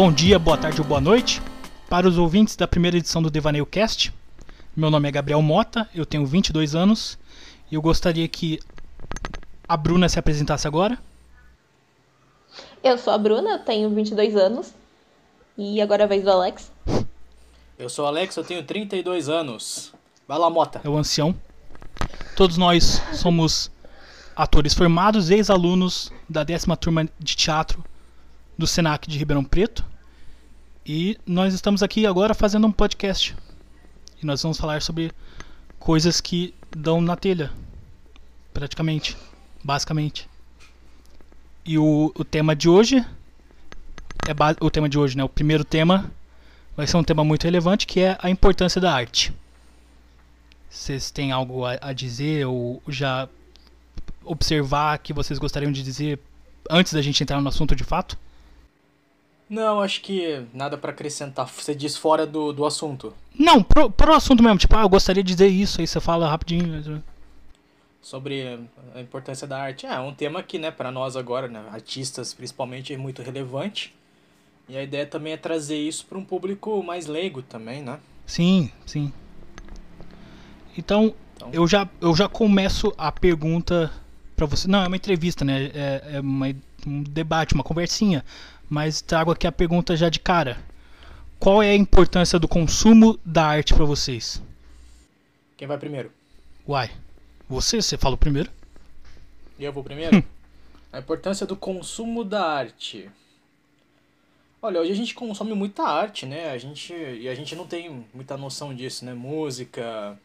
Bom 0.00 0.12
dia, 0.12 0.38
boa 0.38 0.56
tarde 0.56 0.80
ou 0.80 0.86
boa 0.86 1.00
noite 1.00 1.42
para 1.90 2.06
os 2.06 2.16
ouvintes 2.18 2.54
da 2.54 2.68
primeira 2.68 2.96
edição 2.96 3.20
do 3.20 3.28
Devaneio 3.28 3.66
Cast. 3.66 4.14
Meu 4.76 4.92
nome 4.92 5.08
é 5.08 5.10
Gabriel 5.10 5.42
Mota, 5.42 5.88
eu 5.92 6.06
tenho 6.06 6.24
22 6.24 6.76
anos 6.76 7.18
e 7.68 7.74
eu 7.74 7.82
gostaria 7.82 8.28
que 8.28 8.60
a 9.66 9.76
Bruna 9.76 10.08
se 10.08 10.16
apresentasse 10.16 10.68
agora. 10.68 11.00
Eu 12.80 12.96
sou 12.96 13.12
a 13.12 13.18
Bruna, 13.18 13.50
eu 13.50 13.58
tenho 13.58 13.90
22 13.90 14.36
anos 14.36 14.72
e 15.58 15.80
agora 15.80 16.02
é 16.02 16.04
a 16.04 16.08
vez 16.08 16.22
do 16.22 16.30
Alex. 16.30 16.70
Eu 17.76 17.88
sou 17.88 18.04
o 18.04 18.08
Alex, 18.08 18.36
eu 18.36 18.44
tenho 18.44 18.62
32 18.62 19.28
anos. 19.28 19.92
Vai 20.28 20.38
lá, 20.38 20.48
Mota. 20.48 20.80
É 20.84 20.88
o 20.88 20.96
ancião. 20.96 21.34
Todos 22.36 22.56
nós 22.56 23.02
somos 23.14 23.68
atores 24.36 24.74
formados, 24.74 25.28
ex-alunos 25.28 26.12
da 26.28 26.44
décima 26.44 26.76
turma 26.76 27.08
de 27.18 27.34
teatro 27.34 27.82
do 28.56 28.66
Senac 28.66 29.08
de 29.08 29.16
Ribeirão 29.16 29.44
Preto. 29.44 29.84
E 30.90 31.18
nós 31.26 31.52
estamos 31.52 31.82
aqui 31.82 32.06
agora 32.06 32.32
fazendo 32.32 32.66
um 32.66 32.72
podcast. 32.72 33.36
E 34.22 34.24
nós 34.24 34.42
vamos 34.42 34.56
falar 34.56 34.80
sobre 34.80 35.12
coisas 35.78 36.18
que 36.18 36.54
dão 36.74 36.98
na 36.98 37.14
telha, 37.14 37.52
praticamente, 38.54 39.14
basicamente. 39.62 40.26
E 41.62 41.76
o, 41.76 42.10
o 42.16 42.24
tema 42.24 42.56
de 42.56 42.70
hoje 42.70 43.04
é 44.26 44.64
o 44.64 44.70
tema 44.70 44.88
de 44.88 44.98
hoje, 44.98 45.14
né? 45.14 45.22
O 45.22 45.28
primeiro 45.28 45.62
tema 45.62 46.10
vai 46.74 46.86
ser 46.86 46.96
um 46.96 47.04
tema 47.04 47.22
muito 47.22 47.44
relevante 47.44 47.86
que 47.86 48.00
é 48.00 48.16
a 48.18 48.30
importância 48.30 48.80
da 48.80 48.90
arte. 48.90 49.30
Vocês 50.70 51.10
têm 51.10 51.32
algo 51.32 51.66
a, 51.66 51.76
a 51.82 51.92
dizer 51.92 52.46
ou 52.46 52.82
já 52.88 53.28
observar 54.24 54.96
que 55.00 55.12
vocês 55.12 55.38
gostariam 55.38 55.70
de 55.70 55.82
dizer 55.82 56.18
antes 56.70 56.94
da 56.94 57.02
gente 57.02 57.22
entrar 57.22 57.42
no 57.42 57.48
assunto 57.50 57.76
de 57.76 57.84
fato? 57.84 58.16
Não, 59.48 59.80
acho 59.80 60.02
que 60.02 60.44
nada 60.52 60.76
para 60.76 60.90
acrescentar. 60.90 61.48
Você 61.48 61.74
diz 61.74 61.96
fora 61.96 62.26
do, 62.26 62.52
do 62.52 62.66
assunto. 62.66 63.14
Não, 63.38 63.62
pro, 63.62 63.90
pro 63.90 64.12
assunto 64.14 64.42
mesmo. 64.42 64.58
Tipo, 64.58 64.76
ah, 64.76 64.82
eu 64.82 64.88
gostaria 64.88 65.22
de 65.22 65.32
dizer 65.32 65.48
isso. 65.48 65.80
Aí 65.80 65.86
você 65.86 66.00
fala 66.00 66.28
rapidinho. 66.28 67.02
Sobre 68.02 68.58
a 68.94 69.00
importância 69.00 69.46
da 69.46 69.58
arte. 69.58 69.86
É, 69.86 69.98
um 70.00 70.12
tema 70.12 70.42
que, 70.42 70.58
né, 70.58 70.70
para 70.70 70.90
nós 70.90 71.16
agora, 71.16 71.48
né, 71.48 71.64
artistas 71.70 72.34
principalmente, 72.34 72.92
é 72.92 72.96
muito 72.96 73.22
relevante. 73.22 73.94
E 74.68 74.76
a 74.76 74.82
ideia 74.82 75.06
também 75.06 75.32
é 75.32 75.36
trazer 75.36 75.78
isso 75.78 76.04
para 76.04 76.18
um 76.18 76.24
público 76.24 76.82
mais 76.82 77.06
leigo 77.06 77.40
também, 77.40 77.82
né? 77.82 77.98
Sim, 78.26 78.70
sim. 78.84 79.10
Então, 80.76 81.14
então, 81.38 81.50
Eu, 81.52 81.66
já, 81.66 81.88
eu 82.00 82.14
já 82.14 82.28
começo 82.28 82.92
a 82.98 83.12
pergunta 83.12 83.90
para 84.36 84.44
você. 84.46 84.68
Não, 84.68 84.82
é 84.82 84.88
uma 84.88 84.96
entrevista, 84.96 85.44
né? 85.44 85.70
É, 85.72 86.02
é 86.14 86.20
uma, 86.20 86.48
um 86.86 87.02
debate, 87.02 87.54
uma 87.54 87.62
conversinha. 87.62 88.24
Mas 88.68 89.00
trago 89.00 89.30
aqui 89.30 89.46
a 89.46 89.52
pergunta 89.52 89.96
já 89.96 90.08
de 90.08 90.20
cara. 90.20 90.58
Qual 91.38 91.62
é 91.62 91.70
a 91.70 91.76
importância 91.76 92.38
do 92.38 92.48
consumo 92.48 93.18
da 93.24 93.46
arte 93.46 93.72
para 93.72 93.84
vocês? 93.84 94.42
Quem 95.56 95.66
vai 95.66 95.78
primeiro? 95.78 96.12
Uai, 96.66 96.90
você, 97.48 97.80
você 97.80 97.96
fala 97.96 98.16
primeiro? 98.16 98.50
E 99.58 99.64
eu 99.64 99.72
vou 99.72 99.82
primeiro? 99.82 100.22
a 100.92 100.98
importância 100.98 101.46
do 101.46 101.56
consumo 101.56 102.24
da 102.24 102.44
arte. 102.44 103.08
Olha, 104.60 104.80
hoje 104.80 104.90
a 104.90 104.96
gente 104.96 105.14
consome 105.14 105.54
muita 105.54 105.84
arte, 105.84 106.26
né? 106.26 106.50
A 106.50 106.58
gente, 106.58 106.92
e 106.92 107.28
a 107.28 107.34
gente 107.34 107.54
não 107.54 107.66
tem 107.66 108.04
muita 108.12 108.36
noção 108.36 108.74
disso, 108.74 109.04
né? 109.04 109.14
Música, 109.14 110.18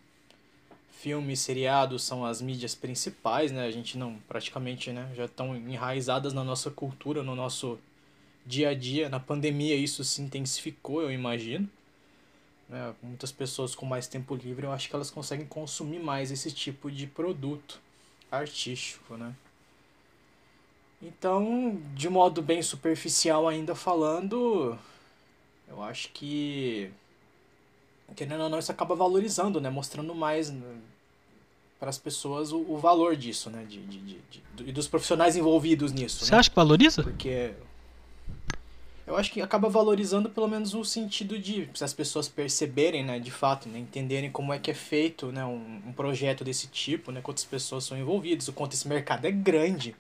filmes, 0.92 1.40
seriados 1.40 2.04
são 2.04 2.26
as 2.26 2.42
mídias 2.42 2.74
principais, 2.74 3.52
né? 3.52 3.66
A 3.66 3.72
gente 3.72 3.98
não, 3.98 4.18
praticamente, 4.28 4.92
né? 4.92 5.08
Já 5.16 5.26
estão 5.26 5.56
enraizadas 5.56 6.34
na 6.34 6.44
nossa 6.44 6.72
cultura, 6.72 7.22
no 7.22 7.36
nosso 7.36 7.78
dia 8.46 8.70
a 8.70 8.74
dia. 8.74 9.10
Na 9.10 9.20
pandemia 9.20 9.76
isso 9.76 10.04
se 10.04 10.22
intensificou, 10.22 11.02
eu 11.02 11.12
imagino. 11.12 11.70
Né? 12.70 12.94
Muitas 13.02 13.32
pessoas 13.32 13.76
com 13.76 13.86
mais 13.86 14.08
tempo 14.08 14.36
livre, 14.36 14.66
eu 14.66 14.72
acho 14.72 14.90
que 14.90 14.96
elas 14.96 15.12
conseguem 15.12 15.46
consumir 15.46 16.00
mais 16.00 16.32
esse 16.32 16.52
tipo 16.52 16.90
de 16.92 17.06
produto 17.06 17.80
artístico, 18.32 19.16
né? 19.16 19.36
Então, 21.02 21.80
de 21.94 22.10
modo 22.10 22.42
bem 22.42 22.62
superficial 22.62 23.48
ainda 23.48 23.76
falando, 23.76 24.78
eu 25.68 25.84
acho 25.84 26.10
que 26.14 26.90
querendo 28.16 28.44
ou 28.44 28.50
não 28.50 28.60
isso 28.60 28.72
acaba 28.72 28.96
valorizando, 28.96 29.60
né? 29.60 29.70
Mostrando 29.70 30.16
mais 30.16 30.50
né? 30.50 30.78
para 31.80 31.90
as 31.90 31.98
pessoas 31.98 32.52
o, 32.52 32.60
o, 32.60 32.78
valor 32.78 33.16
disso, 33.16 33.50
né? 33.50 33.66
De, 33.66 33.82
de, 33.86 34.00
de, 34.00 34.44
de, 34.56 34.72
dos 34.72 34.88
profissionais 34.88 35.36
envolvidos 35.36 35.92
nisso. 35.92 36.24
Você 36.24 36.32
né? 36.32 36.40
acha 36.40 36.50
que 36.50 36.56
valoriza? 36.56 37.04
Porque 37.04 37.54
eu 39.06 39.18
acho 39.18 39.32
que 39.32 39.42
acaba 39.42 39.68
valorizando 39.68 40.30
pelo 40.30 40.48
menos 40.48 40.74
o 40.74 40.84
sentido 40.84 41.38
de 41.38 41.70
se 41.74 41.84
as 41.84 41.94
pessoas 41.94 42.30
perceberem, 42.30 43.04
né, 43.04 43.20
de 43.20 43.32
fato, 43.32 43.68
né, 43.68 43.80
entenderem 43.80 44.32
como 44.32 44.54
é 44.54 44.60
que 44.60 44.72
é 44.72 44.74
feito, 44.74 45.32
né, 45.32 45.44
um, 45.46 45.82
um 45.88 45.94
projeto 45.94 46.44
desse 46.44 46.68
tipo, 46.68 47.12
né, 47.12 47.20
quantas 47.22 47.44
pessoas 47.44 47.84
são 47.84 47.98
envolvidas, 47.98 48.48
o 48.48 48.54
quanto 48.54 48.74
esse 48.74 48.88
mercado 48.88 49.26
é 49.26 49.32
grande, 49.32 49.94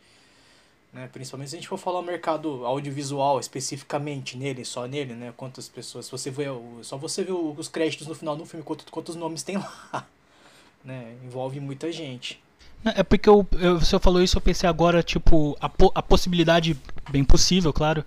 né, 0.93 1.09
principalmente 1.11 1.49
se 1.49 1.55
a 1.55 1.59
gente 1.59 1.67
for 1.67 1.77
falar 1.77 1.99
o 1.99 2.03
mercado 2.03 2.65
audiovisual 2.65 3.39
especificamente 3.39 4.37
nele, 4.37 4.63
só 4.63 4.87
nele, 4.87 5.13
né, 5.13 5.33
quantas 5.35 5.67
pessoas, 5.67 6.09
você 6.09 6.31
vê, 6.31 6.45
só 6.81 6.97
você 6.97 7.23
vê 7.23 7.33
os 7.33 7.67
créditos 7.67 8.07
no 8.07 8.15
final 8.15 8.37
do 8.37 8.45
filme, 8.45 8.63
quantos, 8.63 8.85
quantos 8.89 9.15
nomes 9.17 9.43
tem 9.43 9.57
lá, 9.57 10.07
né, 10.83 11.17
envolve 11.25 11.59
muita 11.59 11.91
gente. 11.91 12.41
É 12.83 13.03
porque 13.03 13.29
eu, 13.29 13.47
eu, 13.53 13.79
você 13.79 13.97
falou 13.99 14.21
isso, 14.21 14.37
eu 14.37 14.41
pensei 14.41 14.67
agora, 14.67 15.01
tipo, 15.01 15.57
a, 15.61 15.69
po 15.69 15.91
a 15.95 16.01
possibilidade, 16.01 16.77
bem 17.09 17.23
possível, 17.23 17.71
claro, 17.71 18.03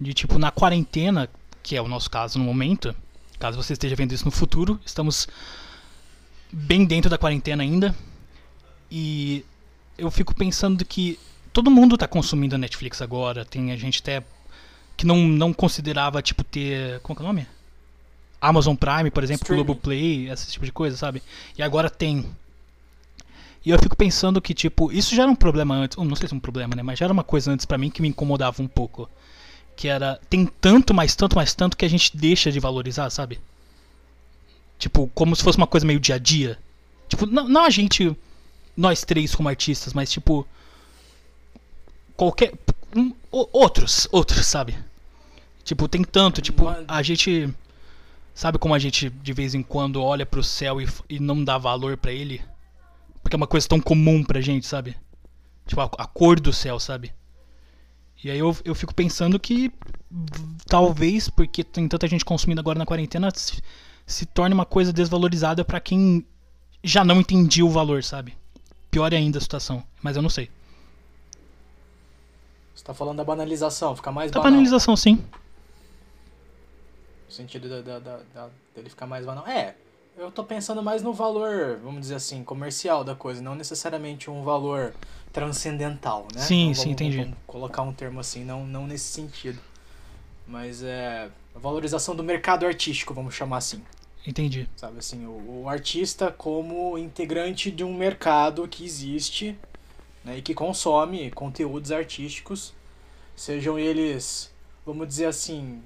de 0.00 0.14
tipo 0.14 0.38
na 0.38 0.50
quarentena, 0.50 1.28
que 1.62 1.76
é 1.76 1.82
o 1.82 1.88
nosso 1.88 2.10
caso 2.10 2.38
no 2.38 2.44
momento, 2.44 2.94
caso 3.38 3.60
você 3.60 3.72
esteja 3.72 3.96
vendo 3.96 4.12
isso 4.12 4.24
no 4.24 4.30
futuro, 4.30 4.78
estamos 4.86 5.26
bem 6.52 6.84
dentro 6.84 7.10
da 7.10 7.18
quarentena 7.18 7.62
ainda. 7.62 7.94
E 8.90 9.44
eu 9.98 10.10
fico 10.10 10.34
pensando 10.34 10.84
que 10.84 11.18
todo 11.52 11.70
mundo 11.70 11.94
está 11.94 12.06
consumindo 12.06 12.54
a 12.54 12.58
Netflix 12.58 13.02
agora, 13.02 13.44
tem 13.44 13.72
a 13.72 13.76
gente 13.76 14.00
até 14.00 14.22
que 14.96 15.06
não, 15.06 15.16
não 15.16 15.52
considerava 15.52 16.22
tipo 16.22 16.44
ter, 16.44 17.00
como 17.00 17.18
é 17.18 17.22
o 17.22 17.26
nome? 17.26 17.46
Amazon 18.40 18.74
Prime, 18.74 19.10
por 19.10 19.22
exemplo, 19.22 19.46
Globoplay, 19.54 20.28
esse 20.28 20.50
tipo 20.50 20.64
de 20.64 20.72
coisa, 20.72 20.96
sabe? 20.96 21.22
E 21.56 21.62
agora 21.62 21.88
tem. 21.88 22.26
E 23.64 23.70
eu 23.70 23.78
fico 23.78 23.96
pensando 23.96 24.40
que, 24.40 24.54
tipo, 24.54 24.90
isso 24.90 25.14
já 25.14 25.22
era 25.22 25.30
um 25.30 25.36
problema 25.36 25.74
antes. 25.74 25.96
Não 25.96 26.16
sei 26.16 26.28
se 26.28 26.34
é 26.34 26.36
um 26.36 26.40
problema, 26.40 26.74
né? 26.74 26.82
Mas 26.82 26.98
já 26.98 27.06
era 27.06 27.12
uma 27.12 27.22
coisa 27.22 27.50
antes 27.52 27.64
para 27.64 27.78
mim 27.78 27.90
que 27.90 28.02
me 28.02 28.08
incomodava 28.08 28.62
um 28.62 28.66
pouco 28.66 29.08
que 29.76 29.88
era 29.88 30.20
tem 30.28 30.46
tanto, 30.46 30.94
mais 30.94 31.14
tanto, 31.14 31.36
mais 31.36 31.54
tanto 31.54 31.76
que 31.76 31.84
a 31.84 31.88
gente 31.88 32.16
deixa 32.16 32.50
de 32.50 32.60
valorizar, 32.60 33.08
sabe? 33.10 33.40
Tipo, 34.78 35.10
como 35.14 35.34
se 35.34 35.42
fosse 35.42 35.58
uma 35.58 35.66
coisa 35.66 35.86
meio 35.86 36.00
dia 36.00 36.16
a 36.16 36.18
dia. 36.18 36.58
Tipo, 37.08 37.26
não, 37.26 37.48
não 37.48 37.64
a 37.64 37.70
gente, 37.70 38.16
nós 38.76 39.02
três 39.04 39.34
como 39.34 39.48
artistas, 39.48 39.92
mas 39.92 40.10
tipo 40.10 40.46
qualquer 42.16 42.52
um, 42.94 43.12
outros, 43.30 44.06
outros, 44.12 44.46
sabe? 44.46 44.76
Tipo, 45.64 45.88
tem 45.88 46.02
tanto, 46.04 46.42
tipo, 46.42 46.66
a 46.86 47.02
gente 47.02 47.52
sabe 48.34 48.58
como 48.58 48.74
a 48.74 48.78
gente 48.78 49.10
de 49.10 49.32
vez 49.32 49.54
em 49.54 49.62
quando 49.62 50.02
olha 50.02 50.26
pro 50.26 50.42
céu 50.42 50.80
e, 50.80 50.88
e 51.08 51.20
não 51.20 51.42
dá 51.44 51.58
valor 51.58 51.96
para 51.96 52.12
ele? 52.12 52.42
Porque 53.22 53.36
é 53.36 53.38
uma 53.38 53.46
coisa 53.46 53.68
tão 53.68 53.80
comum 53.80 54.24
pra 54.24 54.40
gente, 54.40 54.66
sabe? 54.66 54.96
Tipo, 55.66 55.80
a, 55.80 55.84
a 55.98 56.06
cor 56.06 56.40
do 56.40 56.52
céu, 56.52 56.78
sabe? 56.80 57.12
E 58.22 58.30
aí 58.30 58.38
eu, 58.38 58.56
eu 58.64 58.74
fico 58.74 58.94
pensando 58.94 59.38
que 59.38 59.72
talvez, 60.66 61.28
porque 61.28 61.64
tem 61.64 61.88
tanta 61.88 62.06
gente 62.06 62.24
consumindo 62.24 62.60
agora 62.60 62.78
na 62.78 62.86
quarentena, 62.86 63.30
se, 63.34 63.60
se 64.06 64.26
torne 64.26 64.54
uma 64.54 64.64
coisa 64.64 64.92
desvalorizada 64.92 65.64
para 65.64 65.80
quem 65.80 66.24
já 66.84 67.04
não 67.04 67.20
entendia 67.20 67.64
o 67.64 67.70
valor, 67.70 68.04
sabe? 68.04 68.36
Pior 68.90 69.12
ainda 69.12 69.38
a 69.38 69.40
situação, 69.40 69.82
mas 70.02 70.16
eu 70.16 70.22
não 70.22 70.28
sei. 70.28 70.50
Você 72.74 72.84
tá 72.84 72.94
falando 72.94 73.18
da 73.18 73.24
banalização, 73.24 73.94
fica 73.96 74.10
mais 74.12 74.30
da 74.30 74.38
banal. 74.38 74.52
banalização, 74.52 74.96
sim. 74.96 75.24
No 77.26 77.32
sentido 77.32 77.68
da, 77.68 77.80
da, 77.80 77.98
da, 77.98 78.20
da, 78.34 78.48
dele 78.74 78.90
ficar 78.90 79.06
mais 79.06 79.24
banal. 79.24 79.46
É, 79.46 79.74
eu 80.16 80.30
tô 80.30 80.44
pensando 80.44 80.82
mais 80.82 81.02
no 81.02 81.12
valor, 81.12 81.78
vamos 81.82 82.00
dizer 82.02 82.16
assim, 82.16 82.44
comercial 82.44 83.02
da 83.02 83.14
coisa, 83.14 83.42
não 83.42 83.54
necessariamente 83.54 84.30
um 84.30 84.42
valor 84.42 84.94
transcendental, 85.32 86.26
né? 86.34 86.40
Sim, 86.40 86.70
então, 86.70 86.82
sim, 86.82 86.90
entendi. 86.90 87.18
Vamos 87.18 87.38
colocar 87.46 87.82
um 87.82 87.92
termo 87.92 88.20
assim, 88.20 88.44
não, 88.44 88.66
não 88.66 88.86
nesse 88.86 89.06
sentido. 89.06 89.58
Mas 90.46 90.82
é 90.82 91.30
a 91.54 91.58
valorização 91.58 92.14
do 92.14 92.22
mercado 92.22 92.66
artístico, 92.66 93.14
vamos 93.14 93.34
chamar 93.34 93.58
assim. 93.58 93.82
Entendi. 94.26 94.68
Sabe 94.76 94.98
assim, 94.98 95.26
o, 95.26 95.62
o 95.62 95.68
artista 95.68 96.30
como 96.30 96.96
integrante 96.96 97.70
de 97.70 97.82
um 97.82 97.94
mercado 97.94 98.68
que 98.68 98.84
existe 98.84 99.58
né, 100.24 100.38
e 100.38 100.42
que 100.42 100.54
consome 100.54 101.30
conteúdos 101.30 101.90
artísticos, 101.90 102.72
sejam 103.34 103.78
eles 103.78 104.52
vamos 104.84 105.06
dizer 105.06 105.26
assim, 105.26 105.80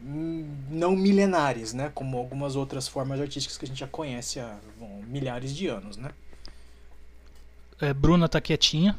não 0.71 0.97
milenares, 0.97 1.73
né? 1.73 1.91
Como 1.95 2.17
algumas 2.17 2.57
outras 2.57 2.89
formas 2.89 3.21
artísticas 3.21 3.59
que 3.59 3.65
a 3.65 3.69
gente 3.69 3.79
já 3.79 3.87
conhece 3.87 4.41
há 4.41 4.57
bom, 4.79 5.03
milhares 5.07 5.55
de 5.55 5.67
anos, 5.67 5.97
né? 5.97 6.11
É, 7.81 7.93
Bruna 7.93 8.29
tá 8.29 8.41
quietinha. 8.41 8.97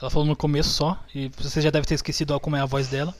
Ela 0.00 0.10
falou 0.10 0.26
no 0.26 0.36
começo 0.36 0.70
só, 0.70 0.98
e 1.14 1.30
você 1.38 1.60
já 1.60 1.70
deve 1.70 1.86
ter 1.86 1.94
esquecido 1.94 2.38
como 2.40 2.56
é 2.56 2.60
a 2.60 2.66
voz 2.66 2.88
dela. 2.88 3.14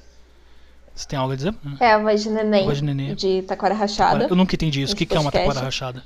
Você 0.95 1.07
tem 1.07 1.19
algo 1.19 1.33
a 1.33 1.37
dizer? 1.37 1.55
É 1.81 1.93
a 1.93 1.99
voz 1.99 2.23
de 2.23 2.31
neném, 2.31 2.65
Voz 2.67 2.79
de 2.79 2.85
neném. 2.85 3.15
de 3.15 3.43
Taquara 3.43 3.75
Rachada. 3.75 4.27
Eu 4.29 4.37
nunca 4.37 4.55
entendi 4.55 4.83
isso. 4.83 4.93
O 4.93 4.97
que, 4.97 5.07
que 5.07 5.17
é 5.17 5.21
uma 5.21 5.33
taquara 5.33 5.61
rachada? 5.61 6.05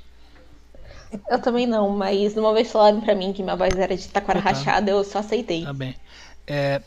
Eu 1.29 1.41
também 1.41 1.67
não, 1.67 1.91
mas 1.91 2.37
uma 2.37 2.53
vez 2.53 2.71
falaram 2.71 3.01
pra 3.01 3.15
mim 3.15 3.33
que 3.33 3.43
minha 3.43 3.57
voz 3.57 3.75
era 3.75 3.97
de 3.97 4.07
Taquara 4.09 4.41
Coitado. 4.41 4.65
Rachada, 4.65 4.91
eu 4.91 5.03
só 5.03 5.21
aceitei. 5.21 5.65
Tá 5.65 5.73
bem. 5.73 5.97
É, 6.47 6.81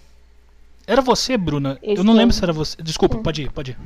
Era 0.90 1.02
você, 1.02 1.38
Bruna? 1.38 1.78
Eu 1.84 1.94
Esse 1.94 2.04
não 2.04 2.14
é 2.14 2.18
lembro 2.18 2.36
um- 2.36 2.38
se 2.38 2.44
era 2.44 2.52
você. 2.52 2.82
Desculpa, 2.82 3.20
pode 3.20 3.44
ir, 3.44 3.52
pode 3.52 3.72
ir. 3.72 3.78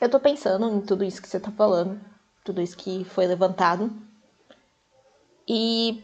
Eu 0.00 0.08
tô 0.08 0.18
pensando 0.18 0.66
em 0.74 0.80
tudo 0.80 1.04
isso 1.04 1.20
que 1.20 1.28
você 1.28 1.38
tá 1.38 1.50
falando, 1.52 2.00
tudo 2.42 2.60
isso 2.62 2.74
que 2.76 3.04
foi 3.04 3.26
levantado. 3.26 3.92
E 5.46 6.02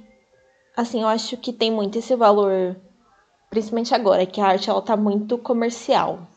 assim, 0.76 1.00
eu 1.02 1.08
acho 1.08 1.36
que 1.38 1.52
tem 1.52 1.70
muito 1.70 1.98
esse 1.98 2.14
valor, 2.14 2.76
principalmente 3.50 3.94
agora, 3.94 4.26
que 4.26 4.40
a 4.40 4.46
arte 4.48 4.68
ela 4.68 4.82
tá 4.82 4.96
muito 4.96 5.38
comercial. 5.38 6.28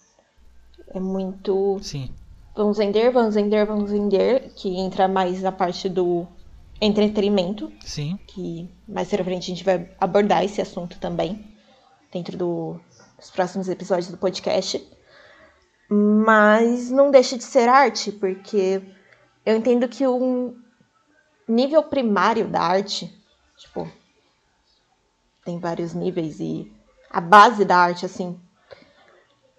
É 0.94 1.00
muito 1.00 1.80
Sim. 1.82 2.10
vamos 2.56 2.78
vender, 2.78 3.12
vamos 3.12 3.36
vender, 3.36 3.66
vamos 3.66 3.92
vender, 3.92 4.52
que 4.56 4.70
entra 4.78 5.08
mais 5.08 5.42
na 5.42 5.52
parte 5.52 5.88
do 5.90 6.26
entretenimento, 6.82 7.72
Sim. 7.82 8.18
que 8.28 8.70
mais 8.88 9.10
pra 9.10 9.24
frente 9.24 9.44
a 9.52 9.56
gente 9.56 9.64
vai 9.64 9.90
abordar 10.00 10.44
esse 10.44 10.62
assunto 10.62 10.98
também, 11.00 11.46
dentro 12.12 12.36
do- 12.38 12.80
dos 13.22 13.30
próximos 13.30 13.70
episódios 13.70 14.10
do 14.10 14.18
podcast. 14.18 14.84
Mas 15.88 16.90
não 16.90 17.12
deixa 17.12 17.38
de 17.38 17.44
ser 17.44 17.70
arte, 17.70 18.12
porque 18.12 18.82
eu 19.46 19.56
entendo 19.56 19.88
que 19.88 20.08
um 20.08 20.60
nível 21.48 21.84
primário 21.84 22.48
da 22.48 22.62
arte, 22.62 23.14
tipo, 23.58 23.88
tem 25.46 25.60
vários 25.60 25.94
níveis 25.94 26.40
e 26.40 26.72
a 27.10 27.22
base 27.22 27.64
da 27.64 27.78
arte, 27.78 28.06
assim, 28.06 28.40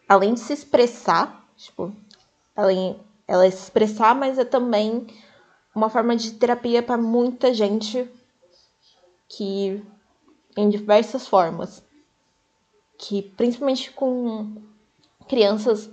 além 0.08 0.34
de 0.34 0.40
se 0.40 0.52
expressar, 0.52 1.46
tipo, 1.56 1.94
além 2.56 2.98
ela 3.28 3.46
é 3.46 3.50
se 3.50 3.62
expressar, 3.62 4.14
mas 4.14 4.38
é 4.38 4.44
também 4.44 5.06
uma 5.74 5.88
forma 5.88 6.16
de 6.16 6.32
terapia 6.32 6.82
para 6.82 6.98
muita 6.98 7.54
gente 7.54 8.10
que 9.28 9.82
em 10.56 10.68
diversas 10.68 11.26
formas 11.26 11.82
que 13.02 13.20
principalmente 13.36 13.90
com 13.90 14.62
crianças 15.28 15.90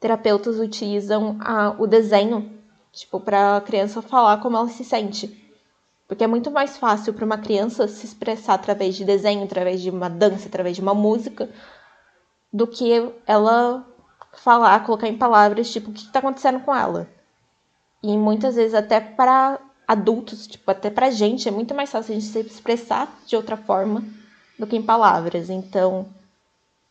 terapeutas 0.00 0.58
utilizam 0.58 1.36
a, 1.38 1.74
o 1.78 1.86
desenho 1.86 2.50
tipo 2.90 3.20
para 3.20 3.58
a 3.58 3.60
criança 3.60 4.00
falar 4.00 4.38
como 4.38 4.56
ela 4.56 4.68
se 4.68 4.84
sente. 4.84 5.42
Porque 6.08 6.24
é 6.24 6.26
muito 6.26 6.50
mais 6.50 6.78
fácil 6.78 7.12
para 7.12 7.26
uma 7.26 7.36
criança 7.36 7.86
se 7.88 8.06
expressar 8.06 8.54
através 8.54 8.94
de 8.94 9.04
desenho 9.04 9.44
através 9.44 9.82
de 9.82 9.90
uma 9.90 10.08
dança 10.08 10.48
através 10.48 10.76
de 10.76 10.82
uma 10.82 10.94
música 10.94 11.50
do 12.50 12.66
que 12.66 13.12
ela 13.26 13.86
falar 14.32 14.82
colocar 14.84 15.08
em 15.08 15.18
palavras 15.18 15.70
tipo 15.70 15.90
o 15.90 15.92
que 15.92 16.06
está 16.06 16.20
acontecendo 16.20 16.60
com 16.60 16.74
ela. 16.74 17.06
E 18.02 18.16
muitas 18.16 18.54
vezes 18.54 18.72
até 18.72 18.98
para 18.98 19.58
adultos, 19.86 20.46
tipo, 20.46 20.70
até 20.70 20.88
pra 20.88 21.10
gente 21.10 21.48
é 21.48 21.50
muito 21.50 21.74
mais 21.74 21.90
fácil 21.90 22.12
a 22.12 22.18
gente 22.18 22.32
se 22.32 22.40
expressar 22.40 23.14
de 23.26 23.36
outra 23.36 23.58
forma 23.58 24.23
do 24.58 24.66
que 24.66 24.76
em 24.76 24.82
palavras. 24.82 25.50
Então, 25.50 26.08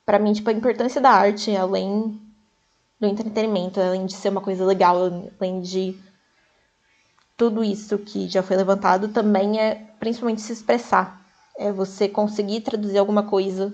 pra 0.06 0.20
mim, 0.20 0.34
tipo, 0.34 0.50
a 0.50 0.54
importância 0.54 1.02
da 1.02 1.12
arte, 1.12 1.56
além 1.56 2.20
do 3.00 3.08
entretenimento, 3.08 3.80
além 3.80 4.06
de 4.06 4.14
ser 4.14 4.30
uma 4.30 4.42
coisa 4.42 4.66
legal, 4.66 4.98
além 5.40 5.62
de 5.62 5.98
tudo 7.36 7.64
isso 7.64 7.98
que 7.98 8.28
já 8.30 8.44
foi 8.44 8.56
levantado, 8.56 9.10
também 9.10 9.60
é 9.60 9.76
principalmente 10.00 10.42
se 10.42 10.54
expressar. 10.54 11.22
É 11.58 11.72
você 11.72 12.08
conseguir 12.08 12.62
traduzir 12.62 12.98
alguma 12.98 13.24
coisa 13.24 13.74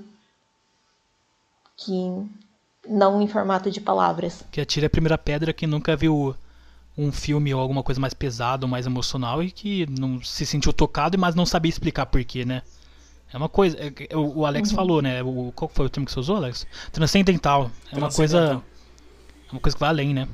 que 1.78 2.12
não 2.88 3.22
em 3.22 3.28
formato 3.28 3.72
de 3.72 3.80
palavras. 3.80 4.44
Que 4.52 4.62
atire 4.62 4.86
a 4.86 4.90
primeira 4.90 5.18
pedra 5.18 5.54
que 5.54 5.68
nunca 5.68 5.96
viu 5.96 6.36
um 6.98 7.12
filme 7.12 7.54
ou 7.54 7.62
alguma 7.62 7.82
coisa 7.82 8.02
mais 8.02 8.14
pesada 8.14 8.68
mais 8.68 8.86
emocional 8.86 9.42
e 9.42 9.52
que 9.52 9.86
não 9.88 10.22
se 10.22 10.46
sentiu 10.46 10.74
tocado, 10.74 11.18
mas 11.18 11.36
não 11.36 11.46
sabia 11.46 11.70
explicar 11.70 12.06
porquê, 12.06 12.44
né? 12.44 12.62
É 13.32 13.38
uma 13.38 13.50
coisa. 13.50 13.78
é- 13.78 14.16
o 14.16 14.40
o 14.40 14.46
Alex 14.46 14.72
falou, 14.72 15.02
né? 15.02 15.22
O, 15.24 15.52
qual 15.56 15.70
foi 15.70 15.86
o 15.86 15.90
termo 15.90 16.06
que 16.06 16.12
você 16.12 16.20
usou, 16.20 16.38
Alex? 16.38 16.66
Transcendental. 16.92 17.70
É 17.92 17.98
uma 17.98 18.12
coisa. 18.12 18.62
É 19.48 19.52
uma 19.52 19.62
coisa 19.62 19.76
que 19.76 19.80
vai 19.80 19.90
além, 19.90 20.14
né? 20.14 20.28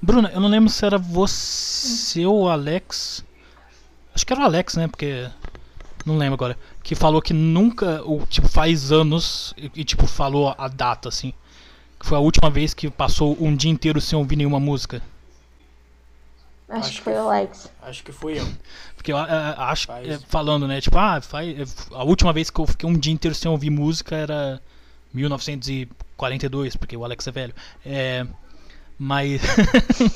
Bruna, 0.00 0.30
eu 0.34 0.40
não 0.40 0.48
lembro 0.48 0.68
se 0.70 0.84
era 0.84 0.98
você 0.98 2.24
ou 2.26 2.42
o 2.42 2.48
Alex. 2.48 3.24
Acho 4.14 4.26
que 4.26 4.32
era 4.32 4.42
o 4.42 4.44
Alex, 4.44 4.76
né? 4.76 4.88
Porque. 4.88 5.28
Não 6.04 6.18
lembro 6.18 6.34
agora. 6.34 6.58
Que 6.82 6.94
falou 6.94 7.20
que 7.22 7.32
nunca. 7.32 8.02
Ou, 8.02 8.26
tipo, 8.26 8.48
faz 8.48 8.92
anos. 8.92 9.54
E, 9.56 9.70
e, 9.76 9.84
tipo, 9.84 10.06
falou 10.06 10.54
a 10.56 10.68
data, 10.68 11.08
assim. 11.08 11.32
Que 11.98 12.06
foi 12.06 12.16
a 12.18 12.20
última 12.20 12.50
vez 12.50 12.74
que 12.74 12.90
passou 12.90 13.36
um 13.40 13.54
dia 13.54 13.70
inteiro 13.70 14.00
sem 14.00 14.18
ouvir 14.18 14.36
nenhuma 14.36 14.60
música. 14.60 15.02
Acho, 16.68 16.80
Acho 16.88 16.92
que 16.98 17.02
foi 17.02 17.12
o 17.12 17.18
Alex. 17.18 17.70
Acho 17.82 18.02
que 18.04 18.12
fui 18.12 18.38
eu. 18.38 18.48
Porque 18.96 19.12
eu 19.12 19.16
acho. 19.18 19.86
Faz. 19.86 20.08
é, 20.08 20.18
falando, 20.28 20.66
né? 20.66 20.80
Tipo, 20.80 20.96
ah, 20.98 21.20
faz, 21.20 21.48
é, 21.58 21.64
a 21.94 22.04
última 22.04 22.32
vez 22.32 22.48
que 22.50 22.58
eu 22.58 22.66
fiquei 22.66 22.88
um 22.88 22.94
dia 22.98 23.12
inteiro 23.12 23.34
sem 23.34 23.50
ouvir 23.50 23.70
música 23.70 24.16
era 24.16 24.62
1942, 25.12 26.76
porque 26.76 26.96
o 26.96 27.04
Alex 27.04 27.26
é 27.26 27.30
velho. 27.30 27.54
É. 27.84 28.26
Mas. 28.98 29.42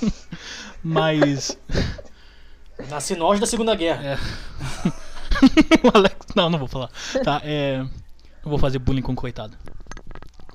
mas. 0.82 1.58
Nasci 2.88 3.16
no 3.16 3.26
auge 3.26 3.40
da 3.40 3.46
Segunda 3.46 3.74
Guerra. 3.74 4.02
É. 4.04 4.16
o 5.86 5.90
Alex. 5.96 6.16
Não, 6.34 6.48
não 6.48 6.58
vou 6.58 6.68
falar. 6.68 6.90
Tá, 7.24 7.40
é. 7.44 7.78
Não 7.78 8.50
vou 8.50 8.58
fazer 8.58 8.78
bullying 8.78 9.02
com 9.02 9.12
o 9.12 9.16
coitado. 9.16 9.56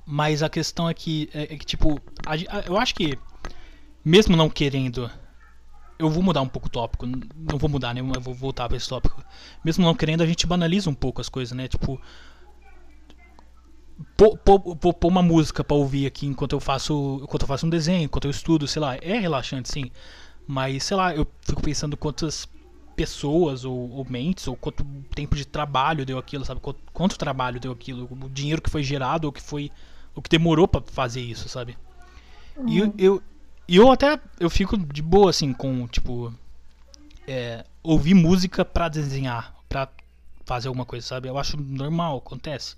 Mas 0.05 0.41
a 0.41 0.49
questão 0.49 0.89
é 0.89 0.93
que, 0.93 1.29
é, 1.33 1.43
é 1.43 1.57
que 1.57 1.65
tipo, 1.65 1.99
a 2.25 2.33
a- 2.33 2.63
eu 2.65 2.77
acho 2.77 2.95
que, 2.95 3.17
mesmo 4.03 4.35
não 4.35 4.49
querendo, 4.49 5.09
eu 6.03 6.09
vou 6.09 6.21
mudar 6.21 6.41
um 6.41 6.47
pouco 6.47 6.67
o 6.67 6.71
tópico, 6.71 7.05
não 7.05 7.57
vou 7.57 7.69
mudar, 7.69 7.93
né? 7.93 8.01
Eu 8.01 8.21
vou 8.21 8.33
voltar 8.33 8.67
pra 8.67 8.77
esse 8.77 8.87
tópico. 8.87 9.23
Mesmo 9.63 9.85
não 9.85 9.95
querendo, 9.95 10.21
a 10.21 10.25
gente 10.25 10.45
banaliza 10.45 10.89
um 10.89 10.93
pouco 10.93 11.21
as 11.21 11.29
coisas, 11.29 11.55
né? 11.55 11.67
Tipo, 11.67 11.99
pôr, 14.17 14.95
uma 15.05 15.21
música 15.21 15.63
pra 15.63 15.75
ouvir 15.75 16.05
aqui 16.05 16.25
enquanto 16.25 16.53
eu 16.53 16.59
faço, 16.59 17.21
enquanto 17.23 17.43
eu 17.43 17.47
faço 17.47 17.65
um 17.65 17.69
desenho, 17.69 18.03
enquanto 18.03 18.25
eu 18.25 18.31
estudo, 18.31 18.67
sei 18.67 18.81
lá, 18.81 18.95
é 18.97 19.17
relaxante, 19.17 19.71
sim. 19.71 19.91
Mas, 20.45 20.83
sei 20.83 20.97
lá, 20.97 21.15
eu 21.15 21.25
fico 21.41 21.61
pensando 21.61 21.95
quantas 21.95 22.47
pessoas 22.95 23.65
ou, 23.65 23.89
ou 23.91 24.05
mentes, 24.09 24.47
ou 24.47 24.55
quanto 24.55 24.83
tempo 25.15 25.35
de 25.35 25.45
trabalho 25.45 26.05
deu 26.05 26.17
aquilo, 26.17 26.45
sabe? 26.45 26.59
Quanto, 26.59 26.79
quanto 26.91 27.17
trabalho 27.17 27.59
deu 27.59 27.71
aquilo, 27.71 28.07
o 28.09 28.29
dinheiro 28.29 28.61
que 28.61 28.69
foi 28.69 28.83
gerado, 28.83 29.25
ou 29.25 29.31
que 29.31 29.41
foi. 29.41 29.71
O 30.15 30.21
que 30.21 30.29
demorou 30.29 30.67
pra 30.67 30.81
fazer 30.81 31.21
isso, 31.21 31.49
sabe? 31.49 31.75
E 32.67 32.77
eu, 32.77 32.93
eu, 32.99 33.23
e 33.67 33.77
eu 33.77 33.91
até 33.91 34.19
eu 34.39 34.49
fico 34.49 34.77
de 34.77 35.01
boa 35.01 35.29
assim 35.29 35.53
com, 35.53 35.87
tipo. 35.87 36.33
é, 37.27 37.65
ouvir 37.81 38.13
música 38.13 38.63
pra 38.63 38.89
desenhar, 38.89 39.53
pra 39.67 39.89
fazer 40.45 40.67
alguma 40.67 40.85
coisa, 40.85 41.05
sabe? 41.05 41.27
Eu 41.27 41.37
acho 41.37 41.57
normal, 41.57 42.17
acontece. 42.17 42.75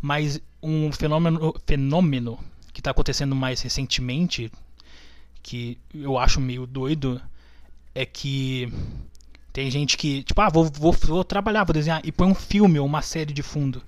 Mas 0.00 0.40
um 0.62 0.92
fenômeno, 0.92 1.54
fenômeno 1.66 2.38
que 2.72 2.82
tá 2.82 2.90
acontecendo 2.90 3.34
mais 3.34 3.60
recentemente, 3.62 4.52
que 5.42 5.78
eu 5.94 6.18
acho 6.18 6.40
meio 6.40 6.66
doido, 6.66 7.20
é 7.94 8.04
que 8.04 8.70
tem 9.52 9.70
gente 9.70 9.96
que, 9.96 10.22
tipo, 10.22 10.38
ah, 10.40 10.50
vou, 10.50 10.64
vou, 10.64 10.92
vou 10.92 11.24
trabalhar, 11.24 11.64
vou 11.64 11.72
desenhar, 11.72 12.02
e 12.04 12.12
põe 12.12 12.28
um 12.28 12.34
filme 12.34 12.78
ou 12.78 12.84
uma 12.84 13.00
série 13.00 13.32
de 13.32 13.42
fundo. 13.42 13.78
O 13.78 13.82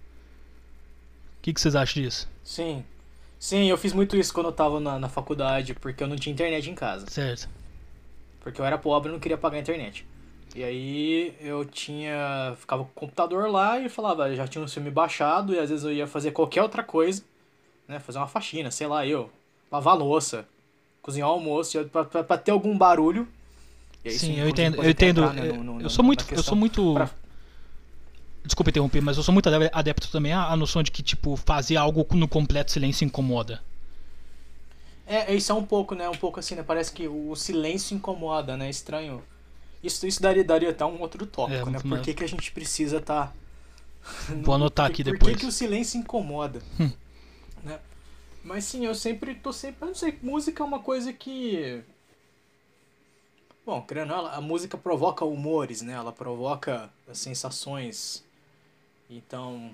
que, 1.42 1.52
que 1.52 1.60
vocês 1.60 1.76
acham 1.76 2.02
disso? 2.02 2.28
Sim. 2.42 2.82
Sim, 3.38 3.68
eu 3.70 3.78
fiz 3.78 3.92
muito 3.92 4.16
isso 4.16 4.32
quando 4.34 4.46
eu 4.46 4.52
tava 4.52 4.80
na, 4.80 4.98
na 4.98 5.08
faculdade, 5.08 5.74
porque 5.74 6.02
eu 6.02 6.08
não 6.08 6.16
tinha 6.16 6.32
internet 6.32 6.68
em 6.68 6.74
casa. 6.74 7.06
Certo. 7.08 7.48
Porque 8.40 8.60
eu 8.60 8.64
era 8.64 8.76
pobre 8.78 9.08
e 9.08 9.12
não 9.12 9.20
queria 9.20 9.38
pagar 9.38 9.56
a 9.56 9.60
internet. 9.60 10.04
E 10.56 10.64
aí 10.64 11.34
eu 11.40 11.64
tinha. 11.64 12.54
ficava 12.58 12.82
com 12.84 12.90
o 12.90 12.94
computador 12.94 13.48
lá 13.50 13.78
e 13.78 13.88
falava, 13.88 14.34
já 14.34 14.46
tinha 14.48 14.64
um 14.64 14.68
filme 14.68 14.90
baixado, 14.90 15.54
e 15.54 15.58
às 15.58 15.70
vezes 15.70 15.84
eu 15.84 15.92
ia 15.92 16.06
fazer 16.06 16.32
qualquer 16.32 16.62
outra 16.62 16.82
coisa, 16.82 17.22
né? 17.86 17.98
Fazer 18.00 18.18
uma 18.18 18.26
faxina, 18.26 18.70
sei 18.70 18.86
lá, 18.86 19.06
eu. 19.06 19.30
Lavar 19.70 19.96
louça, 19.96 20.46
cozinhar 21.02 21.28
almoço, 21.28 21.84
pra, 21.92 22.04
pra, 22.04 22.24
pra 22.24 22.38
ter 22.38 22.50
algum 22.50 22.76
barulho. 22.76 23.28
E 24.04 24.08
aí, 24.08 24.14
Sim, 24.18 24.38
eu 24.40 24.46
podia- 24.48 24.66
entendo, 24.66 24.82
eu 24.82 24.90
entendo. 24.90 25.20
eu- 25.20 25.54
no- 25.56 25.74
no- 25.74 25.80
eu 25.82 25.90
sou 25.90 26.04
muito, 26.04 26.24
eu 26.32 26.42
sou 26.42 26.56
muito. 26.56 26.94
pra- 26.94 27.10
Desculpa 28.48 28.70
interromper, 28.70 29.02
mas 29.02 29.18
eu 29.18 29.22
sou 29.22 29.32
muito 29.34 29.46
ade- 29.50 29.68
adepto 29.70 30.10
também 30.10 30.32
à, 30.32 30.56
noção 30.56 30.82
de 30.82 30.90
que, 30.90 31.02
tipo, 31.02 31.36
fazer 31.36 31.76
algo 31.76 32.06
no 32.16 32.26
completo 32.26 32.72
silêncio 32.72 33.04
incomoda. 33.04 33.62
É, 35.06 35.34
isso 35.34 35.52
é 35.52 35.54
um 35.54 35.64
pouco, 35.64 35.94
né? 35.94 36.08
Um 36.08 36.14
pouco 36.16 36.40
assim, 36.40 36.54
né? 36.54 36.62
Parece 36.62 36.90
que 36.90 37.06
o 37.06 37.36
silêncio 37.36 37.94
incomoda, 37.94 38.56
né? 38.56 38.70
Estranho. 38.70 39.22
Isso, 39.82 40.06
isso 40.06 40.22
daria, 40.22 40.42
daria 40.42 40.70
até 40.70 40.82
um 40.82 40.98
outro 40.98 41.26
tópico, 41.26 41.68
É, 41.68 41.70
né? 41.72 41.78
Por 41.78 41.86
mas- 41.88 42.00
que, 42.00 42.14
que 42.14 42.24
a 42.24 42.26
gente 42.26 42.50
precisa 42.50 42.96
estar. 42.96 43.34
Vou 44.42 44.54
anotar 44.54 44.86
aqui 44.86 45.04
por, 45.04 45.12
depois. 45.12 45.32
Por 45.32 45.38
que, 45.38 45.44
que 45.44 45.46
o 45.46 45.52
silêncio 45.52 46.00
incomoda? 46.00 46.62
Hum. 46.80 46.90
Né? 47.62 47.78
Mas 48.42 48.64
sim, 48.64 48.86
eu 48.86 48.94
sempre 48.94 49.34
tô 49.34 49.52
sempre. 49.52 49.76
Eu 49.82 49.88
não 49.88 49.94
sei, 49.94 50.18
música 50.22 50.62
é 50.62 50.66
uma 50.66 50.78
coisa 50.78 51.12
que. 51.12 51.82
Bom, 53.66 53.82
querendo 53.82 54.08
não, 54.08 54.26
a 54.26 54.40
música 54.40 54.78
provoca 54.78 55.22
humores, 55.26 55.82
né? 55.82 55.92
Ela 55.92 56.12
provoca 56.12 56.88
sensações. 57.12 58.26
Então. 59.08 59.70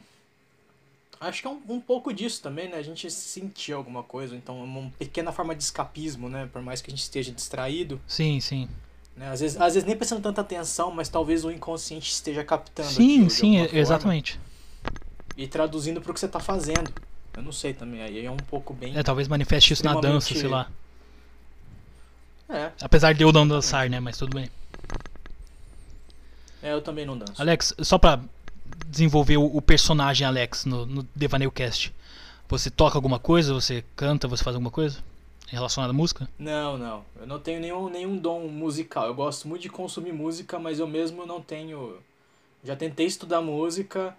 Acho 1.20 1.40
que 1.40 1.46
é 1.46 1.50
um, 1.50 1.60
um 1.68 1.80
pouco 1.80 2.12
disso 2.12 2.42
também, 2.42 2.68
né? 2.68 2.76
A 2.76 2.82
gente 2.82 3.10
sentir 3.10 3.72
alguma 3.72 4.02
coisa, 4.02 4.36
então 4.36 4.60
é 4.60 4.64
uma 4.64 4.90
pequena 4.98 5.32
forma 5.32 5.54
de 5.54 5.62
escapismo, 5.62 6.28
né? 6.28 6.48
Por 6.52 6.60
mais 6.60 6.82
que 6.82 6.90
a 6.90 6.92
gente 6.92 7.02
esteja 7.02 7.32
distraído. 7.32 8.00
Sim, 8.06 8.40
sim. 8.40 8.68
Né? 9.16 9.30
Às, 9.30 9.40
vezes, 9.40 9.60
às 9.60 9.74
vezes 9.74 9.86
nem 9.86 9.96
prestando 9.96 10.22
tanta 10.22 10.40
atenção, 10.40 10.90
mas 10.90 11.08
talvez 11.08 11.44
o 11.44 11.50
inconsciente 11.50 12.10
esteja 12.10 12.44
captando. 12.44 12.90
Sim, 12.90 13.28
sim, 13.28 13.56
exatamente. 13.72 14.38
E 15.36 15.46
traduzindo 15.46 16.00
pro 16.00 16.12
que 16.12 16.20
você 16.20 16.28
tá 16.28 16.40
fazendo. 16.40 16.92
Eu 17.36 17.42
não 17.42 17.52
sei 17.52 17.72
também, 17.72 18.02
aí 18.02 18.24
é 18.24 18.30
um 18.30 18.36
pouco 18.36 18.74
bem. 18.74 18.96
É, 18.96 19.02
talvez 19.02 19.26
manifeste 19.26 19.72
isso 19.72 19.84
na 19.84 19.98
dança, 20.00 20.34
sei 20.34 20.48
lá. 20.48 20.70
É, 22.48 22.70
Apesar 22.80 23.14
de 23.14 23.22
eu 23.22 23.32
não 23.32 23.46
dançar, 23.46 23.88
né? 23.88 23.98
Mas 23.98 24.18
tudo 24.18 24.36
bem. 24.36 24.50
é, 26.62 26.72
eu 26.72 26.82
também 26.82 27.06
não 27.06 27.16
danço. 27.16 27.40
Alex, 27.40 27.74
só 27.78 27.98
pra 27.98 28.20
desenvolver 28.86 29.36
o, 29.36 29.60
personagem 29.60 30.26
Alex 30.26 30.64
no, 30.64 30.86
no 30.86 31.08
Devaneio 31.14 31.50
Cast. 31.50 31.94
Você 32.48 32.70
toca 32.70 32.96
alguma 32.96 33.18
coisa? 33.18 33.54
Você 33.54 33.84
canta? 33.96 34.28
Você 34.28 34.44
faz 34.44 34.54
alguma 34.54 34.70
coisa? 34.70 35.02
Relacionada 35.48 35.92
à 35.92 35.96
música? 35.96 36.28
Não, 36.38 36.76
não. 36.76 37.04
Eu 37.18 37.26
não 37.26 37.38
tenho 37.38 37.60
nenhum, 37.60 37.88
nenhum 37.88 38.16
dom 38.16 38.48
musical. 38.48 39.06
Eu 39.06 39.14
gosto 39.14 39.48
muito 39.48 39.62
de 39.62 39.68
consumir 39.68 40.12
música, 40.12 40.58
mas 40.58 40.78
eu 40.78 40.86
mesmo 40.86 41.26
não 41.26 41.40
tenho. 41.40 41.98
Já 42.62 42.74
tentei 42.76 43.06
estudar 43.06 43.40
música. 43.40 44.16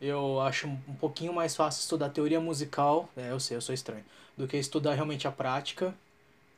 Eu 0.00 0.40
acho 0.40 0.66
um 0.68 0.94
pouquinho 1.00 1.32
mais 1.32 1.56
fácil 1.56 1.80
estudar 1.80 2.10
teoria 2.10 2.40
musical. 2.40 3.08
É, 3.16 3.30
eu 3.30 3.40
sei, 3.40 3.56
eu 3.56 3.60
sou 3.60 3.74
estranho. 3.74 4.04
Do 4.36 4.46
que 4.46 4.56
estudar 4.56 4.94
realmente 4.94 5.26
a 5.26 5.32
prática. 5.32 5.94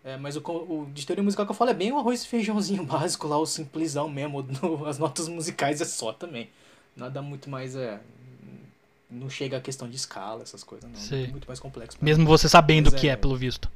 É, 0.04 0.16
mas 0.16 0.36
o, 0.36 0.40
o 0.40 0.88
de 0.92 1.06
teoria 1.06 1.22
musical 1.22 1.44
que 1.44 1.52
eu 1.52 1.56
falo 1.56 1.70
é 1.70 1.74
bem 1.74 1.92
o 1.92 1.98
arroz 1.98 2.22
e 2.22 2.28
feijãozinho 2.28 2.84
básico 2.86 3.28
lá, 3.28 3.38
o 3.38 3.46
simplesão 3.46 4.08
mesmo. 4.08 4.46
as 4.86 4.98
notas 4.98 5.28
musicais 5.28 5.80
é 5.80 5.84
só 5.84 6.12
também. 6.12 6.48
Nada 6.98 7.22
muito 7.22 7.48
mais. 7.48 7.74
É, 7.76 7.98
não 9.10 9.30
chega 9.30 9.56
a 9.56 9.60
questão 9.60 9.88
de 9.88 9.96
escala, 9.96 10.42
essas 10.42 10.62
coisas, 10.62 10.90
não. 10.90 10.98
Sei. 10.98 11.28
Muito 11.28 11.46
mais 11.46 11.58
complexo. 11.60 11.96
pra 11.96 12.04
mim. 12.04 12.10
Mesmo 12.10 12.26
você 12.26 12.48
sabendo 12.48 12.88
o 12.88 12.92
que 12.92 13.08
é- 13.08 13.12
é, 13.12 13.16
pelo 13.16 13.36
visto. 13.36 13.70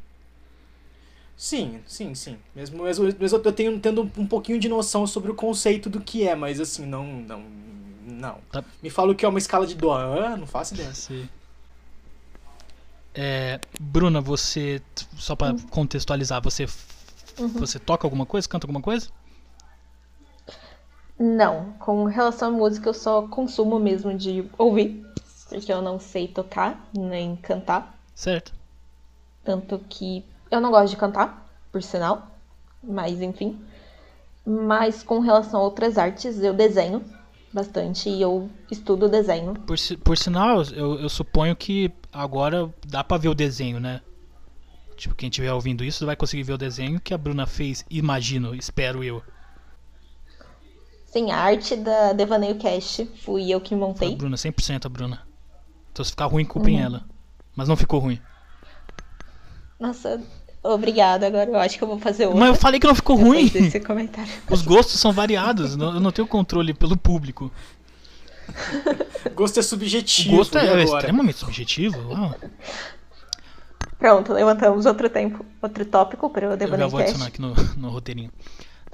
Sim, 1.37 1.81
sim, 1.87 2.15
sim. 2.15 2.37
Mesmo, 2.55 2.83
mesmo, 2.85 3.05
mesmo 3.19 3.39
eu 3.43 3.53
tenho 3.53 3.79
tendo 3.81 4.03
um 4.17 4.27
pouquinho 4.27 4.61
de 4.61 4.69
noção 4.69 5.07
sobre 5.07 5.31
o 5.31 5.35
conceito 5.35 5.89
do 5.89 6.01
que 6.01 6.27
é, 6.29 6.35
mas 6.35 6.61
assim, 6.61 6.85
não. 6.85 7.07
Não. 7.23 7.45
não. 8.05 8.39
Tá. 8.53 8.63
Me 8.83 8.91
fala 8.91 9.13
o 9.13 9.15
que 9.15 9.25
é 9.25 9.29
uma 9.29 9.39
escala 9.39 9.67
de 9.67 9.75
dó. 9.75 9.95
Ah, 9.97 10.37
não 10.37 10.47
faço 10.47 10.75
ideia. 10.75 10.93
Sei. 10.95 11.29
É, 13.15 13.61
Bruna, 13.81 14.21
você. 14.21 14.81
Só 15.17 15.35
pra 15.37 15.55
contextualizar, 15.71 16.43
você. 16.43 16.65
f- 16.65 16.93
Você 17.55 17.79
toca 17.79 18.07
alguma 18.07 18.27
coisa? 18.27 18.47
Canta 18.49 18.67
alguma 18.67 18.81
coisa? 18.83 19.09
Não, 21.23 21.75
com 21.79 22.03
relação 22.03 22.49
à 22.49 22.51
música 22.51 22.89
eu 22.89 22.95
só 22.95 23.29
consumo 23.29 23.79
mesmo 23.79 24.13
de 24.13 24.45
ouvir, 24.59 25.07
porque 25.49 25.73
eu 25.73 25.81
não 25.81 26.01
sei 26.01 26.27
tocar 26.27 26.85
nem 26.93 27.37
cantar, 27.37 27.97
Certo. 28.13 28.53
tanto 29.45 29.79
que 29.89 30.25
eu 30.51 30.61
não 30.61 30.73
gosto 30.73 30.91
de 30.91 30.97
cantar, 30.97 31.49
por 31.71 31.81
sinal, 31.81 32.27
mas 32.83 33.23
enfim. 33.23 33.57
Mas 34.45 35.05
com 35.05 35.21
relação 35.21 35.61
a 35.61 35.63
outras 35.63 35.97
artes, 35.97 36.43
eu 36.43 36.53
desenho 36.53 37.05
bastante 37.53 38.09
e 38.09 38.21
eu 38.21 38.51
estudo 38.69 39.09
desenho. 39.09 39.55
Por, 39.55 39.77
por 40.03 40.19
sinal, 40.19 40.65
eu, 40.73 40.99
eu 40.99 41.09
suponho 41.09 41.55
que 41.55 41.93
agora 42.13 42.69
dá 42.85 43.05
pra 43.05 43.17
ver 43.17 43.29
o 43.29 43.35
desenho, 43.35 43.79
né? 43.79 44.01
Tipo, 44.97 45.15
quem 45.15 45.29
estiver 45.29 45.53
ouvindo 45.53 45.85
isso 45.85 46.05
vai 46.05 46.17
conseguir 46.17 46.43
ver 46.43 46.55
o 46.55 46.59
desenho 46.59 47.01
que 47.01 47.15
a 47.15 47.19
Bruna 47.19 47.47
fez, 47.47 47.85
imagino, 47.89 48.57
espero 48.57 49.05
eu. 49.05 49.23
Sim, 51.13 51.31
a 51.31 51.37
arte 51.37 51.77
da 51.77 52.13
Devaneio 52.15 52.57
Cast 52.57 53.05
fui 53.23 53.51
eu 53.51 53.61
que 53.61 53.71
Foi 53.71 53.79
a 53.79 53.81
montei. 53.81 54.17
Bruna, 54.17 54.37
100% 54.37 54.87
a 54.87 54.89
Bruna. 54.89 55.23
Então 55.93 56.03
se 56.05 56.11
ficar 56.11 56.27
ruim, 56.27 56.45
culpem 56.45 56.81
ela. 56.81 57.05
Mas 57.55 57.69
não 57.69 57.77
ficou 57.77 58.01
ruim. 58.01 58.19
Nossa, 59.79 60.23
obrigada. 60.63 61.27
Agora 61.27 61.51
eu 61.51 61.57
acho 61.57 61.77
que 61.77 61.85
eu 61.85 61.89
vou 61.89 61.99
fazer 61.99 62.25
outra. 62.27 62.41
Mas 62.41 62.49
eu 62.49 62.55
falei 62.55 62.81
que 62.81 62.87
não 62.87 62.95
ficou 62.95 63.17
ruim. 63.17 63.47
desse 63.49 63.79
comentário. 63.81 64.33
Os 64.51 64.63
gostos 64.63 64.99
são 64.99 65.13
variados, 65.13 65.73
eu 65.77 66.01
não 66.01 66.11
tenho 66.11 66.27
controle 66.27 66.73
pelo 66.73 66.97
público. 66.97 67.51
Gosto 69.35 69.59
é 69.59 69.61
O 69.61 69.63
subjetivo. 69.63 70.37
gosto 70.37 70.57
e 70.57 70.59
é 70.59 70.63
agora? 70.65 70.83
extremamente 70.83 71.39
subjetivo. 71.39 71.97
uau. 72.09 72.35
Pronto, 73.99 74.33
levantamos 74.33 74.85
outro 74.85 75.09
tempo, 75.09 75.47
outro 75.63 75.85
tópico 75.85 76.29
para 76.29 76.43
o 76.43 76.45
Eu 76.47 76.51
já 76.51 76.57
Devaneio 76.57 76.89
vou 76.91 77.01
adicionar 77.01 77.27
aqui 77.27 77.41
no, 77.41 77.55
no 77.77 77.89
roteirinho. 77.91 78.33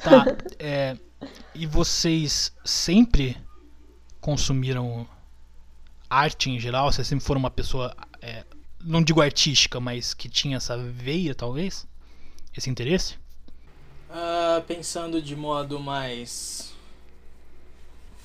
Tá, 0.03 0.25
é, 0.59 0.97
e 1.55 1.67
vocês 1.67 2.53
sempre 2.65 3.37
consumiram 4.21 5.07
arte 6.09 6.51
em 6.51 6.59
geral? 6.59 6.91
Vocês 6.93 7.07
sempre 7.07 7.25
foram 7.25 7.41
uma 7.41 7.51
pessoa, 7.51 7.95
é, 8.23 8.45
não 8.81 9.03
digo 9.03 9.21
artística, 9.21 9.81
mas 9.81 10.15
que 10.15 10.29
tinha 10.29 10.57
essa 10.57 10.77
veia, 10.79 11.35
talvez? 11.35 11.87
Esse 12.57 12.71
interesse? 12.71 13.17
Ah, 14.11 14.63
pensando 14.67 15.21
de 15.21 15.37
modo 15.37 15.79
mais. 15.79 16.73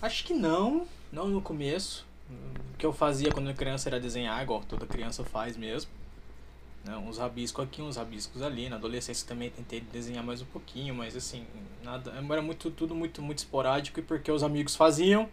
Acho 0.01 0.24
que 0.24 0.34
não. 0.34 0.88
Não 1.12 1.27
no 1.27 1.42
começo. 1.42 2.06
O 2.74 2.77
que 2.77 2.86
eu 2.86 2.94
fazia 2.94 3.32
quando 3.32 3.46
eu 3.46 3.51
era 3.51 3.58
criança 3.58 3.89
era 3.89 4.00
desenhar, 4.00 4.42
igual 4.42 4.63
toda 4.63 4.86
criança 4.86 5.24
faz 5.24 5.56
mesmo. 5.56 5.92
Né, 6.84 6.98
uns 6.98 7.18
rabiscos 7.18 7.63
aqui, 7.63 7.82
uns 7.82 7.96
rabiscos 7.96 8.42
ali. 8.42 8.68
Na 8.70 8.75
adolescência 8.75 9.28
também 9.28 9.50
tentei 9.50 9.80
desenhar 9.80 10.24
mais 10.24 10.42
um 10.42 10.46
pouquinho, 10.46 10.94
mas 10.94 11.16
assim, 11.16 11.46
nada. 11.82 12.12
Era 12.12 12.42
muito, 12.42 12.70
tudo 12.72 12.94
muito, 12.94 13.22
muito 13.22 13.40
esporádico 13.40 14.00
e 14.00 14.04
porque 14.04 14.32
os 14.32 14.44
amigos 14.44 14.75
faziam. 14.75 15.30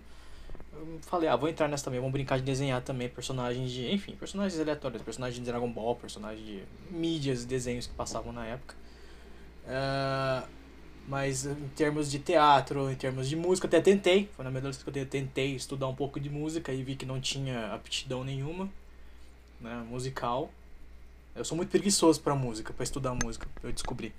Eu 0.72 1.00
falei, 1.02 1.28
ah, 1.28 1.36
vou 1.36 1.48
entrar 1.48 1.66
nessa 1.68 1.84
também, 1.84 1.98
vamos 1.98 2.12
brincar 2.12 2.38
de 2.38 2.44
desenhar 2.44 2.80
também 2.82 3.08
personagens 3.08 3.70
de. 3.72 3.92
Enfim, 3.92 4.14
personagens 4.14 4.60
aleatórios, 4.60 5.02
personagens 5.02 5.38
de 5.38 5.44
Dragon 5.44 5.70
Ball, 5.70 5.96
personagens 5.96 6.46
de 6.46 6.62
mídias, 6.90 7.44
desenhos 7.44 7.86
que 7.86 7.94
passavam 7.94 8.32
na 8.32 8.46
época. 8.46 8.76
Ah, 9.66 10.46
mas 11.08 11.46
em 11.46 11.68
termos 11.74 12.08
de 12.08 12.20
teatro, 12.20 12.88
em 12.88 12.94
termos 12.94 13.28
de 13.28 13.34
música, 13.34 13.66
até 13.66 13.80
tentei. 13.80 14.30
Foi 14.36 14.44
na 14.44 14.50
minha 14.50 14.60
adolescência 14.60 14.92
que 14.92 14.98
eu 14.98 15.06
tentei 15.06 15.56
estudar 15.56 15.88
um 15.88 15.94
pouco 15.94 16.20
de 16.20 16.30
música 16.30 16.72
e 16.72 16.84
vi 16.84 16.94
que 16.94 17.04
não 17.04 17.20
tinha 17.20 17.72
aptidão 17.74 18.22
nenhuma 18.22 18.68
né, 19.60 19.84
musical. 19.90 20.52
Eu 21.34 21.44
sou 21.44 21.56
muito 21.56 21.70
preguiçoso 21.70 22.20
pra 22.20 22.34
música, 22.34 22.72
pra 22.72 22.84
estudar 22.84 23.14
música, 23.14 23.46
eu 23.62 23.72
descobri. 23.72 24.12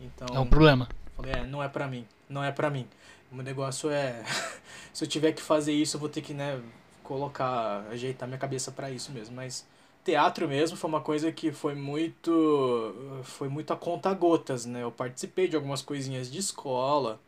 Então, 0.00 0.28
É 0.34 0.38
um 0.40 0.46
problema. 0.46 0.88
Falei, 1.16 1.32
é, 1.32 1.46
não 1.46 1.62
é 1.62 1.68
pra 1.68 1.86
mim, 1.86 2.06
não 2.28 2.42
é 2.42 2.50
pra 2.52 2.70
mim. 2.70 2.86
O 3.30 3.34
meu 3.34 3.44
negócio 3.44 3.90
é, 3.90 4.24
se 4.92 5.04
eu 5.04 5.08
tiver 5.08 5.32
que 5.32 5.42
fazer 5.42 5.72
isso, 5.72 5.96
eu 5.96 6.00
vou 6.00 6.08
ter 6.08 6.22
que, 6.22 6.32
né, 6.32 6.60
colocar, 7.02 7.86
ajeitar 7.90 8.28
minha 8.28 8.38
cabeça 8.38 8.70
pra 8.70 8.90
isso 8.90 9.10
mesmo, 9.12 9.34
mas 9.34 9.66
teatro 10.04 10.48
mesmo 10.48 10.76
foi 10.76 10.88
uma 10.88 11.00
coisa 11.00 11.30
que 11.32 11.52
foi 11.52 11.74
muito, 11.74 12.94
foi 13.24 13.48
muito 13.48 13.72
a 13.72 13.76
conta 13.76 14.12
gotas, 14.14 14.64
né, 14.64 14.82
eu 14.82 14.92
participei 14.92 15.48
de 15.48 15.56
algumas 15.56 15.82
coisinhas 15.82 16.30
de 16.30 16.38
escola, 16.38 17.20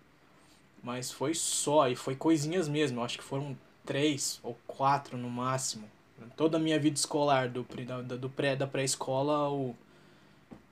mas 0.82 1.10
foi 1.10 1.34
só, 1.34 1.88
e 1.88 1.96
foi 1.96 2.14
coisinhas 2.14 2.68
mesmo, 2.68 3.00
eu 3.00 3.04
acho 3.04 3.18
que 3.18 3.24
foram 3.24 3.56
três 3.84 4.38
ou 4.42 4.56
quatro 4.66 5.18
no 5.18 5.28
máximo. 5.28 5.88
Toda 6.36 6.56
a 6.56 6.60
minha 6.60 6.78
vida 6.78 6.96
escolar, 6.96 7.48
do, 7.48 7.66
da, 7.86 8.02
da- 8.02 8.16
do 8.16 8.28
pré, 8.30 8.56
da 8.56 8.66
pré-escola 8.66 9.34
ao, 9.36 9.74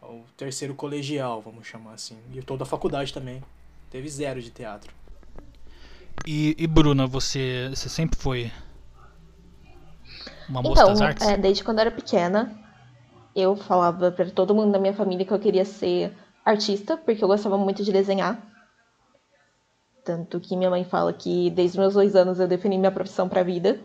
ao 0.00 0.20
terceiro 0.36 0.74
colegial, 0.74 1.40
vamos 1.42 1.66
chamar 1.66 1.94
assim. 1.94 2.18
E 2.34 2.42
toda 2.42 2.64
a 2.64 2.66
faculdade 2.66 3.12
também. 3.12 3.42
Teve 3.90 4.08
zero 4.08 4.40
de 4.42 4.50
teatro. 4.50 4.92
E, 6.26 6.54
e 6.58 6.66
Bruna, 6.66 7.06
você, 7.06 7.68
você 7.70 7.88
sempre 7.88 8.18
foi 8.18 8.50
uma 10.48 10.62
moça 10.62 10.84
das 10.84 11.00
Então, 11.00 11.02
artes? 11.02 11.26
é, 11.28 11.36
desde 11.36 11.64
quando 11.64 11.78
eu 11.78 11.82
era 11.82 11.90
pequena, 11.90 12.56
eu 13.34 13.56
falava 13.56 14.10
pra 14.12 14.30
todo 14.30 14.54
mundo 14.54 14.72
da 14.72 14.78
minha 14.78 14.94
família 14.94 15.24
que 15.26 15.32
eu 15.32 15.38
queria 15.38 15.64
ser 15.64 16.12
artista, 16.44 16.96
porque 16.96 17.22
eu 17.22 17.28
gostava 17.28 17.58
muito 17.58 17.84
de 17.84 17.92
desenhar. 17.92 18.42
Tanto 20.04 20.40
que 20.40 20.56
minha 20.56 20.70
mãe 20.70 20.84
fala 20.84 21.12
que 21.12 21.50
desde 21.50 21.78
meus 21.78 21.94
dois 21.94 22.16
anos 22.16 22.40
eu 22.40 22.48
defini 22.48 22.78
minha 22.78 22.90
profissão 22.90 23.28
pra 23.28 23.42
vida. 23.42 23.78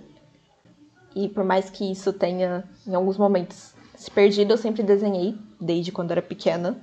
E 1.16 1.30
por 1.30 1.44
mais 1.44 1.70
que 1.70 1.92
isso 1.92 2.12
tenha, 2.12 2.64
em 2.88 2.96
alguns 2.96 3.18
momentos, 3.18 3.74
se 3.96 4.10
perdido, 4.10 4.52
eu 4.52 4.58
sempre 4.58 4.84
desenhei, 4.84 5.38
desde 5.60 5.92
quando 5.92 6.12
era 6.12 6.22
pequena. 6.22 6.78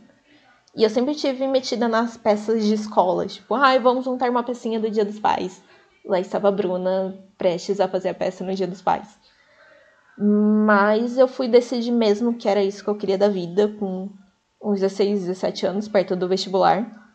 E 0.75 0.84
eu 0.84 0.90
sempre 0.90 1.14
tive 1.14 1.46
metida 1.46 1.88
nas 1.88 2.16
peças 2.16 2.64
de 2.64 2.75
escola, 2.75 3.26
tipo, 3.26 3.54
ai, 3.54 3.78
vamos 3.78 4.04
juntar 4.04 4.30
uma 4.30 4.42
pecinha 4.42 4.78
do 4.78 4.88
Dia 4.88 5.04
dos 5.04 5.18
Pais. 5.18 5.60
Lá 6.04 6.20
estava 6.20 6.49
a 6.49 6.52
Bruna 6.52 7.18
prestes 7.37 7.80
a 7.80 7.88
fazer 7.88 8.10
a 8.10 8.14
peça 8.14 8.44
no 8.44 8.54
Dia 8.54 8.66
dos 8.66 8.80
Pais. 8.80 9.18
Mas 10.16 11.18
eu 11.18 11.26
fui 11.26 11.49
decidir 11.49 11.90
mesmo 11.90 12.34
que 12.34 12.49
era 12.49 12.62
isso 12.62 12.84
que 12.84 12.90
eu 12.90 12.94
queria 12.94 13.18
da 13.18 13.28
vida, 13.28 13.68
com 13.68 14.08
uns 14.62 14.80
16, 14.80 15.20
17 15.20 15.66
anos, 15.66 15.88
perto 15.88 16.14
do 16.14 16.28
vestibular. 16.28 17.10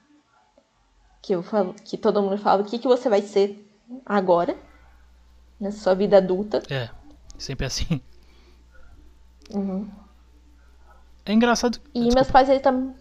Que, 1.22 1.34
eu 1.34 1.42
falo, 1.42 1.74
que 1.74 1.98
todo 1.98 2.22
mundo 2.22 2.38
fala, 2.38 2.62
o 2.62 2.66
que, 2.66 2.78
que 2.78 2.88
você 2.88 3.08
vai 3.08 3.22
ser 3.22 3.66
agora, 4.06 4.58
na 5.60 5.72
sua 5.72 5.94
vida 5.94 6.18
adulta. 6.18 6.62
É, 6.70 6.90
sempre 7.38 7.66
assim. 7.66 8.02
Uhum. 9.54 9.88
É 11.26 11.34
engraçado. 11.34 11.80
E 11.94 12.00
Desculpa, 12.00 12.16
meus 12.16 12.32
pais, 12.32 12.50
eles 12.50 12.62
também... 12.62 12.96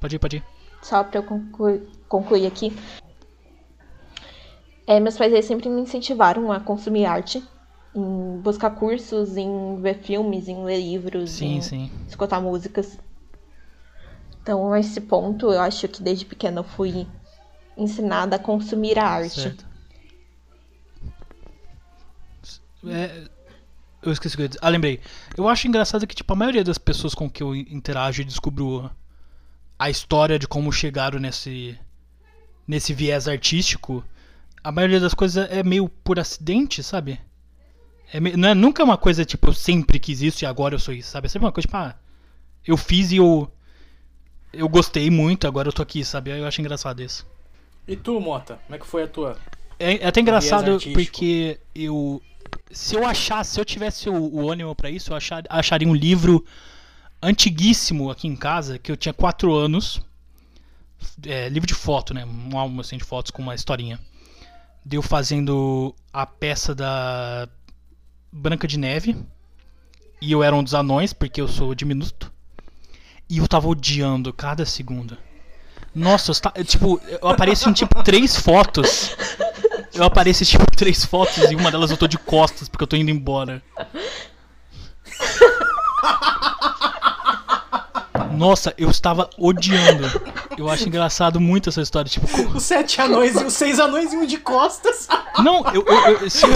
Pode 0.00 0.16
ir, 0.16 0.18
pode 0.18 0.36
ir. 0.38 0.44
Só 0.82 1.02
pra 1.04 1.18
eu 1.20 1.22
concluir, 1.22 1.88
concluir 2.08 2.46
aqui. 2.46 2.76
É, 4.86 5.00
meus 5.00 5.16
pais 5.16 5.32
eles 5.32 5.46
sempre 5.46 5.68
me 5.68 5.80
incentivaram 5.80 6.52
a 6.52 6.60
consumir 6.60 7.06
arte. 7.06 7.42
em 7.94 8.40
buscar 8.42 8.70
cursos, 8.70 9.36
em 9.36 9.80
ver 9.80 9.98
filmes, 10.02 10.48
em 10.48 10.64
ler 10.64 10.78
livros, 10.78 11.30
Sim, 11.30 11.56
em 11.56 11.62
sim. 11.62 11.90
escutar 12.08 12.40
músicas. 12.40 12.98
Então, 14.42 14.72
a 14.72 14.80
esse 14.80 15.00
ponto, 15.00 15.50
eu 15.50 15.60
acho 15.60 15.88
que 15.88 16.02
desde 16.02 16.26
pequena 16.26 16.60
eu 16.60 16.64
fui 16.64 17.06
ensinada 17.76 18.36
a 18.36 18.38
consumir 18.38 18.98
a 18.98 19.06
arte. 19.06 19.40
Certo. 19.40 19.66
É, 22.86 23.24
eu 24.04 24.12
esqueci 24.12 24.34
o 24.34 24.36
que 24.36 24.42
eu 24.42 24.44
ia 24.44 24.48
dizer. 24.48 24.60
Ah, 24.62 24.68
lembrei. 24.68 25.00
Eu 25.36 25.48
acho 25.48 25.66
engraçado 25.68 26.06
que, 26.06 26.14
tipo, 26.14 26.32
a 26.32 26.36
maioria 26.36 26.62
das 26.64 26.78
pessoas 26.78 27.14
com 27.14 27.28
que 27.30 27.42
eu 27.42 27.54
interajo 27.54 28.22
e 28.22 28.24
descubro 28.24 28.90
a 29.78 29.90
história 29.90 30.38
de 30.38 30.46
como 30.46 30.70
chegaram 30.72 31.18
nesse, 31.18 31.78
nesse 32.66 32.94
viés 32.94 33.26
artístico, 33.28 34.04
a 34.62 34.70
maioria 34.72 35.00
das 35.00 35.14
coisas 35.14 35.50
é 35.50 35.62
meio 35.62 35.88
por 35.88 36.18
acidente, 36.18 36.82
sabe? 36.82 37.20
É 38.12 38.20
me- 38.20 38.36
não 38.36 38.48
é 38.48 38.54
nunca 38.54 38.84
uma 38.84 38.96
coisa, 38.96 39.24
tipo, 39.24 39.48
eu 39.48 39.52
sempre 39.54 39.98
quis 39.98 40.22
isso 40.22 40.44
e 40.44 40.46
agora 40.46 40.74
eu 40.74 40.78
sou 40.78 40.94
isso, 40.94 41.10
sabe? 41.10 41.26
É 41.26 41.28
sempre 41.28 41.46
uma 41.46 41.52
coisa, 41.52 41.66
tipo, 41.66 41.76
ah, 41.76 41.96
eu 42.66 42.76
fiz 42.76 43.10
e 43.12 43.16
eu. 43.16 43.50
Eu 44.52 44.68
gostei 44.68 45.10
muito, 45.10 45.48
agora 45.48 45.68
eu 45.68 45.72
tô 45.72 45.82
aqui, 45.82 46.04
sabe? 46.04 46.30
Eu 46.30 46.46
acho 46.46 46.60
engraçado 46.60 47.02
isso. 47.02 47.26
E 47.88 47.96
tu, 47.96 48.20
Mota? 48.20 48.58
Como 48.66 48.76
é 48.76 48.78
que 48.78 48.86
foi 48.86 49.02
a 49.02 49.08
tua? 49.08 49.36
É, 49.78 50.04
é 50.04 50.06
até 50.06 50.20
engraçado 50.20 50.78
porque 50.92 51.60
eu. 51.74 52.22
Se 52.70 52.94
eu 52.94 53.06
achasse, 53.06 53.52
se 53.52 53.60
eu 53.60 53.64
tivesse 53.64 54.08
o, 54.08 54.34
o 54.34 54.50
ânimo 54.50 54.74
pra 54.74 54.90
isso, 54.90 55.12
eu 55.12 55.16
achar, 55.16 55.44
acharia 55.48 55.88
um 55.88 55.94
livro 55.94 56.44
antiguíssimo 57.22 58.10
aqui 58.10 58.28
em 58.28 58.36
casa, 58.36 58.78
que 58.78 58.90
eu 58.92 58.96
tinha 58.96 59.12
4 59.12 59.52
anos. 59.54 60.00
É, 61.26 61.48
livro 61.48 61.66
de 61.66 61.74
foto, 61.74 62.12
né? 62.14 62.24
Um 62.24 62.56
álbum 62.58 62.80
assim, 62.80 62.96
de 62.96 63.04
fotos 63.04 63.30
com 63.30 63.42
uma 63.42 63.54
historinha. 63.54 63.98
Deu 64.84 65.02
fazendo 65.02 65.94
a 66.12 66.26
peça 66.26 66.74
da 66.74 67.48
Branca 68.32 68.66
de 68.66 68.78
Neve. 68.78 69.16
E 70.20 70.32
eu 70.32 70.42
era 70.42 70.54
um 70.54 70.62
dos 70.62 70.74
anões, 70.74 71.12
porque 71.12 71.40
eu 71.40 71.48
sou 71.48 71.74
diminuto. 71.74 72.32
E 73.28 73.38
eu 73.38 73.48
tava 73.48 73.68
odiando 73.68 74.32
cada 74.32 74.64
segundo. 74.64 75.16
Nossa, 75.94 76.32
eu, 76.54 76.64
tipo, 76.64 77.00
eu 77.22 77.28
apareço 77.28 77.68
em 77.70 77.72
tipo 77.72 78.02
três 78.02 78.36
fotos. 78.36 79.16
Eu 79.94 80.04
apareço 80.04 80.42
em 80.42 80.46
tipo 80.46 80.64
três 80.76 81.04
fotos 81.04 81.50
e 81.50 81.54
uma 81.54 81.70
delas 81.70 81.90
eu 81.90 81.96
tô 81.96 82.06
de 82.06 82.18
costas 82.18 82.68
porque 82.68 82.82
eu 82.82 82.88
tô 82.88 82.96
indo 82.96 83.10
embora. 83.10 83.62
Nossa, 88.32 88.74
eu 88.76 88.90
estava 88.90 89.30
odiando. 89.38 90.04
Eu 90.58 90.68
acho 90.68 90.88
engraçado 90.88 91.40
muito 91.40 91.68
essa 91.68 91.80
história. 91.80 92.10
Tipo, 92.10 92.26
Os 92.56 92.62
sete 92.64 93.00
anões 93.00 93.40
e 93.40 93.44
os 93.44 93.52
seis 93.52 93.78
anões 93.78 94.12
e 94.12 94.16
um 94.16 94.26
de 94.26 94.38
costas. 94.38 95.06
não, 95.42 95.64
eu, 95.72 95.84
eu, 95.86 96.18
eu, 96.22 96.30
se 96.30 96.44
eu, 96.44 96.50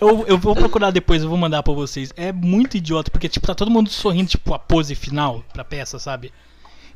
eu, 0.00 0.24
eu 0.26 0.38
vou 0.38 0.54
procurar 0.54 0.90
depois, 0.90 1.22
eu 1.22 1.28
vou 1.28 1.38
mandar 1.38 1.62
pra 1.62 1.72
vocês. 1.72 2.12
É 2.16 2.32
muito 2.32 2.76
idiota, 2.76 3.10
porque 3.10 3.28
tipo, 3.28 3.46
tá 3.46 3.54
todo 3.54 3.70
mundo 3.70 3.88
sorrindo, 3.90 4.30
tipo, 4.30 4.52
a 4.52 4.58
pose 4.58 4.94
final 4.94 5.44
pra 5.52 5.64
peça, 5.64 5.98
sabe? 5.98 6.32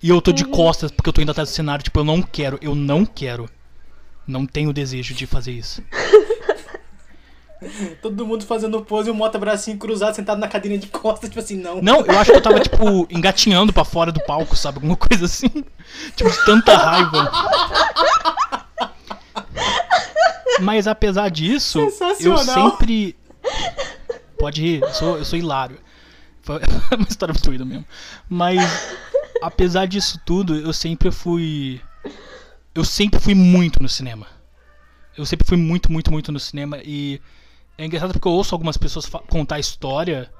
E 0.02 0.08
eu 0.08 0.20
tô 0.20 0.32
de 0.32 0.44
costas 0.44 0.90
porque 0.90 1.08
eu 1.08 1.12
tô 1.12 1.22
indo 1.22 1.30
atrás 1.30 1.48
do 1.48 1.52
cenário, 1.54 1.84
tipo, 1.84 1.98
eu 2.00 2.04
não 2.04 2.20
quero, 2.22 2.58
eu 2.60 2.74
não 2.74 3.06
quero. 3.06 3.48
Não 4.26 4.46
tenho 4.46 4.72
desejo 4.72 5.14
de 5.14 5.26
fazer 5.26 5.52
isso. 5.52 5.82
Todo 8.02 8.26
mundo 8.26 8.44
fazendo 8.44 8.82
pose 8.82 9.08
e 9.08 9.10
o 9.10 9.14
Mota 9.14 9.38
bracinho 9.38 9.78
cruzado, 9.78 10.14
sentado 10.14 10.38
na 10.38 10.48
cadeirinha 10.48 10.80
de 10.80 10.88
costas, 10.88 11.30
tipo 11.30 11.40
assim, 11.40 11.56
não. 11.56 11.80
Não, 11.80 12.00
eu 12.00 12.18
acho 12.18 12.30
que 12.30 12.36
eu 12.36 12.42
tava, 12.42 12.60
tipo, 12.60 13.06
engatinhando 13.10 13.72
pra 13.72 13.84
fora 13.84 14.12
do 14.12 14.20
palco, 14.20 14.54
sabe? 14.54 14.76
Alguma 14.76 14.96
coisa 14.96 15.24
assim. 15.24 15.48
Tipo, 16.14 16.30
de 16.30 16.44
tanta 16.44 16.76
raiva. 16.76 17.32
Mas 20.60 20.86
apesar 20.86 21.30
disso, 21.30 21.78
eu 22.20 22.38
sempre. 22.38 23.16
Pode 24.38 24.60
rir, 24.60 24.82
eu 24.82 24.92
sou, 24.92 25.18
eu 25.18 25.24
sou 25.24 25.38
hilário. 25.38 25.78
Foi 26.42 26.60
uma 26.96 27.08
história 27.08 27.32
muito 27.32 27.44
doida 27.44 27.64
mesmo. 27.64 27.86
Mas, 28.28 28.96
apesar 29.42 29.86
disso 29.86 30.20
tudo, 30.24 30.56
eu 30.56 30.72
sempre 30.72 31.10
fui. 31.10 31.80
Eu 32.74 32.84
sempre 32.84 33.20
fui 33.20 33.34
muito 33.34 33.82
no 33.82 33.88
cinema. 33.88 34.26
Eu 35.16 35.24
sempre 35.24 35.46
fui 35.46 35.56
muito, 35.56 35.92
muito, 35.92 36.10
muito 36.10 36.32
no 36.32 36.40
cinema. 36.40 36.78
E 36.84 37.20
é 37.78 37.84
engraçado 37.84 38.12
porque 38.12 38.26
eu 38.26 38.32
ouço 38.32 38.54
algumas 38.54 38.76
pessoas 38.76 39.06
contar 39.28 39.60
história. 39.60 40.30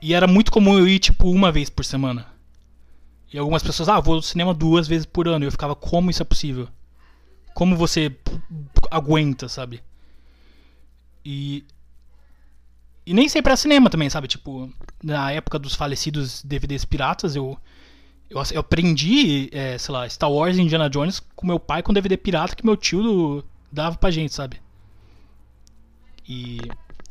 E 0.00 0.14
era 0.14 0.26
muito 0.26 0.52
comum 0.52 0.78
eu 0.78 0.86
ir, 0.86 0.98
tipo, 0.98 1.30
uma 1.30 1.50
vez 1.50 1.68
por 1.68 1.84
semana. 1.84 2.26
E 3.32 3.38
algumas 3.38 3.62
pessoas, 3.62 3.88
ah, 3.88 3.98
vou 3.98 4.14
ao 4.14 4.22
cinema 4.22 4.52
duas 4.52 4.86
vezes 4.86 5.06
por 5.06 5.26
ano. 5.26 5.44
E 5.44 5.48
eu 5.48 5.52
ficava, 5.52 5.74
como 5.74 6.10
isso 6.10 6.22
é 6.22 6.24
possível? 6.24 6.68
Como 7.54 7.76
você 7.76 8.14
aguenta, 8.90 9.48
sabe? 9.48 9.82
E. 11.24 11.64
E 13.04 13.12
nem 13.12 13.28
sempre 13.28 13.50
era 13.50 13.56
cinema 13.56 13.90
também, 13.90 14.08
sabe? 14.08 14.28
Tipo, 14.28 14.72
na 15.02 15.32
época 15.32 15.58
dos 15.58 15.74
falecidos 15.74 16.42
DVDs 16.44 16.84
piratas, 16.84 17.34
eu. 17.34 17.58
Eu, 18.32 18.42
eu 18.52 18.60
aprendi, 18.60 19.48
é, 19.52 19.76
sei 19.78 19.92
lá, 19.92 20.08
Star 20.08 20.30
Wars 20.30 20.56
e 20.56 20.62
Indiana 20.62 20.88
Jones 20.88 21.20
com 21.36 21.46
meu 21.46 21.60
pai 21.60 21.82
com 21.82 21.92
DVD 21.92 22.16
pirata 22.16 22.56
que 22.56 22.64
meu 22.64 22.76
tio 22.76 23.02
do- 23.02 23.44
dava 23.70 23.96
pra 23.96 24.10
gente, 24.10 24.32
sabe? 24.32 24.60
E, 26.28 26.58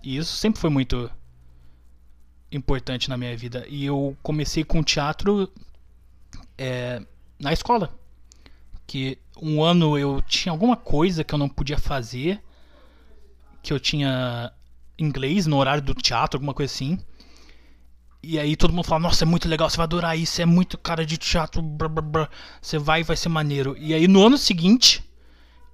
e 0.03 0.17
isso 0.17 0.35
sempre 0.35 0.59
foi 0.59 0.69
muito 0.69 1.09
importante 2.51 3.09
na 3.09 3.17
minha 3.17 3.35
vida. 3.37 3.65
E 3.69 3.85
eu 3.85 4.17
comecei 4.23 4.63
com 4.63 4.83
teatro 4.83 5.51
é, 6.57 7.01
na 7.39 7.53
escola. 7.53 7.93
Que 8.87 9.17
um 9.41 9.63
ano 9.63 9.97
eu 9.97 10.21
tinha 10.23 10.51
alguma 10.51 10.75
coisa 10.75 11.23
que 11.23 11.33
eu 11.33 11.39
não 11.39 11.47
podia 11.49 11.77
fazer. 11.77 12.41
Que 13.61 13.71
eu 13.71 13.79
tinha 13.79 14.51
inglês 14.97 15.45
no 15.47 15.57
horário 15.57 15.81
do 15.83 15.93
teatro, 15.93 16.37
alguma 16.37 16.53
coisa 16.53 16.73
assim. 16.73 16.99
E 18.23 18.37
aí 18.37 18.55
todo 18.55 18.71
mundo 18.73 18.85
falava, 18.85 19.07
nossa, 19.07 19.23
é 19.23 19.27
muito 19.27 19.47
legal, 19.49 19.69
você 19.69 19.77
vai 19.77 19.85
adorar 19.85 20.17
isso, 20.17 20.41
é 20.41 20.45
muito 20.45 20.77
cara 20.77 21.03
de 21.05 21.17
teatro, 21.17 21.61
blá, 21.61 21.87
blá, 21.87 22.01
blá. 22.01 22.29
você 22.61 22.77
vai 22.77 23.03
vai 23.03 23.17
ser 23.17 23.29
maneiro. 23.29 23.75
E 23.79 23.93
aí 23.93 24.07
no 24.07 24.23
ano 24.23 24.37
seguinte, 24.37 25.03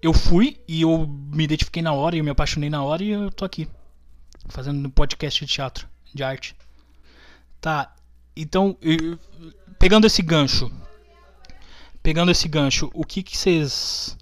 eu 0.02 0.14
fui 0.14 0.60
e 0.68 0.82
eu 0.82 1.08
me 1.08 1.44
identifiquei 1.44 1.82
na 1.82 1.92
hora 1.92 2.16
e 2.16 2.20
eu 2.20 2.24
me 2.24 2.30
apaixonei 2.32 2.70
na 2.70 2.82
hora 2.84 3.04
e 3.04 3.10
eu 3.10 3.30
tô 3.32 3.44
aqui. 3.44 3.68
Fazendo 4.48 4.88
um 4.88 4.90
podcast 4.90 5.46
de 5.46 5.52
teatro, 5.52 5.88
de 6.14 6.24
arte. 6.24 6.56
Tá, 7.60 7.94
então, 8.36 8.78
eu- 8.82 9.20
pegando 9.78 10.08
esse 10.08 10.22
gancho. 10.22 10.72
Pegando 12.02 12.32
esse 12.32 12.48
gancho, 12.48 12.90
o 12.94 13.04
que 13.04 13.22
que 13.24 13.38
vocês 13.38 14.18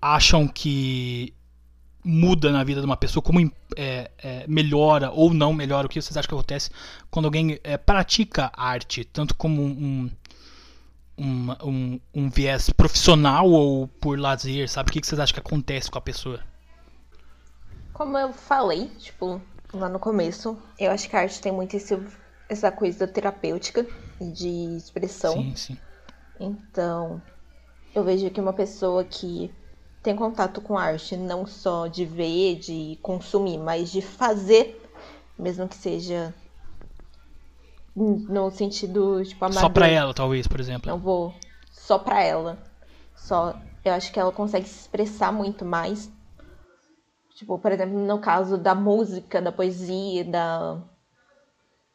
acham 0.00 0.46
que 0.46 1.34
muda 2.04 2.50
na 2.50 2.64
vida 2.64 2.80
de 2.80 2.86
uma 2.86 2.96
pessoa? 2.96 3.22
Como 3.22 3.40
é, 3.76 4.10
é, 4.18 4.44
melhora 4.46 5.10
ou 5.10 5.32
não 5.32 5.52
melhora? 5.52 5.86
O 5.86 5.90
que 5.90 6.00
vocês 6.00 6.16
acham 6.16 6.28
que 6.28 6.34
acontece 6.34 6.70
quando 7.10 7.26
alguém 7.26 7.58
é, 7.62 7.76
pratica 7.76 8.50
arte, 8.54 9.04
tanto 9.04 9.34
como 9.34 9.62
um, 9.62 10.10
um, 11.18 11.56
um, 11.62 12.00
um 12.14 12.30
viés 12.30 12.70
profissional 12.70 13.48
ou 13.48 13.86
por 13.86 14.18
lazer, 14.18 14.68
sabe? 14.68 14.90
O 14.90 14.92
que 14.92 15.00
que 15.00 15.06
vocês 15.06 15.20
acham 15.20 15.34
que 15.34 15.40
acontece 15.40 15.90
com 15.90 15.98
a 15.98 16.02
pessoa? 16.02 16.40
Como 17.92 18.16
eu 18.16 18.32
falei, 18.32 18.86
tipo, 18.98 19.40
lá 19.74 19.88
no 19.88 19.98
começo, 19.98 20.56
eu 20.78 20.90
acho 20.90 21.08
que 21.08 21.16
a 21.16 21.20
arte 21.20 21.40
tem 21.40 21.52
muito 21.52 21.76
esse, 21.76 21.98
essa 22.48 22.72
coisa 22.72 23.06
terapêutica 23.06 23.86
e 24.20 24.30
de 24.30 24.76
expressão. 24.76 25.34
Sim, 25.34 25.56
sim. 25.56 25.78
Então, 26.38 27.20
eu 27.94 28.02
vejo 28.02 28.30
que 28.30 28.40
uma 28.40 28.54
pessoa 28.54 29.04
que 29.04 29.52
tem 30.02 30.16
contato 30.16 30.60
com 30.60 30.78
arte, 30.78 31.16
não 31.16 31.46
só 31.46 31.86
de 31.86 32.04
ver, 32.04 32.56
de 32.56 32.98
consumir, 33.02 33.58
mas 33.58 33.90
de 33.90 34.00
fazer, 34.00 34.80
mesmo 35.38 35.68
que 35.68 35.76
seja 35.76 36.34
no 37.94 38.50
sentido, 38.50 39.22
tipo, 39.24 39.44
amador. 39.44 39.62
Só 39.62 39.68
pra 39.68 39.88
ela, 39.88 40.14
talvez, 40.14 40.46
por 40.46 40.60
exemplo. 40.60 40.90
Não 40.90 40.98
vou 40.98 41.34
só 41.70 41.98
pra 41.98 42.22
ela. 42.22 42.58
Só, 43.14 43.54
eu 43.84 43.92
acho 43.92 44.12
que 44.12 44.18
ela 44.18 44.32
consegue 44.32 44.66
se 44.66 44.80
expressar 44.80 45.32
muito 45.32 45.64
mais. 45.64 46.10
Tipo, 47.34 47.58
por 47.58 47.72
exemplo, 47.72 47.98
no 47.98 48.18
caso 48.18 48.56
da 48.56 48.74
música, 48.74 49.40
da 49.40 49.52
poesia, 49.52 50.24
da 50.24 50.82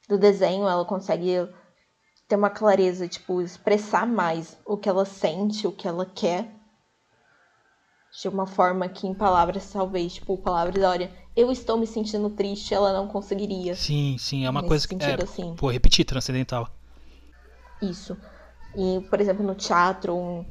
do 0.08 0.18
desenho, 0.20 0.68
ela 0.68 0.86
consegue 0.86 1.50
ter 2.28 2.36
uma 2.36 2.50
clareza, 2.50 3.08
tipo, 3.08 3.42
expressar 3.42 4.06
mais 4.06 4.58
o 4.66 4.78
que 4.78 4.88
ela 4.88 5.06
sente, 5.06 5.66
o 5.66 5.72
que 5.72 5.88
ela 5.88 6.06
quer. 6.06 6.55
De 8.22 8.30
uma 8.30 8.48
forma 8.48 8.88
que 8.88 9.06
em 9.08 9.14
palavras, 9.14 9.70
talvez, 9.72 10.14
tipo, 10.14 10.38
palavras, 10.38 10.82
olha, 10.84 11.12
eu 11.36 11.52
estou 11.52 11.78
me 11.78 11.86
sentindo 11.86 12.30
triste, 12.30 12.74
ela 12.74 12.94
não 12.94 13.08
conseguiria. 13.08 13.76
Sim, 13.76 14.16
sim, 14.18 14.46
é 14.46 14.50
uma 14.50 14.64
coisa 14.64 14.88
que. 14.88 14.96
É, 15.04 15.22
assim. 15.22 15.54
Pô, 15.58 15.70
repetir, 15.70 16.06
transcendental. 16.06 16.70
Isso. 17.82 18.18
E, 18.76 19.02
por 19.10 19.20
exemplo, 19.20 19.46
no 19.46 19.54
teatro, 19.54 20.16
um- 20.16 20.46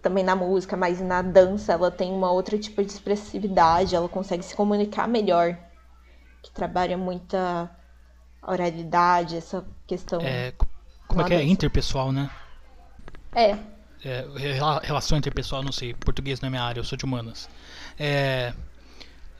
também 0.00 0.22
na 0.24 0.34
música, 0.36 0.76
mas 0.76 1.00
na 1.00 1.22
dança, 1.22 1.72
ela 1.72 1.90
tem 1.90 2.12
uma 2.12 2.30
outra 2.30 2.56
tipo 2.58 2.82
de 2.84 2.90
expressividade, 2.92 3.94
ela 3.94 4.08
consegue 4.08 4.44
se 4.44 4.54
comunicar 4.54 5.08
melhor. 5.08 5.58
Que 6.42 6.50
trabalha 6.52 6.96
muita 6.96 7.70
oralidade, 8.42 9.36
essa 9.36 9.66
questão. 9.86 10.22
É, 10.22 10.52
co- 10.52 10.66
como 11.06 11.20
é 11.20 11.24
que 11.24 11.34
é? 11.34 11.44
Interpessoal, 11.44 12.12
né? 12.12 12.30
É, 13.34 13.58
É, 14.04 14.26
rela- 14.36 14.80
relação 14.82 15.18
interpessoal, 15.18 15.62
não 15.62 15.72
sei. 15.72 15.94
Português 15.94 16.40
não 16.40 16.46
é 16.48 16.50
minha 16.50 16.62
área, 16.62 16.80
eu 16.80 16.84
sou 16.84 16.96
de 16.96 17.04
humanas. 17.04 17.48
É, 17.98 18.54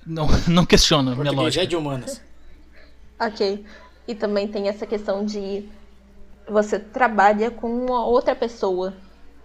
Não, 0.07 0.29
não 0.49 0.67
questiono 0.67 1.17
minha 1.17 1.33
Português 1.33 1.35
lógica. 1.35 1.65
é 1.65 1.67
de 1.67 1.77
humanas. 1.77 2.23
Ok. 3.21 3.65
E 4.09 4.15
também 4.17 4.49
tem 4.49 4.69
essa 4.69 4.87
questão 4.87 5.25
de 5.25 5.69
você 6.49 6.79
trabalha 6.79 7.51
com 7.51 7.69
uma 7.87 8.05
outra 8.07 8.35
pessoa. 8.37 8.95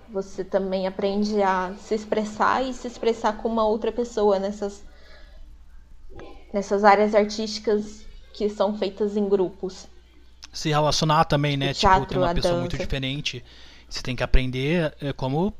Você 0.09 0.43
também 0.43 0.87
aprende 0.87 1.41
a 1.43 1.73
se 1.79 1.95
expressar 1.95 2.63
e 2.63 2.73
se 2.73 2.87
expressar 2.87 3.37
com 3.37 3.49
uma 3.49 3.65
outra 3.67 3.91
pessoa 3.91 4.39
nessas 4.39 4.83
nessas 6.53 6.83
áreas 6.83 7.13
artísticas 7.13 8.05
que 8.33 8.49
são 8.49 8.77
feitas 8.77 9.15
em 9.15 9.27
grupos. 9.27 9.87
Se 10.51 10.69
relacionar 10.69 11.25
também, 11.25 11.57
né? 11.57 11.71
O 11.71 11.73
tipo, 11.73 11.79
teatro, 11.81 12.05
tem 12.05 12.17
uma 12.17 12.29
pessoa 12.29 12.59
muito 12.59 12.71
dança. 12.71 12.83
diferente. 12.83 13.43
Você 13.89 14.01
tem 14.01 14.15
que 14.15 14.23
aprender 14.23 14.95
é, 15.01 15.13
como. 15.13 15.53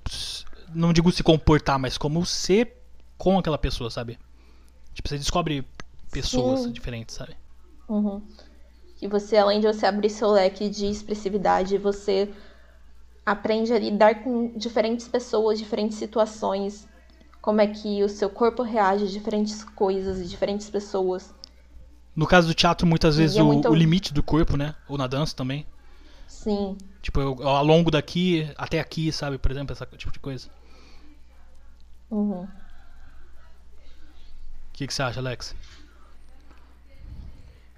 Não 0.74 0.92
digo 0.92 1.12
se 1.12 1.24
comportar, 1.24 1.80
mas 1.80 1.98
como 1.98 2.26
ser 2.26 2.76
com 3.18 3.38
aquela 3.38 3.58
pessoa, 3.58 3.90
sabe? 3.90 4.20
Tipo, 4.94 5.08
você 5.10 5.18
descobre 5.18 5.66
pessoas 6.12 6.62
Sim. 6.62 6.72
diferentes, 6.72 7.16
sabe? 7.16 7.36
Uhum. 7.88 8.22
E 9.02 9.08
você, 9.08 9.38
além 9.38 9.60
de 9.60 9.68
você 9.68 9.86
abrir 9.86 10.10
seu 10.10 10.32
leque 10.32 10.70
de 10.70 10.86
expressividade, 10.88 11.78
você 11.78 12.30
aprende 13.26 13.74
a 13.74 13.80
lidar 13.80 14.24
com 14.24 14.58
diferentes 14.58 15.08
pessoas, 15.08 15.60
diferentes 15.60 15.98
situações, 15.98 16.88
como 17.42 17.62
é 17.62 17.68
que 17.68 18.04
o 18.04 18.10
seu 18.10 18.30
corpo 18.30 18.64
reage 18.64 19.06
a 19.06 19.08
diferentes 19.08 19.64
coisas 19.64 20.20
e 20.20 20.26
diferentes 20.26 20.70
pessoas. 20.70 21.34
No 22.16 22.26
caso 22.26 22.48
do 22.48 22.54
teatro, 22.54 22.88
muitas 22.88 23.18
vezes 23.18 23.38
é 23.38 23.44
o, 23.44 23.48
muito- 23.48 23.70
o 23.70 23.76
limite 23.76 24.14
do 24.14 24.24
corpo, 24.24 24.56
né? 24.56 24.74
Ou 24.88 24.98
na 24.98 25.06
dança 25.08 25.36
também. 25.36 25.66
Sim, 26.28 26.78
Tipo, 27.06 27.22
eu, 27.22 27.38
eu 27.40 27.50
alongo 27.50 27.92
daqui 27.92 28.52
até 28.58 28.80
aqui, 28.80 29.12
sabe? 29.12 29.38
Por 29.38 29.52
exemplo, 29.52 29.72
esse 29.74 29.86
tipo 29.96 30.12
de 30.12 30.18
coisa. 30.18 30.50
uhum. 32.10 32.46
O 32.46 32.50
que, 34.74 34.88
que 34.88 34.94
você 34.94 35.04
acha, 35.04 35.20
Alex? 35.20 35.56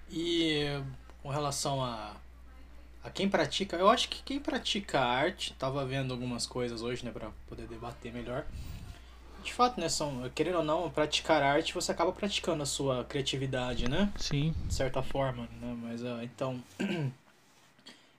E 0.09 0.81
com 1.21 1.27
relação 1.27 1.83
a, 1.83 2.15
a 3.03 3.09
quem 3.09 3.27
pratica, 3.27 3.75
eu 3.75 3.89
acho 3.89 4.07
que 4.07 4.23
quem 4.23 4.39
pratica 4.39 5.01
arte, 5.01 5.53
tava 5.55 5.85
vendo 5.85 6.13
algumas 6.13 6.47
coisas 6.47 6.81
hoje, 6.81 7.03
né, 7.03 7.11
pra 7.11 7.29
poder 7.49 7.67
debater 7.67 8.13
melhor. 8.13 8.45
De 9.43 9.51
fato, 9.51 9.77
né, 9.77 9.89
são, 9.89 10.31
querendo 10.33 10.59
ou 10.59 10.63
não, 10.63 10.89
praticar 10.89 11.43
arte, 11.43 11.73
você 11.73 11.91
acaba 11.91 12.13
praticando 12.13 12.63
a 12.63 12.65
sua 12.65 13.03
criatividade, 13.03 13.89
né? 13.89 14.09
Sim. 14.15 14.55
de 14.63 14.73
certa 14.73 15.03
forma, 15.03 15.49
né? 15.59 15.77
Mas 15.83 16.01
ah, 16.05 16.23
então 16.23 16.63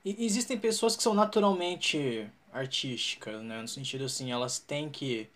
e- 0.05 0.25
existem 0.25 0.59
pessoas 0.59 0.97
que 0.97 1.03
são 1.03 1.15
naturalmente 1.15 2.29
artísticas, 2.53 3.43
né? 3.43 3.61
No 3.63 3.69
sentido 3.69 4.05
assim, 4.05 4.31
elas 4.33 4.59
têm 4.59 4.89
que 4.91 5.29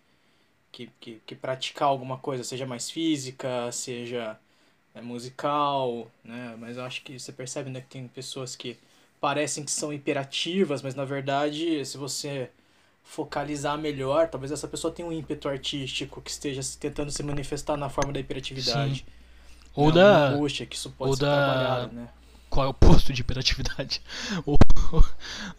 que, 0.71 0.87
que, 0.99 1.21
que 1.25 1.35
praticar 1.35 1.87
alguma 1.89 2.17
coisa, 2.19 2.43
seja 2.43 2.65
mais 2.65 2.89
física, 2.91 3.71
seja 3.71 4.39
é, 4.95 5.01
musical, 5.01 6.11
né? 6.23 6.55
Mas 6.59 6.77
eu 6.77 6.83
acho 6.85 7.03
que 7.03 7.19
você 7.19 7.31
percebe, 7.33 7.69
né, 7.71 7.81
que 7.81 7.87
tem 7.89 8.07
pessoas 8.07 8.55
que 8.55 8.77
parecem 9.21 9.65
que 9.65 9.71
são 9.71 9.93
hiperativas, 9.93 10.81
mas 10.81 10.95
na 10.95 11.05
verdade, 11.05 11.85
se 11.85 11.97
você 11.97 12.51
focalizar 13.03 13.77
melhor, 13.79 14.29
talvez 14.29 14.51
essa 14.51 14.67
pessoa 14.67 14.93
tenha 14.93 15.07
um 15.07 15.13
ímpeto 15.13 15.49
artístico 15.49 16.21
que 16.21 16.31
esteja 16.31 16.61
tentando 16.79 17.11
se 17.11 17.23
manifestar 17.23 17.77
na 17.77 17.89
forma 17.89 18.13
da 18.13 18.19
hiperatividade. 18.19 19.05
Ou 19.75 19.91
né, 19.91 19.91
da. 19.91 20.09
angústia 20.09 20.65
que 20.65 20.75
isso 20.75 20.91
pode 20.91 21.11
ou 21.11 21.17
ser 21.17 21.25
da- 21.25 21.27
trabalhado, 21.27 21.91
né? 21.91 22.09
Qual 22.53 22.67
é 22.67 22.69
o 22.69 22.73
posto 22.73 23.11
de 23.11 23.21
hiperatividade? 23.21 23.99
ou, 24.45 24.59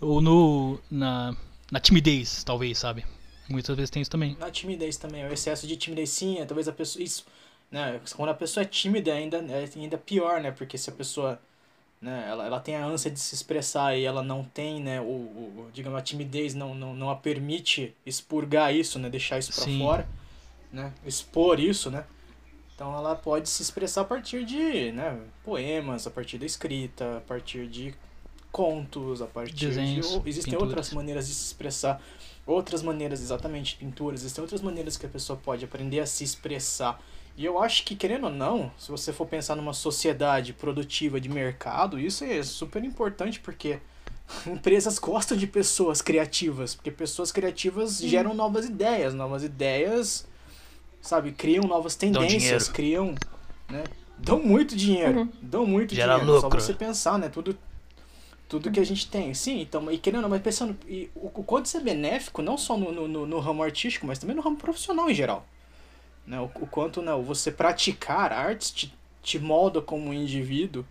ou 0.00 0.20
no. 0.20 0.78
Na, 0.88 1.36
na 1.68 1.80
timidez, 1.80 2.44
talvez, 2.44 2.78
sabe? 2.78 3.04
Muitas 3.48 3.74
vezes 3.74 3.90
tem 3.90 4.00
isso 4.00 4.10
também. 4.12 4.36
Na 4.38 4.48
timidez 4.48 4.96
também, 4.96 5.24
o 5.24 5.32
excesso 5.32 5.66
de 5.66 5.76
timidez 5.76 6.10
sim, 6.10 6.38
é, 6.38 6.44
talvez 6.44 6.68
a 6.68 6.72
pessoa. 6.72 7.02
Isso, 7.02 7.26
né? 7.68 8.00
Quando 8.16 8.28
a 8.28 8.34
pessoa 8.34 8.62
é 8.62 8.66
tímida 8.66 9.12
ainda 9.12 9.38
é 9.38 9.68
ainda 9.74 9.98
pior, 9.98 10.40
né? 10.40 10.52
Porque 10.52 10.78
se 10.78 10.88
a 10.88 10.92
pessoa. 10.92 11.40
Né, 12.00 12.26
ela, 12.28 12.44
ela 12.44 12.60
tem 12.60 12.76
a 12.76 12.84
ânsia 12.84 13.10
de 13.10 13.18
se 13.18 13.34
expressar 13.34 13.96
e 13.96 14.04
ela 14.04 14.22
não 14.22 14.44
tem, 14.44 14.78
né, 14.78 15.00
o, 15.00 15.04
o, 15.04 15.06
o- 15.68 15.70
digamos, 15.72 15.98
a 15.98 16.02
timidez 16.02 16.54
não, 16.54 16.74
não, 16.74 16.94
não 16.94 17.08
a 17.08 17.16
permite 17.16 17.94
expurgar 18.04 18.74
isso, 18.74 18.98
né, 18.98 19.08
deixar 19.08 19.38
isso 19.38 19.54
pra 19.54 19.64
Sim. 19.64 19.78
fora, 19.78 20.06
né, 20.70 20.92
expor 21.06 21.58
isso, 21.58 21.90
né, 21.90 22.04
então 22.74 22.92
ela 22.96 23.14
pode 23.14 23.48
se 23.48 23.62
expressar 23.62 24.02
a 24.02 24.04
partir 24.04 24.44
de, 24.44 24.90
né, 24.92 25.18
poemas, 25.44 26.06
a 26.06 26.10
partir 26.10 26.38
da 26.38 26.46
escrita, 26.46 27.18
a 27.18 27.20
partir 27.20 27.68
de 27.68 27.94
contos, 28.50 29.22
a 29.22 29.26
partir 29.26 29.66
Desenhos, 29.66 30.22
de... 30.22 30.28
Existem 30.28 30.52
pinturas. 30.52 30.68
outras 30.68 30.92
maneiras 30.92 31.28
de 31.28 31.34
se 31.34 31.44
expressar, 31.44 32.00
outras 32.46 32.82
maneiras, 32.82 33.20
exatamente, 33.20 33.76
pinturas, 33.76 34.20
existem 34.20 34.42
outras 34.42 34.60
maneiras 34.60 34.96
que 34.96 35.06
a 35.06 35.08
pessoa 35.08 35.36
pode 35.36 35.64
aprender 35.64 36.00
a 36.00 36.06
se 36.06 36.24
expressar. 36.24 37.00
E 37.36 37.44
eu 37.44 37.60
acho 37.60 37.84
que, 37.84 37.96
querendo 37.96 38.24
ou 38.24 38.30
não, 38.30 38.70
se 38.78 38.90
você 38.90 39.12
for 39.12 39.26
pensar 39.26 39.56
numa 39.56 39.72
sociedade 39.72 40.52
produtiva 40.52 41.20
de 41.20 41.28
mercado, 41.28 41.98
isso 41.98 42.24
é 42.24 42.42
super 42.42 42.84
importante 42.84 43.40
porque 43.40 43.80
empresas 44.46 44.98
gostam 44.98 45.36
de 45.36 45.46
pessoas 45.46 46.00
criativas, 46.00 46.74
porque 46.74 46.90
pessoas 46.90 47.32
criativas 47.32 47.98
geram 47.98 48.34
novas 48.34 48.66
ideias, 48.66 49.14
novas 49.14 49.42
ideias, 49.42 50.26
sabe, 51.04 51.32
criam 51.32 51.64
novas 51.64 51.94
tendências, 51.94 52.38
dinheiro. 52.40 52.64
criam, 52.72 53.14
né, 53.68 53.84
dão 54.18 54.42
muito 54.42 54.74
dinheiro, 54.76 55.28
dão 55.40 55.66
muito 55.66 55.94
Gera 55.94 56.14
dinheiro, 56.14 56.40
só 56.40 56.46
lucro. 56.46 56.60
você 56.60 56.74
pensar, 56.74 57.18
né, 57.18 57.28
tudo 57.28 57.56
tudo 58.48 58.70
que 58.70 58.78
a 58.78 58.84
gente 58.84 59.08
tem. 59.08 59.34
Sim, 59.34 59.60
então, 59.60 59.90
e 59.90 59.98
querendo 59.98 60.16
ou 60.18 60.22
não, 60.22 60.28
mas 60.28 60.42
pensando, 60.42 60.76
e 60.86 61.10
o, 61.14 61.26
o 61.26 61.42
quanto 61.44 61.66
isso 61.66 61.76
é 61.76 61.80
benéfico, 61.80 62.42
não 62.42 62.56
só 62.56 62.76
no, 62.76 62.92
no, 63.08 63.26
no- 63.26 63.40
ramo 63.40 63.62
artístico, 63.62 64.06
mas 64.06 64.18
também 64.18 64.36
no 64.36 64.42
ramo 64.42 64.56
profissional 64.56 65.10
em 65.10 65.14
geral. 65.14 65.46
Né? 66.26 66.40
O, 66.40 66.44
o 66.44 66.66
quanto 66.66 67.02
né, 67.02 67.12
você 67.14 67.50
praticar 67.50 68.32
artes 68.32 68.70
te, 68.70 68.94
te 69.22 69.38
molda 69.38 69.80
como 69.80 70.06
um 70.10 70.12
indivíduo, 70.14 70.84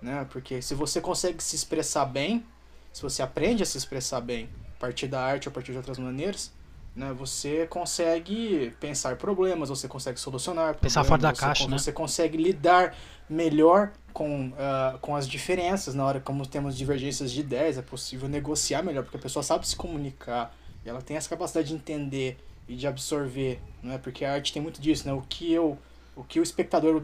né? 0.00 0.26
Porque 0.30 0.62
se 0.62 0.74
você 0.74 1.00
consegue 1.00 1.42
se 1.42 1.56
expressar 1.56 2.04
bem, 2.06 2.44
se 2.92 3.02
você 3.02 3.22
aprende 3.22 3.62
a 3.62 3.66
se 3.66 3.76
expressar 3.78 4.20
bem 4.20 4.48
a 4.76 4.80
partir 4.80 5.06
da 5.08 5.20
arte 5.20 5.48
ou 5.48 5.50
a 5.50 5.54
partir 5.54 5.72
de 5.72 5.78
outras 5.78 5.98
maneiras, 5.98 6.52
né? 6.94 7.12
Você 7.14 7.66
consegue 7.66 8.72
pensar 8.78 9.16
problemas, 9.16 9.68
você 9.68 9.88
consegue 9.88 10.18
solucionar 10.20 10.76
Pensar 10.76 11.00
problemas, 11.00 11.08
fora 11.08 11.22
da 11.22 11.34
você 11.34 11.40
caixa, 11.40 11.68
né? 11.68 11.78
Você 11.78 11.92
consegue 11.92 12.36
lidar 12.36 12.96
melhor 13.28 13.92
com, 14.12 14.52
ah, 14.58 14.96
com 15.00 15.16
as 15.16 15.28
diferenças 15.28 15.94
na 15.94 16.04
hora 16.04 16.20
como 16.20 16.46
temos 16.46 16.76
divergências 16.76 17.32
de 17.32 17.40
ideias, 17.40 17.76
é 17.76 17.82
possível 17.82 18.28
negociar 18.28 18.82
melhor, 18.82 19.02
porque 19.02 19.16
a 19.16 19.20
pessoa 19.20 19.42
sabe 19.42 19.66
se 19.66 19.74
comunicar 19.74 20.54
e 20.84 20.88
ela 20.88 21.02
tem 21.02 21.16
essa 21.16 21.28
capacidade 21.28 21.68
de 21.68 21.74
entender 21.74 22.38
e 22.68 22.76
de 22.76 22.86
absorver, 22.86 23.60
não 23.82 23.92
é? 23.92 23.98
Porque 23.98 24.24
a 24.24 24.32
arte 24.32 24.52
tem 24.52 24.62
muito 24.62 24.80
disso, 24.80 25.06
né? 25.06 25.12
O 25.12 25.22
que 25.22 25.52
eu, 25.52 25.76
o 26.14 26.22
que 26.22 26.38
o 26.38 26.42
espectador, 26.42 27.02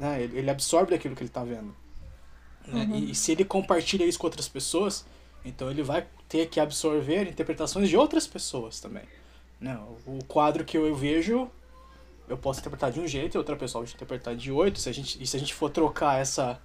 né? 0.00 0.22
ele 0.22 0.50
absorve 0.50 0.90
daquilo 0.90 1.14
que 1.14 1.22
ele 1.22 1.30
está 1.30 1.44
vendo. 1.44 1.74
né? 2.66 2.88
E, 2.92 3.12
e 3.12 3.14
se 3.14 3.32
ele 3.32 3.44
compartilha 3.44 4.04
isso 4.04 4.18
com 4.18 4.26
outras 4.26 4.48
pessoas, 4.48 5.06
então 5.44 5.70
ele 5.70 5.82
vai 5.82 6.06
ter 6.28 6.48
que 6.48 6.60
absorver 6.60 7.28
interpretações 7.28 7.88
de 7.88 7.96
outras 7.96 8.26
pessoas 8.26 8.80
também. 8.80 9.04
Né? 9.60 9.78
O 10.06 10.24
quadro 10.24 10.64
que 10.64 10.76
eu 10.76 10.94
vejo, 10.94 11.50
eu 12.28 12.36
posso 12.36 12.60
interpretar 12.60 12.90
de 12.90 13.00
um 13.00 13.06
jeito 13.06 13.36
e 13.36 13.38
outra 13.38 13.56
pessoa 13.56 13.82
pode 13.82 13.94
interpretar 13.94 14.34
de 14.34 14.50
outro. 14.50 14.80
Se 14.80 14.88
a 14.88 14.92
gente, 14.92 15.22
e 15.22 15.26
se 15.26 15.36
a 15.36 15.40
gente 15.40 15.54
for 15.54 15.70
trocar 15.70 16.20
essa, 16.20 16.60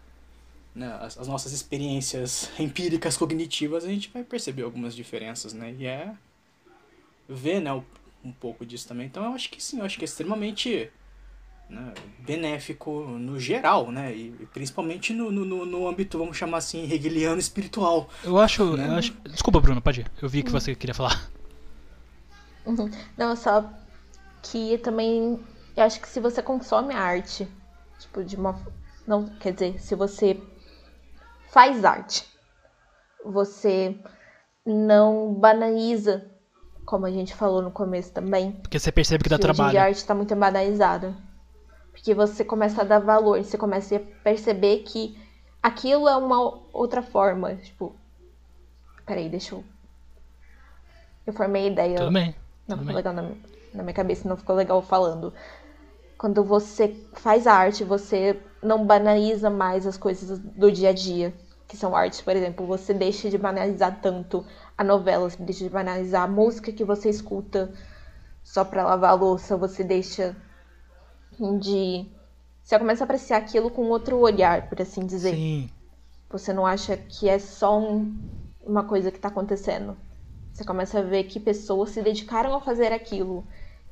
né, 0.73 0.97
as, 1.01 1.17
as 1.17 1.27
nossas 1.27 1.51
experiências 1.51 2.49
empíricas 2.59 3.17
cognitivas, 3.17 3.83
a 3.83 3.89
gente 3.89 4.09
vai 4.09 4.23
perceber 4.23 4.63
algumas 4.63 4.95
diferenças, 4.95 5.53
né? 5.53 5.75
E 5.77 5.85
é 5.85 6.13
ver, 7.27 7.59
né, 7.59 7.73
um 8.23 8.31
pouco 8.31 8.65
disso 8.65 8.87
também. 8.87 9.07
Então 9.07 9.23
eu 9.23 9.33
acho 9.33 9.49
que 9.49 9.61
sim, 9.61 9.79
eu 9.79 9.85
acho 9.85 9.97
que 9.97 10.03
é 10.03 10.05
extremamente 10.05 10.91
né, 11.69 11.93
benéfico 12.19 13.01
no 13.01 13.39
geral, 13.39 13.91
né? 13.91 14.13
E, 14.15 14.27
e 14.39 14.45
principalmente 14.53 15.13
no, 15.13 15.31
no, 15.31 15.65
no- 15.65 15.87
âmbito, 15.87 16.17
vamos 16.17 16.37
chamar 16.37 16.57
assim, 16.59 16.83
hegeliano 16.91 17.39
espiritual. 17.39 18.09
Eu 18.23 18.37
acho, 18.37 18.75
Né? 18.77 18.87
eu 18.87 18.93
acho. 18.93 19.13
Desculpa, 19.29 19.59
Bruno, 19.59 19.81
pode 19.81 20.01
ir. 20.01 20.11
Eu 20.21 20.29
vi 20.29 20.43
que 20.43 20.51
você 20.51 20.73
queria 20.75 20.93
falar. 20.95 21.29
Uhum. 22.65 22.89
Não, 23.17 23.35
só 23.35 23.69
que 24.41 24.77
também 24.79 25.39
eu 25.75 25.83
acho 25.83 25.99
que 26.01 26.07
se 26.07 26.19
você 26.19 26.41
consome 26.41 26.93
a 26.93 26.99
arte, 27.01 27.47
tipo, 27.99 28.23
de 28.23 28.35
uma. 28.35 28.59
Não, 29.05 29.25
quer 29.39 29.53
dizer, 29.53 29.79
se 29.79 29.95
você 29.95 30.39
faz 31.49 31.85
arte, 31.85 32.25
você 33.23 33.97
não 34.65 35.33
banaliza, 35.33 36.29
como 36.85 37.05
a 37.05 37.11
gente 37.11 37.33
falou 37.33 37.61
no 37.61 37.71
começo 37.71 38.11
também, 38.11 38.51
Porque 38.53 38.79
você 38.79 38.91
percebe 38.91 39.23
que 39.23 39.29
dá 39.29 39.37
dia 39.37 39.45
a 39.49 39.53
trabalho. 39.53 39.79
arte 39.79 39.97
está 39.97 40.13
muito 40.13 40.35
banalizada. 40.35 41.15
Porque 41.97 42.13
você 42.13 42.45
começa 42.45 42.81
a 42.81 42.85
dar 42.85 42.99
valor, 42.99 43.43
você 43.43 43.57
começa 43.57 43.95
a 43.95 43.99
perceber 44.23 44.83
que 44.83 45.17
aquilo 45.61 46.07
é 46.07 46.15
uma 46.15 46.59
outra 46.71 47.01
forma. 47.01 47.55
Tipo. 47.55 47.95
Peraí, 49.03 49.27
deixa 49.27 49.55
eu. 49.55 49.63
Eu 51.25 51.33
formei 51.33 51.63
a 51.63 51.71
ideia. 51.71 51.97
Tudo 51.97 52.13
bem. 52.13 52.35
Não 52.67 52.77
tudo 52.77 52.85
ficou 52.85 52.85
bem. 52.85 52.95
legal 52.95 53.13
na, 53.13 53.21
na 53.73 53.83
minha 53.83 53.95
cabeça, 53.95 54.29
não 54.29 54.37
ficou 54.37 54.55
legal 54.55 54.79
falando. 54.79 55.33
Quando 56.19 56.43
você 56.43 56.95
faz 57.13 57.47
a 57.47 57.53
arte, 57.53 57.83
você 57.83 58.39
não 58.61 58.85
banaliza 58.85 59.49
mais 59.49 59.87
as 59.87 59.97
coisas 59.97 60.37
do 60.37 60.71
dia 60.71 60.89
a 60.89 60.93
dia, 60.93 61.33
que 61.67 61.75
são 61.75 61.95
artes, 61.95 62.21
por 62.21 62.35
exemplo. 62.35 62.67
Você 62.67 62.93
deixa 62.93 63.27
de 63.27 63.39
banalizar 63.39 63.99
tanto 64.01 64.45
a 64.77 64.83
novela, 64.83 65.27
você 65.27 65.41
deixa 65.41 65.63
de 65.63 65.69
banalizar 65.71 66.23
a 66.23 66.27
música 66.27 66.71
que 66.71 66.83
você 66.83 67.09
escuta 67.09 67.73
só 68.43 68.63
pra 68.63 68.85
lavar 68.85 69.11
a 69.11 69.15
louça, 69.15 69.57
você 69.57 69.83
deixa 69.83 70.35
De. 71.59 72.05
Você 72.63 72.77
começa 72.77 73.03
a 73.03 73.05
apreciar 73.05 73.37
aquilo 73.37 73.69
com 73.69 73.83
outro 73.89 74.17
olhar, 74.17 74.67
por 74.69 74.81
assim 74.81 75.05
dizer. 75.05 75.33
Sim. 75.35 75.69
Você 76.29 76.51
não 76.51 76.65
acha 76.65 76.97
que 76.97 77.29
é 77.29 77.39
só 77.39 77.79
um, 77.79 78.17
uma 78.61 78.83
coisa 78.83 79.11
que 79.11 79.19
tá 79.19 79.29
acontecendo. 79.29 79.95
Você 80.53 80.65
começa 80.65 80.99
a 80.99 81.03
ver 81.03 81.23
que 81.25 81.39
pessoas 81.39 81.91
se 81.91 82.01
dedicaram 82.01 82.53
a 82.55 82.59
fazer 82.61 82.91
aquilo, 82.91 83.45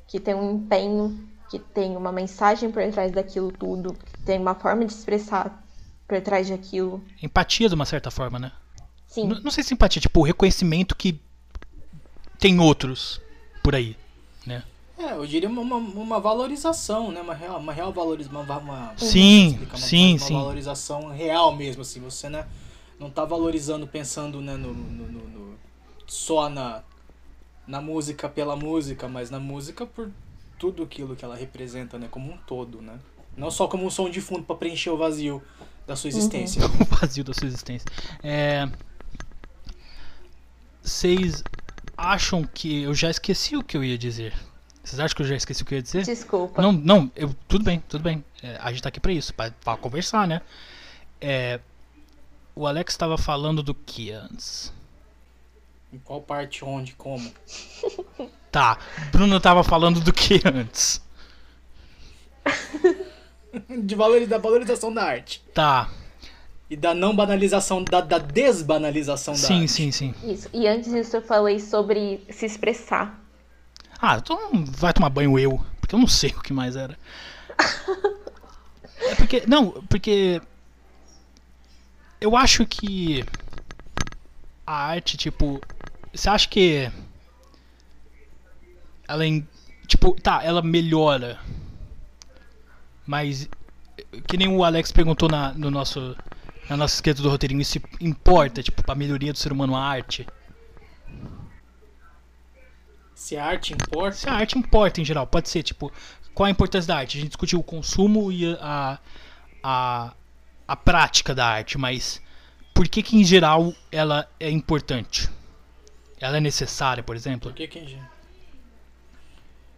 que 0.06 0.18
tem 0.20 0.34
um 0.34 0.56
empenho, 0.56 1.18
que 1.48 1.58
tem 1.58 1.96
uma 1.96 2.12
mensagem 2.12 2.70
por 2.70 2.82
trás 2.90 3.12
daquilo 3.12 3.50
tudo, 3.52 3.94
que 3.94 4.22
tem 4.24 4.38
uma 4.40 4.54
forma 4.54 4.84
de 4.84 4.92
expressar 4.92 5.64
por 6.06 6.20
trás 6.20 6.50
daquilo. 6.50 7.02
Empatia 7.22 7.68
de 7.68 7.74
uma 7.74 7.86
certa 7.86 8.10
forma, 8.10 8.38
né? 8.38 8.52
Sim. 9.06 9.28
N- 9.30 9.40
Não 9.42 9.50
sei 9.50 9.62
se 9.64 9.72
empatia, 9.72 10.02
tipo, 10.02 10.20
o 10.20 10.24
reconhecimento 10.24 10.94
que 10.96 11.18
tem 12.38 12.60
outros 12.60 13.20
por 13.62 13.74
aí? 13.74 13.96
É, 14.98 15.12
eu 15.12 15.26
diria 15.26 15.48
uma, 15.48 15.60
uma, 15.60 15.76
uma 15.76 16.20
valorização, 16.20 17.12
né? 17.12 17.20
Uma 17.20 17.34
real, 17.34 17.58
uma 17.58 17.72
real 17.72 17.92
valorização. 17.92 18.42
Uma, 18.42 18.58
uma, 18.58 18.94
Sim, 18.96 19.48
explicar, 19.48 19.76
uma- 19.76 19.86
sim, 19.86 20.16
uma 20.16 20.26
sim. 20.26 20.34
valorização 20.34 21.08
real 21.10 21.54
mesmo, 21.54 21.82
assim. 21.82 22.00
Você, 22.00 22.28
né? 22.30 22.46
Não 22.98 23.10
tá 23.10 23.24
valorizando 23.24 23.86
pensando, 23.86 24.40
né, 24.40 24.56
no, 24.56 24.72
no- 24.72 25.06
no- 25.08 25.28
no- 25.28 25.54
só 26.06 26.48
na, 26.48 26.82
na 27.66 27.80
música 27.80 28.26
pela 28.28 28.56
música, 28.56 29.06
mas 29.06 29.28
na 29.30 29.38
música 29.38 29.84
por 29.84 30.10
tudo 30.58 30.82
aquilo 30.82 31.14
que 31.14 31.24
ela 31.24 31.36
representa, 31.36 31.98
né? 31.98 32.08
Como 32.10 32.32
um 32.32 32.38
todo, 32.38 32.80
né? 32.80 32.98
Não 33.36 33.50
só 33.50 33.68
como 33.68 33.84
um 33.84 33.90
som 33.90 34.08
de 34.08 34.22
fundo 34.22 34.44
pra 34.44 34.56
preencher 34.56 34.88
o 34.88 34.96
vazio 34.96 35.42
da 35.86 35.94
sua 35.94 36.08
existência. 36.08 36.62
o 36.64 36.84
vazio 36.96 37.22
da 37.22 37.34
sua 37.34 37.46
existência. 37.46 37.86
É... 38.22 38.66
Vocês 40.82 41.42
acham 41.96 42.44
que 42.44 42.82
eu 42.82 42.94
já 42.94 43.10
esqueci 43.10 43.56
o 43.56 43.62
que 43.62 43.76
eu 43.76 43.84
ia 43.84 43.98
dizer? 43.98 44.32
Vocês 44.86 45.00
acham 45.00 45.16
que 45.16 45.22
eu 45.22 45.26
já 45.26 45.34
esqueci 45.34 45.62
o 45.62 45.66
que 45.66 45.74
eu 45.74 45.78
ia 45.78 45.82
dizer? 45.82 46.04
Desculpa. 46.04 46.62
Não, 46.62 46.70
não, 46.70 47.10
eu, 47.16 47.34
tudo 47.48 47.64
bem, 47.64 47.82
tudo 47.88 48.02
bem. 48.04 48.24
É, 48.40 48.56
a 48.60 48.70
gente 48.70 48.82
tá 48.82 48.88
aqui 48.88 49.00
pra 49.00 49.10
isso, 49.10 49.34
pra, 49.34 49.50
pra 49.50 49.76
conversar, 49.76 50.28
né? 50.28 50.40
É, 51.20 51.58
o 52.54 52.68
Alex 52.68 52.92
estava 52.94 53.18
falando 53.18 53.64
do 53.64 53.74
que 53.74 54.12
antes? 54.12 54.72
Em 55.92 55.98
qual 55.98 56.22
parte, 56.22 56.64
onde, 56.64 56.94
como. 56.94 57.30
Tá, 58.48 58.78
Bruno 59.12 59.38
tava 59.38 59.62
falando 59.62 60.00
do 60.00 60.10
que 60.14 60.40
antes? 60.46 61.02
De 63.84 63.94
valoriza, 63.94 64.30
da 64.30 64.38
valorização 64.38 64.94
da 64.94 65.02
arte. 65.02 65.42
Tá, 65.52 65.90
E 66.70 66.74
da 66.76 66.94
não 66.94 67.14
banalização, 67.14 67.84
da, 67.84 68.00
da 68.00 68.16
desbanalização 68.16 69.34
da 69.34 69.40
sim, 69.40 69.60
arte. 69.62 69.68
sim, 69.68 69.92
sim. 69.92 70.14
Isso. 70.24 70.48
E 70.54 70.66
antes 70.66 70.90
disso 70.90 71.16
eu 71.18 71.22
falei 71.22 71.58
sobre 71.60 72.24
se 72.30 72.46
expressar. 72.46 73.20
Ah, 74.00 74.16
então 74.18 74.64
vai 74.64 74.92
tomar 74.92 75.08
banho 75.10 75.38
eu, 75.38 75.64
porque 75.80 75.94
eu 75.94 75.98
não 75.98 76.06
sei 76.06 76.30
o 76.30 76.42
que 76.42 76.52
mais 76.52 76.76
era. 76.76 76.98
É 78.98 79.14
porque. 79.14 79.44
Não, 79.46 79.70
porque. 79.88 80.40
Eu 82.20 82.36
acho 82.36 82.66
que. 82.66 83.24
A 84.66 84.74
arte, 84.74 85.16
tipo. 85.16 85.60
Você 86.12 86.28
acha 86.28 86.48
que. 86.48 86.90
Ela. 89.08 89.26
em- 89.26 89.46
Tipo, 89.86 90.20
tá, 90.20 90.42
ela 90.42 90.60
melhora. 90.62 91.38
Mas. 93.06 93.48
Que 94.26 94.36
nem 94.36 94.48
o 94.48 94.64
Alex 94.64 94.92
perguntou 94.92 95.28
na, 95.28 95.52
no 95.52 95.70
nosso. 95.70 96.16
Na 96.68 96.76
nossa 96.76 96.96
esquerda 96.96 97.22
do 97.22 97.28
roteirinho, 97.30 97.60
isso 97.60 97.78
importa, 98.00 98.60
tipo, 98.60 98.82
pra 98.82 98.96
melhoria 98.96 99.32
do 99.32 99.38
ser 99.38 99.52
humano 99.52 99.76
a 99.76 99.84
arte. 99.84 100.26
Se 103.16 103.34
a 103.34 103.46
arte 103.46 103.72
importa, 103.72 104.12
Se 104.16 104.28
a 104.28 104.34
arte 104.34 104.58
importa 104.58 105.00
em 105.00 105.04
geral, 105.04 105.26
pode 105.26 105.48
ser 105.48 105.62
tipo, 105.62 105.90
qual 106.34 106.46
a 106.46 106.50
importância 106.50 106.86
da 106.86 106.98
arte? 106.98 107.16
A 107.16 107.20
gente 107.20 107.30
discutiu 107.30 107.58
o 107.58 107.62
consumo 107.62 108.30
e 108.30 108.54
a, 108.60 108.98
a, 109.62 110.12
a 110.68 110.76
prática 110.76 111.34
da 111.34 111.46
arte, 111.46 111.78
mas 111.78 112.20
por 112.74 112.86
que 112.86 113.02
que 113.02 113.16
em 113.16 113.24
geral 113.24 113.72
ela 113.90 114.28
é 114.38 114.50
importante? 114.50 115.30
Ela 116.20 116.36
é 116.36 116.40
necessária, 116.40 117.02
por 117.02 117.16
exemplo? 117.16 117.50
por 117.50 117.56
que 117.56 117.66
que... 117.66 117.78
a 117.78 117.84
gente- 117.84 118.02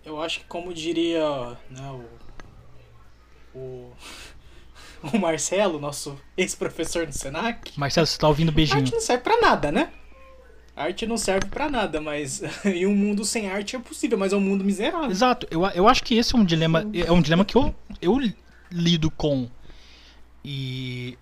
Eu 0.05 0.21
acho 0.21 0.41
que 0.41 0.47
como 0.47 0.75
diria 0.75 1.57
né, 1.71 1.91
o... 3.55 3.59
O... 3.59 3.93
O 5.13 5.17
Marcelo, 5.17 5.79
nosso 5.79 6.21
ex-professor 6.37 7.07
do 7.07 7.13
Senac, 7.13 7.71
Marcelo, 7.79 8.05
você 8.05 8.19
tá 8.19 8.27
ouvindo 8.27 8.49
a 8.49 8.53
beijinho. 8.53 8.81
arte 8.81 8.91
não 8.93 9.01
serve 9.01 9.23
pra 9.23 9.41
nada, 9.41 9.71
né? 9.71 9.93
Arte 10.79 11.07
não 11.07 11.17
serve 11.17 11.47
pra 11.49 11.69
nada, 11.69 12.01
mas... 12.01 12.41
e 12.65 12.87
um 12.87 12.95
mundo 12.95 13.25
sem 13.25 13.49
arte 13.51 13.75
é 13.77 13.79
possível, 13.79 14.17
mas 14.17 14.33
é 14.33 14.37
um 14.37 14.41
mundo 14.41 14.65
miserável. 14.65 15.11
Exato, 15.11 15.47
eu, 15.51 15.65
eu 15.67 15.89
acho 15.89 16.03
que 16.05 16.15
esse 16.15 16.35
é 16.35 16.39
um 16.39 16.45
dilema, 16.45 16.87
é 16.95 17.11
um 17.11 17.21
dilema 17.21 17.45
que 17.45 17.57
eu, 17.57 17.75
eu 18.01 18.19
lido 18.71 19.11
com. 19.11 19.49
E 20.45 21.19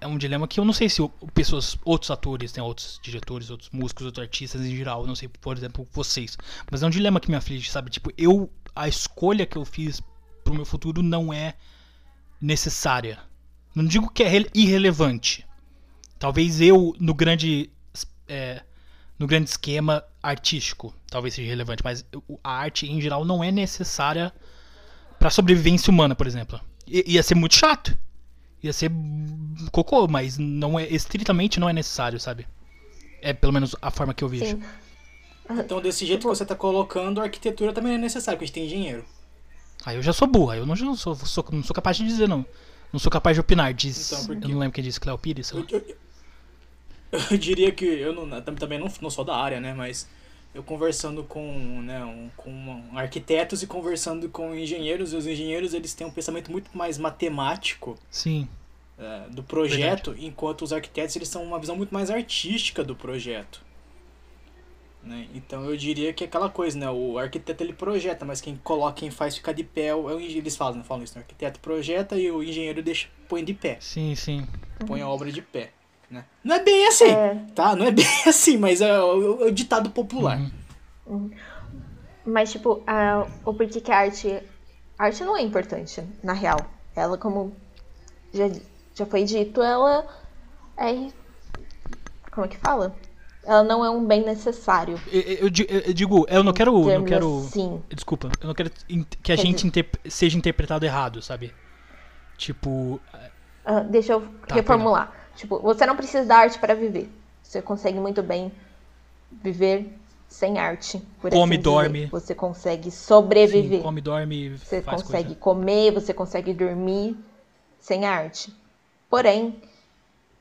é 0.00 0.06
um 0.06 0.18
dilema 0.18 0.46
que 0.46 0.58
eu 0.60 0.64
não 0.64 0.72
sei 0.72 0.88
se 0.88 1.00
pessoas, 1.32 1.78
outros 1.84 2.10
atores, 2.10 2.52
tem 2.52 2.62
outros 2.62 3.00
diretores, 3.02 3.48
outros 3.50 3.70
músicos, 3.70 4.04
outros 4.06 4.22
artistas 4.22 4.60
em 4.62 4.76
geral, 4.76 5.06
não 5.06 5.14
sei, 5.14 5.28
por 5.28 5.56
exemplo, 5.56 5.86
vocês. 5.92 6.36
Mas 6.70 6.82
é 6.82 6.86
um 6.86 6.90
dilema 6.90 7.20
que 7.20 7.30
me 7.30 7.36
aflige, 7.36 7.70
sabe? 7.70 7.90
Tipo, 7.90 8.10
eu 8.18 8.50
a 8.74 8.88
escolha 8.88 9.46
que 9.46 9.56
eu 9.56 9.64
fiz 9.64 10.02
pro 10.44 10.54
meu 10.54 10.64
futuro 10.64 11.02
não 11.02 11.32
é 11.32 11.54
necessária. 12.40 13.18
Não 13.74 13.84
digo 13.84 14.10
que 14.10 14.22
é 14.22 14.28
rele- 14.28 14.50
irrelevante. 14.54 15.46
Talvez 16.18 16.60
eu 16.60 16.94
no 16.98 17.14
grande 17.14 17.70
é, 18.28 18.62
no 19.18 19.26
grande 19.26 19.48
esquema 19.50 20.04
artístico, 20.22 20.94
talvez 21.10 21.34
seja 21.34 21.48
relevante, 21.48 21.82
mas 21.84 22.04
a 22.44 22.50
arte 22.52 22.86
em 22.90 23.00
geral 23.00 23.24
não 23.24 23.42
é 23.42 23.50
necessária 23.50 24.32
pra 25.18 25.30
sobrevivência 25.30 25.90
humana, 25.90 26.14
por 26.14 26.26
exemplo. 26.26 26.60
I- 26.86 27.04
ia 27.14 27.22
ser 27.22 27.34
muito 27.34 27.54
chato. 27.54 27.96
Ia 28.62 28.72
ser 28.72 28.90
cocô, 29.72 30.06
mas 30.08 30.38
não 30.38 30.78
é 30.78 30.86
estritamente 30.88 31.60
não 31.60 31.68
é 31.68 31.72
necessário, 31.72 32.18
sabe? 32.18 32.46
É 33.22 33.32
pelo 33.32 33.52
menos 33.52 33.74
a 33.80 33.90
forma 33.90 34.12
que 34.14 34.22
eu 34.24 34.28
vejo. 34.28 34.44
Sim. 34.44 34.62
Então, 35.50 35.80
desse 35.80 36.04
jeito 36.04 36.22
que 36.22 36.26
você 36.26 36.44
tá 36.44 36.54
colocando, 36.56 37.20
a 37.20 37.24
arquitetura 37.24 37.72
também 37.72 37.94
é 37.94 37.98
necessária, 37.98 38.36
porque 38.36 38.44
a 38.44 38.46
gente 38.48 38.54
tem 38.54 38.66
engenheiro. 38.66 39.04
Aí 39.84 39.96
eu 39.96 40.02
já 40.02 40.12
sou 40.12 40.26
burra, 40.26 40.56
eu 40.56 40.66
não, 40.66 40.74
não 40.74 40.96
sou, 40.96 41.14
sou- 41.14 41.44
não 41.52 41.62
sou 41.62 41.72
capaz 41.74 41.96
de 41.96 42.04
dizer 42.04 42.28
não. 42.28 42.44
Não 42.92 42.98
sou 42.98 43.10
capaz 43.12 43.36
de 43.36 43.40
opinar, 43.40 43.72
diz. 43.72 44.10
Então, 44.12 44.26
por 44.26 44.36
quê? 44.36 44.44
eu 44.44 44.48
não 44.48 44.58
lembro 44.58 44.74
quem 44.74 44.82
disse, 44.82 44.98
Cléo 44.98 45.16
Pires. 45.18 45.46
sei 45.48 45.60
lá. 45.60 45.66
Eu, 45.70 45.78
eu- 45.78 45.96
eu 47.30 47.38
diria 47.38 47.72
que 47.72 47.84
eu 47.84 48.12
não, 48.12 48.42
tam- 48.42 48.54
também 48.54 48.78
não, 48.78 48.90
não 49.00 49.10
sou 49.10 49.24
da 49.24 49.36
área, 49.36 49.60
né? 49.60 49.72
Mas 49.74 50.08
eu 50.54 50.62
conversando 50.62 51.22
com, 51.24 51.42
né, 51.82 52.02
um, 52.04 52.30
com 52.36 52.82
arquitetos 52.94 53.62
e 53.62 53.66
conversando 53.66 54.28
com 54.28 54.54
engenheiros, 54.54 55.12
e 55.12 55.16
os 55.16 55.26
engenheiros 55.26 55.74
eles 55.74 55.92
têm 55.94 56.06
um 56.06 56.10
pensamento 56.10 56.50
muito 56.50 56.70
mais 56.76 56.96
matemático 56.96 57.94
Sim. 58.10 58.48
é, 58.98 59.28
do 59.28 59.42
projeto, 59.42 60.14
enquanto 60.18 60.62
os 60.62 60.72
arquitetos 60.72 61.14
eles 61.14 61.28
são 61.28 61.44
uma 61.44 61.58
visão 61.58 61.76
muito 61.76 61.92
mais 61.92 62.10
artística 62.10 62.82
do 62.82 62.96
projeto. 62.96 63.64
Né? 65.02 65.28
Então 65.34 65.64
eu 65.64 65.76
diria 65.76 66.12
que 66.12 66.24
é 66.24 66.26
aquela 66.26 66.48
coisa, 66.48 66.76
né? 66.76 66.90
O 66.90 67.16
arquiteto 67.18 67.62
ele 67.62 67.72
projeta, 67.72 68.24
mas 68.24 68.40
quem 68.40 68.56
coloca, 68.56 68.94
quem 68.98 69.10
faz 69.10 69.36
ficar 69.36 69.52
de 69.52 69.62
pé 69.62 69.86
é 69.86 69.94
o. 69.94 70.18
Eles 70.18 70.56
falam, 70.56 70.82
falam 70.82 71.04
isso, 71.04 71.14
né? 71.14 71.20
O 71.20 71.22
arquiteto 71.22 71.60
projeta 71.60 72.18
e 72.18 72.28
o 72.30 72.42
engenheiro 72.42 72.82
deixa, 72.82 73.08
põe 73.28 73.44
de 73.44 73.54
pé, 73.54 73.76
Sim, 73.78 74.16
sim. 74.16 74.44
põe 74.84 75.00
a 75.02 75.08
obra 75.08 75.30
de 75.30 75.40
pé. 75.40 75.70
Né? 76.10 76.24
Não 76.44 76.54
é 76.56 76.62
bem 76.62 76.86
assim, 76.86 77.08
É. 77.10 77.34
tá? 77.54 77.74
Não 77.74 77.84
é 77.86 77.90
bem 77.92 78.06
assim, 78.26 78.56
mas 78.56 78.80
é 78.80 79.00
o, 79.02 79.42
é 79.42 79.46
o 79.46 79.50
ditado 79.50 79.90
popular. 79.90 80.40
Uhum. 81.06 81.30
Mas, 82.24 82.50
tipo, 82.52 82.82
a, 82.86 83.26
o 83.44 83.54
porquê 83.54 83.80
que 83.80 83.90
a 83.92 83.98
arte. 83.98 84.40
A 84.98 85.04
arte 85.04 85.22
não 85.24 85.36
é 85.36 85.42
importante, 85.42 86.02
na 86.22 86.32
real. 86.32 86.58
Ela, 86.94 87.16
como 87.18 87.54
já, 88.32 88.50
já 88.94 89.06
foi 89.06 89.24
dito, 89.24 89.62
ela 89.62 90.06
é. 90.76 91.08
Como 92.30 92.46
é 92.46 92.48
que 92.48 92.56
fala? 92.56 92.94
Ela 93.44 93.62
não 93.62 93.84
é 93.84 93.90
um 93.90 94.04
bem 94.04 94.24
necessário. 94.24 95.00
Eu, 95.12 95.20
eu 95.20 95.50
eu 95.86 95.94
digo, 95.94 96.26
eu 96.28 96.42
não 96.42 96.52
quero. 96.52 96.72
Não 96.84 97.04
quero 97.04 97.40
assim. 97.46 97.80
Desculpa, 97.94 98.28
eu 98.40 98.46
não 98.48 98.54
quero 98.54 98.70
que 98.70 99.00
a 99.00 99.04
Quer 99.22 99.36
gente 99.38 99.56
dizer- 99.56 99.68
interp- 99.68 99.96
seja 100.08 100.36
interpretado 100.36 100.84
errado, 100.84 101.22
sabe? 101.22 101.54
Tipo. 102.36 103.00
Ah, 103.64 103.80
deixa 103.80 104.14
eu 104.14 104.22
Tá, 104.48 104.54
reformular. 104.56 105.12
Tipo, 105.36 105.60
você 105.60 105.86
não 105.86 105.96
precisa 105.96 106.24
da 106.24 106.38
arte 106.38 106.58
para 106.58 106.74
viver. 106.74 107.10
Você 107.42 107.62
consegue 107.62 108.00
muito 108.00 108.22
bem 108.22 108.50
viver 109.30 109.96
sem 110.28 110.58
arte. 110.58 110.98
Por 111.20 111.30
Come, 111.30 111.54
assim 111.54 111.62
dorme. 111.62 112.06
Você 112.06 112.34
consegue 112.34 112.90
sobreviver. 112.90 113.78
Sim, 113.78 113.82
come, 113.82 114.00
dorme, 114.00 114.56
Você 114.56 114.82
consegue 114.82 115.24
coisa. 115.28 115.40
comer, 115.40 115.92
você 115.92 116.12
consegue 116.12 116.52
dormir 116.52 117.16
sem 117.78 118.04
arte. 118.04 118.52
Porém, 119.08 119.60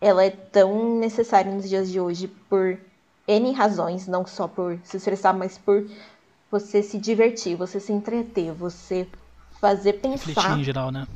ela 0.02 0.24
é 0.24 0.30
tão 0.30 0.98
necessária 0.98 1.52
nos 1.52 1.70
dias 1.70 1.92
de 1.92 2.00
hoje 2.00 2.28
por 2.28 2.80
N 3.28 3.52
razões, 3.52 4.08
não 4.08 4.26
só 4.26 4.48
por 4.48 4.80
se 4.84 4.98
estressar, 4.98 5.36
mas 5.36 5.58
por 5.58 5.88
você 6.50 6.82
se 6.82 6.98
divertir, 6.98 7.56
você 7.56 7.80
se 7.80 7.92
entreter, 7.92 8.52
você 8.54 9.08
fazer 9.60 9.96
Refletir 9.96 10.26
pensar 10.26 10.60
em 10.60 10.64
geral, 10.64 10.92
né? 10.92 11.08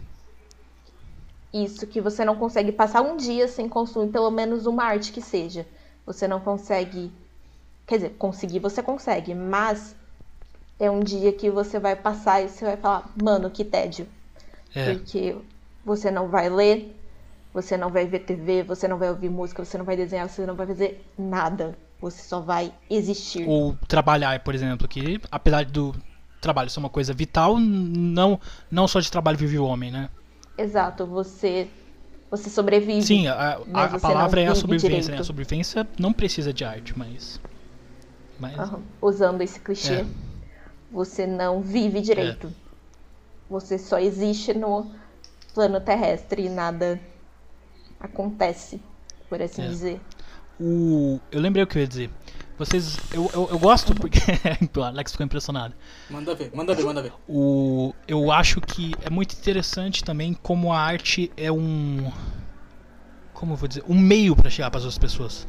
Isso 1.54 1.88
que 1.88 2.00
você 2.00 2.24
não 2.24 2.36
consegue 2.36 2.72
passar 2.72 3.02
um 3.02 3.18
dia 3.18 3.48
sem 3.48 3.68
consumir 3.68 4.12
pelo 4.12 4.30
menos 4.30 4.66
uma 4.66 4.84
arte 4.84 5.12
que 5.12 5.22
seja. 5.22 5.66
Você 6.06 6.28
não 6.28 6.40
consegue. 6.40 7.12
Quer 7.88 7.96
dizer, 7.96 8.10
conseguir 8.18 8.60
você 8.60 8.84
consegue, 8.84 9.34
mas 9.34 9.96
é 10.80 10.90
um 10.90 11.00
dia 11.00 11.34
que 11.34 11.50
você 11.50 11.80
vai 11.80 11.96
passar 11.96 12.42
e 12.42 12.50
você 12.50 12.66
vai 12.66 12.78
falar, 12.78 13.10
mano, 13.22 13.50
que 13.50 13.66
tédio. 13.66 14.08
É. 14.74 14.94
Porque 14.94 15.36
você 15.84 16.12
não 16.12 16.28
vai 16.28 16.50
ler, 16.50 16.96
você 17.54 17.76
não 17.76 17.90
vai 17.90 18.06
ver 18.06 18.20
TV, 18.20 18.64
você 18.64 18.88
não 18.88 18.98
vai 18.98 19.10
ouvir 19.10 19.30
música, 19.30 19.66
você 19.66 19.78
não 19.78 19.86
vai 19.86 19.98
desenhar, 19.98 20.30
você 20.30 20.46
não 20.46 20.56
vai 20.56 20.68
fazer 20.68 21.04
nada. 21.18 21.76
Você 22.00 22.22
só 22.22 22.40
vai 22.40 22.72
existir. 22.90 23.46
Ou 23.48 23.76
trabalhar, 23.88 24.40
por 24.40 24.56
exemplo, 24.56 24.88
que 24.88 25.20
apesar 25.30 25.66
do 25.66 25.94
trabalho 26.40 26.70
ser 26.70 26.80
uma 26.80 26.90
coisa 26.90 27.14
vital, 27.14 27.60
não, 27.60 28.40
não 28.72 28.88
só 28.88 29.00
de 29.00 29.12
trabalho 29.12 29.38
vive 29.38 29.60
o 29.60 29.66
homem, 29.66 29.92
né? 29.92 30.10
Exato, 30.60 31.06
você 31.06 31.68
você 32.30 32.50
sobrevive. 32.50 33.02
Sim, 33.02 33.28
a, 33.28 33.34
a, 33.34 33.84
a 33.86 34.00
palavra 34.00 34.42
é 34.42 34.48
a 34.48 34.56
sobrevivência, 34.56 35.14
né? 35.14 35.20
A 35.20 35.24
sobrevivência 35.24 35.88
não 36.00 36.14
precisa 36.14 36.54
de 36.54 36.64
arte, 36.64 36.98
mas. 36.98 37.40
Mas. 38.40 38.60
Aham, 38.60 38.82
Usando 39.02 39.42
esse 39.42 39.60
clichê, 39.60 40.02
É. 40.02 40.06
você 40.92 41.26
não 41.26 41.62
vive 41.62 42.02
direito. 42.02 42.54
Você 43.50 43.80
só 43.80 43.98
existe 43.98 44.54
no 44.54 44.92
plano 45.56 45.82
terrestre 45.82 46.46
e 46.46 46.50
nada 46.50 47.00
acontece, 48.00 48.80
por 49.28 49.42
assim 49.42 49.64
É. 49.64 49.68
dizer. 49.68 50.02
O, 50.60 51.20
eu 51.32 51.40
lembrei 51.40 51.64
o 51.64 51.68
que 51.68 51.78
eu 51.78 51.82
ia 51.82 51.88
dizer. 51.88 52.10
Vocês. 52.60 52.98
Eu, 53.14 53.32
eu, 53.34 53.48
eu 53.52 53.58
gosto 53.58 53.96
porque. 53.96 54.20
o 54.78 54.84
Alex 54.84 55.14
ficou 55.14 55.26
impressionado. 55.26 55.74
Manda 56.10 56.36
ver, 56.36 56.52
manda 56.54 56.76
ver, 56.76 56.84
manda 56.84 57.02
ver. 57.02 57.14
O, 57.26 57.96
eu 58.06 58.34
acho 58.34 58.60
que 58.60 58.94
é 59.02 59.10
muito 59.10 59.34
interessante 59.34 60.04
também 60.04 60.34
como 60.34 60.74
a 60.74 60.78
arte 60.78 61.32
é 61.38 61.50
um. 61.50 62.12
Como 63.34 63.54
eu 63.54 63.56
vou 63.56 63.66
dizer? 63.66 63.86
Um 63.88 63.98
meio 63.98 64.36
pra 64.36 64.50
chegar 64.50 64.70
para 64.70 64.80
as 64.80 64.84
outras 64.84 65.00
pessoas. 65.00 65.48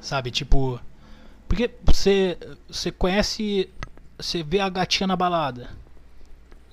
Sabe? 0.00 0.30
Tipo. 0.30 0.80
Porque 1.48 1.68
você, 1.84 2.38
você 2.68 2.92
conhece. 2.92 3.68
Você 4.16 4.44
vê 4.44 4.60
a 4.60 4.68
gatinha 4.68 5.08
na 5.08 5.16
balada. 5.16 5.68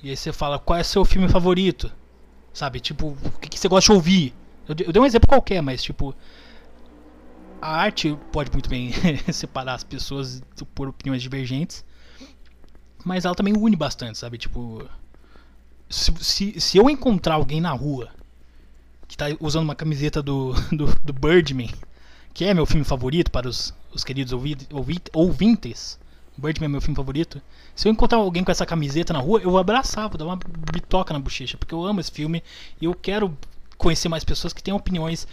E 0.03 0.11
aí 0.11 0.15
você 0.15 0.31
fala 0.31 0.59
qual 0.59 0.77
é 0.77 0.83
seu 0.83 1.03
filme 1.03 1.27
favorito. 1.27 1.91
Sabe? 2.53 2.79
Tipo, 2.79 3.07
o 3.07 3.39
que, 3.39 3.49
que 3.49 3.59
você 3.59 3.67
gosta 3.67 3.91
de 3.91 3.95
ouvir. 3.97 4.35
Eu, 4.69 4.75
eu 4.85 4.93
dei 4.93 5.01
um 5.01 5.05
exemplo 5.05 5.27
qualquer, 5.27 5.63
mas 5.63 5.81
tipo. 5.81 6.15
A 7.61 7.75
arte 7.75 8.17
pode 8.31 8.51
muito 8.51 8.69
bem 8.69 8.91
separar 9.33 9.75
as 9.75 9.83
pessoas 9.83 10.41
por 10.73 10.89
opiniões 10.89 11.21
divergentes 11.21 11.83
mas 13.05 13.23
ela 13.23 13.35
também 13.35 13.53
une 13.55 13.75
bastante, 13.75 14.17
sabe? 14.17 14.39
Tipo, 14.39 14.83
se, 15.87 16.11
se, 16.19 16.59
se 16.59 16.77
eu 16.77 16.89
encontrar 16.89 17.35
alguém 17.35 17.61
na 17.61 17.71
rua 17.71 18.09
que 19.07 19.15
tá 19.15 19.25
usando 19.39 19.63
uma 19.63 19.75
camiseta 19.75 20.23
do, 20.23 20.53
do, 20.75 20.87
do 21.03 21.13
Birdman, 21.13 21.69
que 22.33 22.43
é 22.43 22.53
meu 22.53 22.65
filme 22.65 22.83
favorito 22.83 23.29
para 23.29 23.47
os, 23.47 23.73
os 23.93 24.03
queridos 24.03 24.33
ouvi, 24.33 24.57
ouvi, 24.73 24.99
ouvintes, 25.13 25.99
Birdman 26.35 26.65
é 26.65 26.69
meu 26.69 26.81
filme 26.81 26.95
favorito. 26.95 27.39
Se 27.75 27.87
eu 27.87 27.91
encontrar 27.91 28.17
alguém 28.17 28.43
com 28.43 28.51
essa 28.51 28.65
camiseta 28.65 29.13
na 29.13 29.19
rua, 29.19 29.39
eu 29.39 29.51
vou 29.51 29.59
abraçar, 29.59 30.09
vou 30.09 30.17
dar 30.17 30.25
uma 30.25 30.39
bitoca 30.73 31.13
na 31.13 31.19
bochecha, 31.19 31.57
porque 31.57 31.75
eu 31.75 31.85
amo 31.85 32.01
esse 32.01 32.11
filme 32.11 32.43
e 32.81 32.85
eu 32.85 32.95
quero 32.95 33.37
conhecer 33.77 34.09
mais 34.09 34.23
pessoas 34.23 34.51
que 34.51 34.63
têm 34.63 34.73
opiniões 34.73 35.27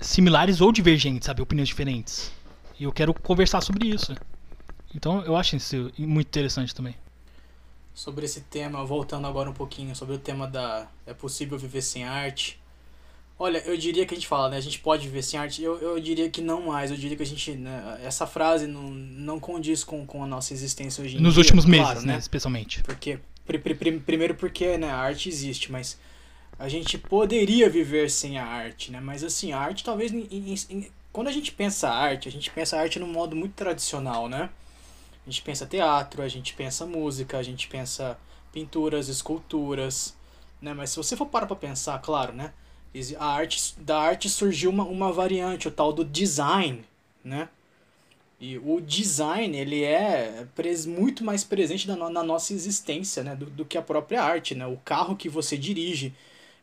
similares 0.00 0.60
ou 0.60 0.72
divergentes, 0.72 1.26
sabe? 1.26 1.42
Opiniões 1.42 1.68
diferentes. 1.68 2.32
E 2.78 2.84
eu 2.84 2.92
quero 2.92 3.12
conversar 3.12 3.60
sobre 3.60 3.88
isso. 3.88 4.14
Então 4.94 5.22
eu 5.24 5.36
acho 5.36 5.56
isso 5.56 5.90
muito 5.98 6.26
interessante 6.28 6.74
também. 6.74 6.94
Sobre 7.94 8.24
esse 8.24 8.42
tema, 8.42 8.84
voltando 8.84 9.26
agora 9.26 9.50
um 9.50 9.52
pouquinho, 9.52 9.94
sobre 9.96 10.14
o 10.14 10.18
tema 10.18 10.46
da 10.46 10.86
é 11.04 11.12
possível 11.12 11.58
viver 11.58 11.82
sem 11.82 12.04
arte. 12.04 12.60
Olha, 13.36 13.58
eu 13.58 13.76
diria 13.76 14.04
que 14.06 14.14
a 14.14 14.16
gente 14.16 14.26
fala, 14.26 14.48
né? 14.48 14.56
A 14.56 14.60
gente 14.60 14.78
pode 14.80 15.04
viver 15.06 15.22
sem 15.22 15.38
arte. 15.38 15.62
Eu, 15.62 15.78
eu 15.78 16.00
diria 16.00 16.28
que 16.30 16.40
não 16.40 16.66
mais. 16.66 16.90
Eu 16.90 16.96
diria 16.96 17.16
que 17.16 17.22
a 17.22 17.26
gente. 17.26 17.52
Né, 17.52 18.00
essa 18.02 18.26
frase 18.26 18.66
não, 18.66 18.82
não 18.90 19.38
condiz 19.40 19.84
com, 19.84 20.04
com 20.06 20.22
a 20.24 20.26
nossa 20.26 20.52
existência 20.52 21.02
hoje 21.04 21.16
em 21.16 21.20
Nos 21.20 21.34
dia. 21.34 21.42
últimos 21.42 21.64
meses, 21.64 21.86
claro, 21.86 22.02
né? 22.06 22.18
Especialmente. 22.18 22.82
Porque, 22.82 23.18
pri- 23.46 23.58
pri- 23.58 23.74
pri- 23.74 24.00
primeiro 24.00 24.34
porque 24.34 24.76
né, 24.78 24.90
a 24.90 24.96
arte 24.96 25.28
existe, 25.28 25.70
mas 25.70 25.96
a 26.58 26.68
gente 26.68 26.98
poderia 26.98 27.68
viver 27.70 28.10
sem 28.10 28.38
a 28.38 28.44
arte, 28.46 28.90
né? 28.90 29.00
Mas 29.00 29.22
assim, 29.24 29.52
a 29.52 29.58
arte 29.60 29.84
talvez... 29.84 30.12
em- 30.12 30.28
em- 30.70 30.90
quando 31.12 31.28
a 31.28 31.32
gente 31.32 31.52
pensa 31.52 31.88
arte, 31.90 32.28
a 32.28 32.32
gente 32.32 32.50
pensa 32.50 32.78
arte 32.78 32.98
num 32.98 33.06
modo 33.12 33.34
muito 33.36 33.54
tradicional, 33.54 34.28
né? 34.28 34.50
A 35.26 35.30
gente 35.30 35.42
pensa 35.42 35.66
teatro, 35.66 36.22
a 36.22 36.28
gente 36.28 36.54
pensa 36.54 36.86
música, 36.86 37.38
a 37.38 37.42
gente 37.42 37.68
pensa 37.68 38.18
pinturas, 38.52 39.08
esculturas, 39.08 40.16
né? 40.62 40.74
Mas 40.74 40.90
se 40.90 40.96
você 40.96 41.16
for 41.16 41.26
parar 41.26 41.46
pra 41.46 41.56
pensar, 41.56 41.98
claro, 42.00 42.32
né? 42.32 42.52
A 43.18 43.26
arte, 43.26 43.74
da 43.80 43.98
arte 44.00 44.28
surgiu 44.28 44.70
uma, 44.70 44.84
uma 44.84 45.12
variante, 45.12 45.68
o 45.68 45.70
tal 45.70 45.92
do 45.92 46.04
design, 46.04 46.84
né? 47.24 47.48
E 48.40 48.56
o 48.58 48.80
design, 48.80 49.56
ele 49.58 49.82
é 49.82 50.46
muito 50.86 51.24
mais 51.24 51.42
presente 51.42 51.88
na, 51.88 52.08
na 52.10 52.22
nossa 52.22 52.52
existência, 52.52 53.22
né? 53.24 53.34
Do, 53.34 53.46
do 53.46 53.64
que 53.64 53.76
a 53.76 53.82
própria 53.82 54.22
arte, 54.22 54.54
né? 54.54 54.66
O 54.66 54.76
carro 54.78 55.16
que 55.16 55.28
você 55.28 55.56
dirige, 55.58 56.14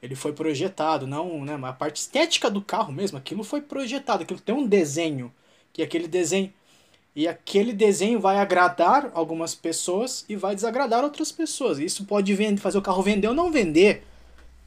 ele 0.06 0.15
foi 0.15 0.32
projetado, 0.32 1.06
não, 1.06 1.44
né? 1.44 1.60
A 1.62 1.74
parte 1.74 1.98
estética 1.98 2.50
do 2.50 2.62
carro 2.62 2.94
mesmo, 2.94 3.18
aquilo 3.18 3.44
foi 3.44 3.62
projetado, 3.62 4.24
aquilo 4.24 4.39
tem 4.39 4.56
um 4.56 4.65
desenho, 4.65 5.34
que 5.74 5.82
aquele 5.82 6.08
desenho... 6.08 6.54
E 7.18 7.30
aquele 7.30 7.72
desenho 7.72 8.20
vai 8.20 8.39
agradar 8.39 9.10
algumas 9.13 9.56
pessoas 9.56 10.26
e 10.28 10.36
vai 10.36 10.54
desagradar 10.54 11.02
outras 11.02 11.32
pessoas. 11.32 11.80
Isso 11.80 12.04
pode 12.04 12.34
vender, 12.34 12.60
fazer 12.60 12.78
o 12.78 12.82
carro 12.82 13.02
vender 13.02 13.30
ou 13.30 13.34
não 13.34 13.50
vender. 13.50 14.04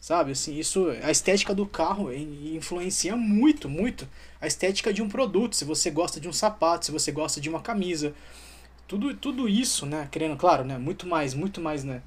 Sabe, 0.00 0.32
assim, 0.32 0.56
isso, 0.56 0.88
a 1.02 1.10
estética 1.10 1.54
do 1.54 1.66
carro 1.66 2.10
in- 2.10 2.56
influencia 2.56 3.14
muito, 3.14 3.68
muito 3.68 4.08
a 4.40 4.46
estética 4.46 4.94
de 4.94 5.02
um 5.02 5.10
produto. 5.10 5.56
Se 5.56 5.64
você 5.66 5.90
gosta 5.90 6.18
de 6.18 6.26
um 6.26 6.32
sapato, 6.32 6.86
se 6.86 6.90
você 6.90 7.12
gosta 7.12 7.38
de 7.38 7.50
uma 7.50 7.60
camisa, 7.60 8.14
tudo, 8.86 9.12
tudo 9.14 9.46
isso, 9.46 9.84
né, 9.84 10.08
querendo, 10.10 10.34
claro, 10.34 10.64
né, 10.64 10.78
muito 10.78 11.06
mais, 11.06 11.34
muito 11.34 11.60
mais, 11.60 11.84
né, 11.84 12.00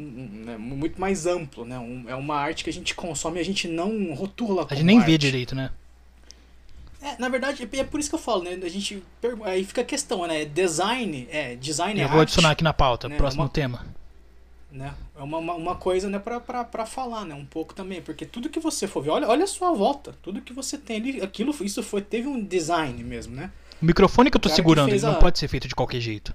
um- 0.00 0.44
né, 0.46 0.56
muito 0.56 1.00
mais 1.00 1.26
amplo, 1.26 1.64
né, 1.64 1.78
um- 1.78 2.04
é 2.08 2.14
uma 2.14 2.36
arte 2.36 2.64
que 2.64 2.70
a 2.70 2.72
gente 2.72 2.94
consome 2.94 3.38
e 3.38 3.40
a 3.40 3.44
gente 3.44 3.68
não 3.68 4.12
rotula 4.14 4.66
A 4.68 4.74
gente 4.74 4.84
nem 4.84 4.98
vê 4.98 5.12
arte. 5.12 5.18
direito, 5.18 5.54
né? 5.54 5.70
É, 7.02 7.16
na 7.18 7.28
verdade, 7.30 7.66
é 7.72 7.84
por 7.84 7.98
isso 7.98 8.10
que 8.10 8.14
eu 8.14 8.18
falo, 8.20 8.42
né, 8.42 8.58
a 8.62 8.68
gente, 8.68 9.02
aí 9.44 9.64
fica 9.64 9.80
a 9.80 9.84
questão, 9.84 10.26
né, 10.26 10.44
design, 10.44 11.26
é, 11.30 11.54
design 11.56 11.98
é 11.98 12.04
Eu 12.04 12.08
vou 12.08 12.20
arte, 12.20 12.28
adicionar 12.30 12.50
aqui 12.50 12.62
na 12.62 12.74
pauta, 12.74 13.08
né, 13.08 13.16
próximo 13.16 13.44
uma- 13.44 13.48
tema. 13.48 13.86
né? 14.70 14.92
É 15.18 15.22
uma, 15.22 15.38
uma, 15.38 15.74
coisa, 15.74 16.08
né, 16.10 16.18
pra, 16.18 16.38
pra, 16.40 16.62
pra 16.62 16.84
falar, 16.86 17.24
né, 17.24 17.34
um 17.34 17.44
pouco 17.46 17.72
também, 17.74 18.02
porque 18.02 18.26
tudo 18.26 18.48
que 18.50 18.60
você 18.60 18.86
for 18.86 19.02
ver, 19.02 19.10
olha, 19.10 19.26
olha 19.28 19.44
a 19.44 19.46
sua 19.46 19.72
volta, 19.72 20.14
tudo 20.22 20.42
que 20.42 20.52
você 20.52 20.76
tem 20.76 20.96
ali, 20.98 21.22
aquilo, 21.22 21.54
isso 21.64 21.82
foi, 21.82 22.02
teve 22.02 22.28
um 22.28 22.44
design 22.44 23.02
mesmo, 23.02 23.34
né? 23.34 23.50
O 23.80 23.84
microfone 23.86 24.30
que 24.30 24.36
eu 24.36 24.40
tô 24.40 24.50
segurando, 24.50 24.90
ele 24.90 25.00
não 25.00 25.12
a- 25.12 25.16
pode 25.16 25.38
ser 25.38 25.48
feito 25.48 25.66
de 25.66 25.74
qualquer 25.74 26.00
jeito. 26.00 26.34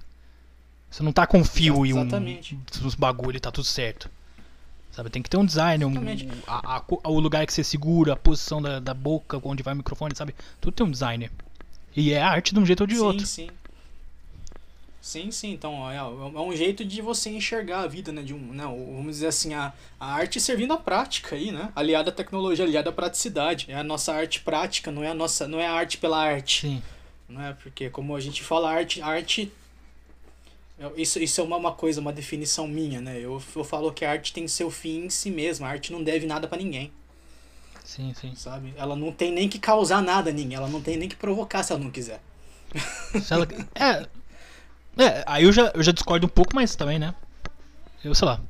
Você 0.96 1.02
não 1.02 1.12
tá 1.12 1.26
com 1.26 1.44
fio 1.44 1.84
e 1.84 1.92
um, 1.92 1.98
Exatamente. 2.00 2.58
uns 2.82 2.94
bagulho 2.94 3.36
e 3.36 3.40
tá 3.40 3.50
tudo 3.50 3.66
certo. 3.66 4.08
Sabe, 4.90 5.10
tem 5.10 5.20
que 5.22 5.28
ter 5.28 5.36
um 5.36 5.44
design, 5.44 5.84
um, 5.84 5.90
Exatamente. 5.90 6.26
a- 6.46 6.82
a 7.04 7.10
o 7.10 7.20
lugar 7.20 7.44
que 7.46 7.52
você 7.52 7.62
segura, 7.62 8.14
a 8.14 8.16
posição 8.16 8.62
da, 8.62 8.80
da 8.80 8.94
boca, 8.94 9.38
onde 9.44 9.62
vai 9.62 9.74
o 9.74 9.76
microfone, 9.76 10.16
sabe? 10.16 10.34
Tudo 10.58 10.72
tem 10.72 10.86
um 10.86 10.90
designer. 10.90 11.30
E 11.94 12.14
é 12.14 12.22
arte 12.22 12.54
de 12.54 12.60
um 12.60 12.64
jeito 12.64 12.80
ou 12.80 12.86
de 12.86 12.94
sim, 12.96 13.02
outro. 13.02 13.26
sim. 13.26 13.50
Sim, 15.02 15.30
sim, 15.30 15.52
então 15.52 15.88
é, 15.90 15.96
é 15.98 16.02
um 16.02 16.56
jeito 16.56 16.82
de 16.82 17.02
você 17.02 17.28
enxergar 17.28 17.80
a 17.82 17.86
vida, 17.86 18.10
né, 18.10 18.22
de 18.22 18.32
um, 18.32 18.38
né, 18.38 18.64
vamos 18.64 19.16
dizer 19.16 19.26
assim, 19.26 19.52
a, 19.52 19.74
a 20.00 20.14
arte 20.14 20.40
servindo 20.40 20.72
à 20.72 20.78
prática 20.78 21.36
aí, 21.36 21.52
né, 21.52 21.70
aliada 21.76 22.08
à 22.10 22.12
tecnologia, 22.12 22.64
aliada 22.64 22.88
à 22.88 22.92
praticidade, 22.92 23.66
é 23.68 23.74
a 23.76 23.84
nossa 23.84 24.14
arte 24.14 24.40
prática, 24.40 24.90
não 24.90 25.04
é 25.04 25.10
a 25.10 25.14
nossa, 25.14 25.46
não 25.46 25.60
é 25.60 25.66
a 25.66 25.72
arte 25.74 25.98
pela 25.98 26.18
arte. 26.18 26.62
Sim. 26.62 26.82
não 27.28 27.40
é? 27.42 27.52
Porque 27.52 27.90
como 27.90 28.16
a 28.16 28.20
gente 28.20 28.42
fala 28.42 28.70
arte, 28.70 29.00
arte 29.02 29.52
é- 29.52 29.65
isso, 30.96 31.18
isso 31.18 31.40
é 31.40 31.44
uma, 31.44 31.56
uma 31.56 31.72
coisa, 31.72 32.00
uma 32.00 32.12
definição 32.12 32.66
minha, 32.68 33.00
né? 33.00 33.18
Eu, 33.18 33.42
eu 33.54 33.64
falo 33.64 33.92
que 33.92 34.04
a 34.04 34.10
arte 34.10 34.32
tem 34.32 34.46
seu 34.48 34.70
fim 34.70 35.06
em 35.06 35.10
si 35.10 35.30
mesma, 35.30 35.66
a 35.66 35.70
arte 35.70 35.92
não 35.92 36.02
deve 36.02 36.26
nada 36.26 36.46
pra 36.48 36.58
ninguém, 36.58 36.92
Sim, 37.84 38.12
sim. 38.14 38.36
sabe? 38.36 38.72
Ela 38.76 38.94
não 38.94 39.10
tem 39.12 39.32
nem 39.32 39.48
que 39.48 39.58
causar 39.58 40.00
nada 40.02 40.30
a 40.30 40.32
ninguém, 40.32 40.56
ela 40.56 40.68
não 40.68 40.80
tem 40.80 40.96
nem 40.96 41.08
que 41.08 41.16
provocar 41.16 41.62
se 41.62 41.72
ela 41.72 41.82
não 41.82 41.90
quiser. 41.90 42.20
Se 43.18 43.32
ela- 43.32 43.46
é, 43.74 44.06
é, 45.02 45.24
aí 45.26 45.44
eu 45.44 45.52
já, 45.52 45.72
eu 45.74 45.82
já 45.82 45.92
discordo 45.92 46.26
um 46.26 46.30
pouco, 46.30 46.54
mas 46.54 46.76
também, 46.76 46.98
né? 46.98 47.14
Eu 48.04 48.14
sei 48.14 48.26
lá. 48.28 48.40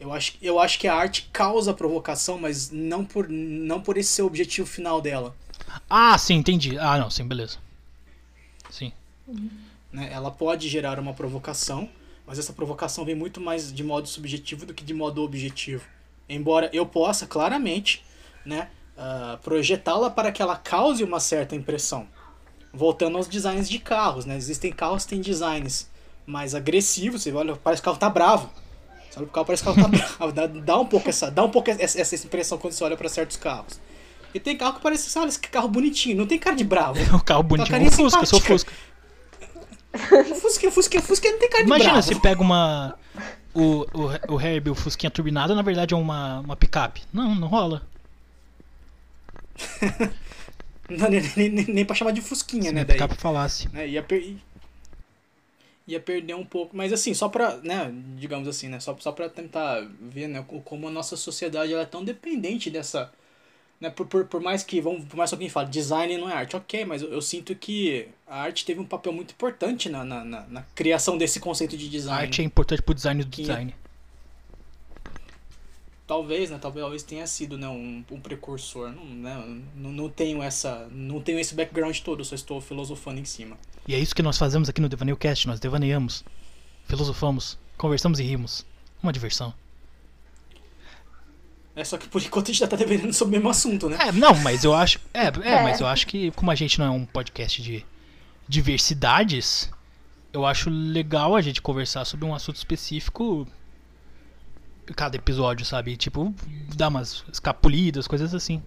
Eu 0.00 0.12
acho, 0.12 0.36
eu 0.40 0.58
acho 0.60 0.78
que 0.78 0.86
a 0.88 0.94
arte 0.94 1.28
causa 1.32 1.74
provocação, 1.74 2.38
mas 2.38 2.70
não 2.70 3.04
por, 3.04 3.28
não 3.28 3.80
por 3.80 3.96
esse 3.98 4.10
ser 4.10 4.22
o 4.22 4.26
objetivo 4.26 4.66
final 4.66 5.00
dela. 5.00 5.34
Ah, 5.90 6.16
sim, 6.18 6.34
entendi. 6.36 6.78
Ah, 6.78 6.98
não, 6.98 7.10
sim, 7.10 7.26
beleza. 7.26 7.58
Sim. 8.70 8.92
Né? 9.92 10.08
Ela 10.12 10.30
pode 10.30 10.68
gerar 10.68 10.98
uma 10.98 11.14
provocação, 11.14 11.88
mas 12.26 12.38
essa 12.38 12.52
provocação 12.52 13.04
vem 13.04 13.14
muito 13.14 13.40
mais 13.40 13.72
de 13.72 13.82
modo 13.82 14.08
subjetivo 14.08 14.66
do 14.66 14.74
que 14.74 14.84
de 14.84 14.94
modo 14.94 15.22
objetivo. 15.22 15.84
Embora 16.28 16.68
eu 16.72 16.84
possa 16.84 17.26
claramente 17.26 18.04
né, 18.44 18.68
ah, 18.96 19.38
projetá-la 19.42 20.10
para 20.10 20.30
que 20.32 20.42
ela 20.42 20.56
cause 20.56 21.02
uma 21.02 21.20
certa 21.20 21.54
impressão. 21.54 22.06
Voltando 22.72 23.16
aos 23.16 23.28
designs 23.28 23.68
de 23.68 23.78
carros, 23.78 24.26
né? 24.26 24.36
Existem 24.36 24.70
carros 24.70 25.04
que 25.04 25.10
têm 25.10 25.20
designs 25.20 25.88
mais 26.26 26.54
agressivos, 26.54 27.22
você 27.22 27.32
olha, 27.32 27.56
parece 27.56 27.80
que 27.80 27.88
o 27.88 27.90
carro 27.92 27.98
tá 27.98 28.10
bravo. 28.10 28.50
Você 29.08 29.18
olha 29.18 29.26
pro 29.26 29.34
carro, 29.34 29.46
parece 29.46 29.62
que 29.62 29.70
o 29.70 29.74
carro 29.74 29.90
tá 29.90 29.98
bravo. 30.18 30.32
Dá, 30.32 30.46
dá 30.46 30.78
um 30.78 30.84
pouco, 30.84 31.08
essa, 31.08 31.30
dá 31.30 31.42
um 31.42 31.50
pouco 31.50 31.70
essa, 31.70 31.98
essa 32.00 32.14
impressão 32.14 32.58
quando 32.58 32.74
você 32.74 32.84
olha 32.84 32.96
para 32.96 33.08
certos 33.08 33.36
carros. 33.36 33.80
E 34.34 34.38
tem 34.38 34.56
carro 34.56 34.74
que 34.74 34.82
parece, 34.82 35.08
sabe, 35.08 35.28
esse 35.28 35.38
carro 35.38 35.68
bonitinho, 35.68 36.16
não 36.16 36.26
tem 36.26 36.38
cara 36.38 36.54
de 36.54 36.64
bravo. 36.64 37.00
O 37.16 37.22
carro 37.24 37.42
bonitinho. 37.42 37.70
carinha 37.72 37.90
O 37.90 37.94
Fusca, 37.94 38.26
seu 38.26 38.38
simpática. 38.38 38.52
Fusca. 38.52 38.72
O 40.30 40.34
Fusca, 40.34 40.68
o 40.68 40.70
Fusca, 40.72 40.98
o 40.98 41.02
Fusca 41.02 41.30
não 41.30 41.38
tem 41.38 41.48
cara 41.50 41.64
de 41.64 41.68
Imagina 41.68 41.92
bravo. 41.92 42.06
se 42.08 42.20
pega 42.20 42.40
uma. 42.40 42.98
o, 43.54 43.84
o, 43.92 44.34
o 44.34 44.40
Herbie, 44.40 44.70
o 44.70 44.74
Fusquinha 44.74 45.10
turbinado, 45.10 45.54
na 45.54 45.62
verdade 45.62 45.94
é 45.94 45.96
uma, 45.96 46.40
uma 46.40 46.56
picape. 46.56 47.02
Não, 47.12 47.34
não 47.34 47.48
rola. 47.48 47.82
não, 50.88 51.08
nem, 51.10 51.22
nem, 51.50 51.66
nem 51.66 51.84
pra 51.84 51.94
chamar 51.96 52.12
de 52.12 52.20
Fusquinha, 52.20 52.70
Se 52.70 52.72
né? 52.72 52.82
a 52.82 52.84
Daí, 52.84 52.96
picape 52.96 53.16
falasse. 53.16 53.68
né, 53.72 53.88
ia, 53.88 54.02
per... 54.02 54.36
ia 55.86 56.00
perder 56.00 56.34
um 56.34 56.44
pouco. 56.44 56.76
Mas 56.76 56.92
assim, 56.92 57.14
só 57.14 57.28
pra, 57.28 57.56
né, 57.58 57.90
digamos 58.16 58.48
assim, 58.48 58.68
né? 58.68 58.80
Só, 58.80 58.96
só 58.98 59.12
pra 59.12 59.28
tentar 59.28 59.86
ver, 60.00 60.28
né, 60.28 60.44
co- 60.46 60.60
como 60.60 60.88
a 60.88 60.90
nossa 60.90 61.16
sociedade 61.16 61.72
ela 61.72 61.82
é 61.82 61.86
tão 61.86 62.04
dependente 62.04 62.70
dessa. 62.70 63.12
Né, 63.80 63.90
por, 63.90 64.06
por, 64.06 64.24
por 64.24 64.40
mais 64.40 64.64
que, 64.64 64.80
vamos, 64.80 65.04
por 65.04 65.16
mais 65.16 65.30
que 65.30 65.34
alguém 65.36 65.48
fale, 65.48 65.68
design 65.70 66.18
não 66.18 66.28
é 66.28 66.32
arte, 66.32 66.56
ok, 66.56 66.84
mas 66.84 67.00
eu, 67.00 67.12
eu 67.12 67.22
sinto 67.22 67.54
que 67.54 68.08
a 68.26 68.40
arte 68.40 68.64
teve 68.64 68.80
um 68.80 68.84
papel 68.84 69.12
muito 69.12 69.30
importante 69.30 69.88
na, 69.88 70.04
na, 70.04 70.24
na, 70.24 70.40
na 70.48 70.62
criação 70.74 71.16
desse 71.16 71.38
conceito 71.38 71.76
de 71.76 71.86
A 71.86 71.90
design. 71.90 72.22
arte 72.22 72.40
é 72.42 72.44
importante 72.44 72.82
pro 72.82 72.92
design 72.92 73.22
do 73.22 73.30
Que- 73.30 73.42
design. 73.42 73.72
Talvez, 76.06 76.50
né? 76.50 76.58
Talvez, 76.58 76.82
talvez 76.82 77.02
tenha 77.02 77.26
sido 77.26 77.58
né, 77.58 77.68
um, 77.68 78.02
um 78.10 78.18
precursor. 78.20 78.90
Não, 78.90 79.04
né, 79.04 79.60
não, 79.76 79.92
não 79.92 80.08
tenho 80.08 80.42
essa. 80.42 80.88
Não 80.90 81.20
tenho 81.20 81.38
esse 81.38 81.54
background 81.54 81.98
todo, 82.00 82.24
só 82.24 82.34
estou 82.34 82.60
filosofando 82.62 83.20
em 83.20 83.26
cima. 83.26 83.58
E 83.86 83.94
é 83.94 83.98
isso 83.98 84.14
que 84.14 84.22
nós 84.22 84.38
fazemos 84.38 84.68
aqui 84.70 84.80
no 84.80 84.88
Devaneio 84.88 85.16
Cast. 85.18 85.46
Nós 85.46 85.60
devaneamos, 85.60 86.24
filosofamos, 86.86 87.58
conversamos 87.76 88.18
e 88.20 88.22
rimos. 88.22 88.64
Uma 89.02 89.12
diversão. 89.12 89.52
É 91.78 91.84
só 91.84 91.96
que 91.96 92.08
por 92.08 92.20
enquanto 92.20 92.46
a 92.46 92.52
gente 92.52 92.58
já 92.58 92.66
tá 92.66 92.74
debatendo 92.76 93.12
sobre 93.12 93.36
o 93.36 93.38
mesmo 93.38 93.50
assunto, 93.50 93.88
né? 93.88 93.96
É, 94.00 94.10
não, 94.12 94.34
mas 94.40 94.64
eu 94.64 94.74
acho. 94.74 94.98
É, 95.14 95.26
é, 95.26 95.54
É. 95.58 95.62
mas 95.62 95.80
eu 95.80 95.86
acho 95.86 96.08
que 96.08 96.32
como 96.32 96.50
a 96.50 96.54
gente 96.56 96.76
não 96.78 96.86
é 96.86 96.90
um 96.90 97.06
podcast 97.06 97.62
de 97.62 97.86
diversidades, 98.48 99.70
eu 100.32 100.44
acho 100.44 100.68
legal 100.70 101.36
a 101.36 101.40
gente 101.40 101.62
conversar 101.62 102.04
sobre 102.04 102.26
um 102.26 102.34
assunto 102.34 102.56
específico 102.56 103.46
cada 104.96 105.16
episódio, 105.16 105.64
sabe? 105.64 105.96
Tipo, 105.96 106.34
dar 106.74 106.88
umas 106.88 107.24
escapulidas, 107.32 108.08
coisas 108.08 108.34
assim. 108.34 108.60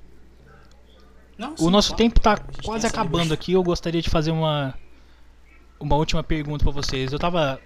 Não, 1.38 1.54
O 1.56 1.58
sim, 1.58 1.70
nosso 1.70 1.90
claro. 1.90 2.04
tempo 2.04 2.20
tá 2.20 2.38
quase 2.64 2.88
acabando 2.88 3.34
aqui. 3.34 3.52
Eu 3.54 3.64
gostaria 3.64 4.02
de 4.02 4.10
fazer 4.10 4.32
uma 4.32 4.74
uma 5.80 5.96
última 5.96 6.24
pergunta 6.24 6.64
pra 6.64 6.72
vocês. 6.72 7.12
Eu 7.12 7.20
tava 7.20 7.60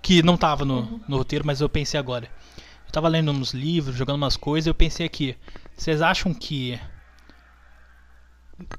que 0.00 0.22
não 0.22 0.36
tava 0.36 0.64
no, 0.64 1.00
no 1.08 1.16
roteiro, 1.16 1.44
mas 1.44 1.60
eu 1.60 1.68
pensei 1.68 1.98
agora. 1.98 2.28
Eu 2.92 3.00
tava 3.00 3.08
lendo 3.08 3.32
uns 3.32 3.54
livros, 3.54 3.96
jogando 3.96 4.16
umas 4.16 4.36
coisas, 4.36 4.66
e 4.66 4.68
eu 4.70 4.74
pensei 4.74 5.06
aqui. 5.06 5.34
Vocês 5.74 6.02
acham 6.02 6.34
que 6.34 6.78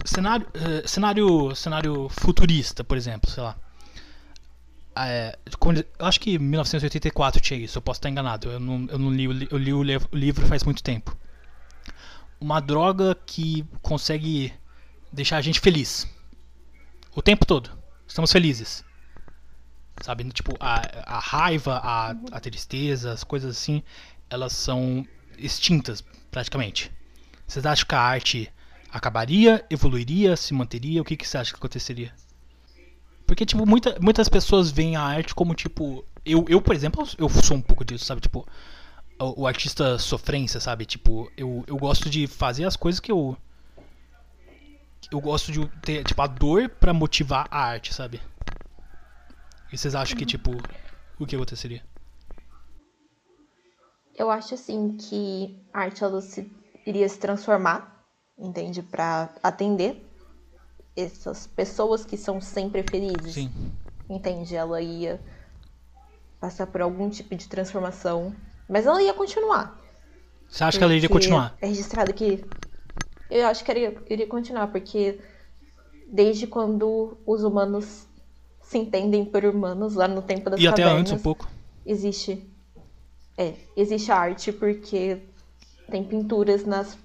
cenário 0.06 0.46
eh, 0.54 0.88
cenário 0.88 1.56
cenário 1.56 2.08
futurista, 2.10 2.84
por 2.84 2.96
exemplo, 2.96 3.28
sei 3.28 3.42
lá. 3.42 3.58
É, 4.96 5.36
quando- 5.58 5.84
eu 5.98 6.06
acho 6.06 6.20
que 6.20 6.38
1984 6.38 7.42
tinha 7.42 7.60
isso, 7.60 7.80
eu 7.80 7.82
posso 7.82 7.98
estar 7.98 8.08
enganado. 8.10 8.52
Eu 8.52 8.60
não, 8.60 8.86
eu 8.88 9.00
não 9.00 9.12
li, 9.12 9.48
eu 9.50 9.58
li- 9.58 9.74
o 9.74 10.16
livro 10.16 10.46
faz 10.46 10.64
muito 10.64 10.84
tempo. 10.84 11.18
Uma 12.40 12.60
droga 12.60 13.18
que 13.26 13.66
consegue 13.82 14.54
deixar 15.12 15.38
a 15.38 15.42
gente 15.42 15.60
feliz. 15.60 16.08
O 17.16 17.22
tempo 17.24 17.48
todo. 17.48 17.72
Estamos 18.08 18.32
felizes. 18.32 18.86
Sabe? 20.04 20.26
Tipo, 20.32 20.54
a, 20.60 21.16
a 21.16 21.20
raiva, 21.20 21.80
a, 21.82 22.10
a 22.30 22.40
tristeza, 22.42 23.14
as 23.14 23.24
coisas 23.24 23.56
assim, 23.56 23.82
elas 24.30 24.52
são 24.52 25.08
extintas, 25.38 26.04
praticamente. 26.30 26.92
Vocês 27.48 27.66
acham 27.66 27.88
que 27.88 27.96
a 27.96 28.02
arte 28.02 28.52
acabaria, 28.92 29.66
evoluiria, 29.70 30.36
se 30.36 30.54
manteria? 30.54 31.02
O 31.02 31.06
que, 31.06 31.16
que 31.16 31.26
você 31.26 31.38
acha 31.38 31.52
que 31.52 31.58
aconteceria? 31.58 32.14
Porque, 33.26 33.46
tipo, 33.46 33.66
muita, 33.66 33.98
muitas 34.02 34.28
pessoas 34.28 34.70
veem 34.70 34.98
a 34.98 35.02
arte 35.02 35.34
como, 35.34 35.56
tipo... 35.56 36.04
Eu, 36.26 36.44
eu, 36.50 36.62
por 36.62 36.76
exemplo, 36.76 37.08
eu 37.18 37.30
sou 37.30 37.56
um 37.56 37.62
pouco 37.62 37.86
disso, 37.86 38.04
sabe? 38.04 38.20
Tipo, 38.20 38.46
o, 39.18 39.44
o 39.44 39.48
artista 39.48 39.98
sofrência, 39.98 40.60
sabe? 40.60 40.86
Tipo, 40.86 41.32
eu, 41.38 41.64
eu 41.66 41.78
gosto 41.78 42.10
de 42.10 42.28
fazer 42.28 42.66
as 42.66 42.76
coisas 42.76 43.00
que 43.00 43.10
eu... 43.10 43.38
Eu 45.10 45.22
gosto 45.22 45.50
de 45.50 45.66
ter, 45.82 46.04
tipo, 46.04 46.22
a 46.22 46.28
dor 46.28 46.68
pra 46.68 46.94
motivar 46.94 47.48
a 47.50 47.64
arte, 47.64 47.94
sabe? 47.94 48.20
E 49.74 49.78
vocês 49.78 49.96
acham 49.96 50.16
que, 50.16 50.24
tipo, 50.24 50.52
o 51.20 51.26
que 51.26 51.36
aconteceria? 51.36 51.82
Eu 54.16 54.30
acho 54.30 54.54
assim 54.54 54.96
que 54.96 55.60
a 55.74 55.80
arte 55.80 56.04
ela 56.04 56.22
se, 56.22 56.48
iria 56.86 57.10
se 57.10 57.18
transformar, 57.18 58.06
entende? 58.38 58.84
Pra 58.84 59.34
atender 59.42 60.08
essas 60.96 61.48
pessoas 61.48 62.06
que 62.06 62.16
são 62.16 62.40
sempre 62.40 62.84
felizes. 62.84 63.34
Sim. 63.34 63.50
Entende? 64.08 64.56
Ela 64.56 64.80
ia 64.80 65.20
passar 66.40 66.68
por 66.68 66.80
algum 66.84 67.10
tipo 67.10 67.36
de 67.36 67.48
transformação, 67.48 68.36
mas 68.70 68.86
ela 68.86 69.02
ia 69.02 69.16
continuar. 69.16 69.82
Você 70.48 70.64
acha 70.64 70.78
que 70.78 70.84
ela 70.84 70.94
iria 70.94 71.10
continuar? 71.10 71.58
É 71.60 71.66
registrado 71.66 72.14
que. 72.14 72.46
Eu 73.28 73.48
acho 73.48 73.66
que 73.66 73.72
iria, 73.72 74.04
iria 74.08 74.28
continuar, 74.28 74.68
porque 74.68 75.20
desde 76.12 76.46
quando 76.46 77.18
os 77.26 77.44
humanos 77.44 78.08
se 78.74 78.78
entendem 78.80 79.24
por 79.24 79.46
humanos, 79.46 79.94
lá 79.96 80.08
no 80.08 80.22
tempo 80.22 80.50
das 80.50 80.60
E 80.60 80.68
até 80.68 80.82
cavernas, 80.82 81.02
antes 81.02 81.14
um 81.14 81.24
pouco. 81.24 81.48
existe. 81.86 82.50
É, 83.38 83.54
existe 83.78 84.12
arte 84.12 84.52
porque 84.52 85.20
tem 85.90 86.04
pinturas 86.04 86.66
nas, 86.66 86.98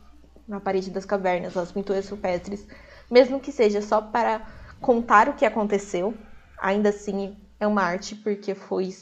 na 0.47 0.61
parede 0.61 0.91
das 0.91 1.05
cavernas, 1.05 1.57
as 1.57 1.71
pinturas 1.73 2.09
rupestres. 2.09 2.67
Mesmo 3.11 3.41
que 3.41 3.53
seja 3.53 3.81
só 3.81 4.01
para 4.03 4.47
contar 4.81 5.29
o 5.29 5.35
que 5.35 5.45
aconteceu, 5.45 6.15
ainda 6.59 6.89
assim 6.89 7.37
é 7.61 7.67
uma 7.67 7.83
arte 7.83 8.15
porque 8.15 8.55
foi 8.55 8.95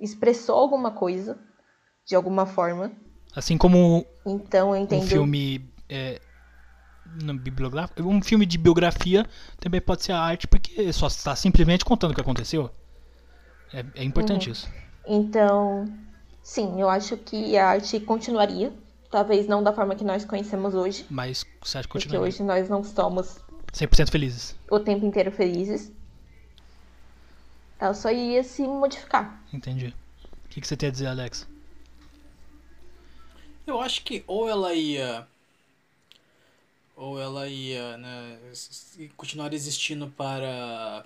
expressou 0.00 0.56
alguma 0.56 0.90
coisa 0.90 1.38
de 2.06 2.14
alguma 2.14 2.46
forma. 2.46 2.92
Assim 3.34 3.58
como 3.58 4.06
Então 4.26 4.74
eu 4.74 4.82
entendo. 4.82 5.02
um 5.02 5.06
filme 5.06 5.70
é, 5.88 6.20
não, 7.22 7.36
bibliográfico, 7.36 8.02
um 8.02 8.22
filme 8.22 8.44
de 8.46 8.58
biografia 8.58 9.26
também 9.60 9.80
pode 9.80 10.04
ser 10.04 10.12
a 10.12 10.20
arte 10.20 10.46
porque 10.46 10.92
só 10.92 11.06
está 11.06 11.34
simplesmente 11.36 11.84
contando 11.84 12.12
o 12.12 12.14
que 12.14 12.20
aconteceu. 12.20 12.70
É, 13.72 13.84
é 13.96 14.04
importante 14.04 14.46
Uhum. 14.46 14.52
isso. 14.52 14.68
Então, 15.06 15.92
sim, 16.42 16.80
eu 16.80 16.88
acho 16.88 17.16
que 17.16 17.56
a 17.56 17.68
arte 17.68 17.98
continuaria. 18.00 18.72
Talvez 19.10 19.46
não 19.46 19.62
da 19.62 19.72
forma 19.72 19.94
que 19.94 20.04
nós 20.04 20.24
conhecemos 20.24 20.74
hoje, 20.74 21.06
Mas 21.08 21.44
você 21.62 21.78
acha 21.78 21.88
que 21.88 21.92
porque 21.92 22.06
continua 22.08 22.26
hoje 22.26 22.42
nós 22.42 22.68
não 22.68 22.84
somos 22.84 23.38
100% 23.72 24.10
felizes? 24.10 24.54
o 24.70 24.78
tempo 24.78 25.06
inteiro 25.06 25.32
felizes. 25.32 25.90
Ela 27.80 27.94
só 27.94 28.10
iria 28.10 28.42
se 28.44 28.62
modificar. 28.66 29.40
Entendi. 29.52 29.94
O 30.44 30.48
que, 30.48 30.60
que 30.60 30.66
você 30.66 30.76
tem 30.76 30.88
a 30.88 30.92
dizer, 30.92 31.06
Alex? 31.06 31.46
Eu 33.66 33.80
acho 33.80 34.02
que 34.02 34.24
ou 34.26 34.48
ela 34.48 34.74
ia. 34.74 35.26
Ou 36.98 37.20
ela 37.20 37.46
ia 37.46 37.96
né, 37.96 38.38
continuar 39.16 39.52
existindo 39.52 40.08
para 40.08 41.04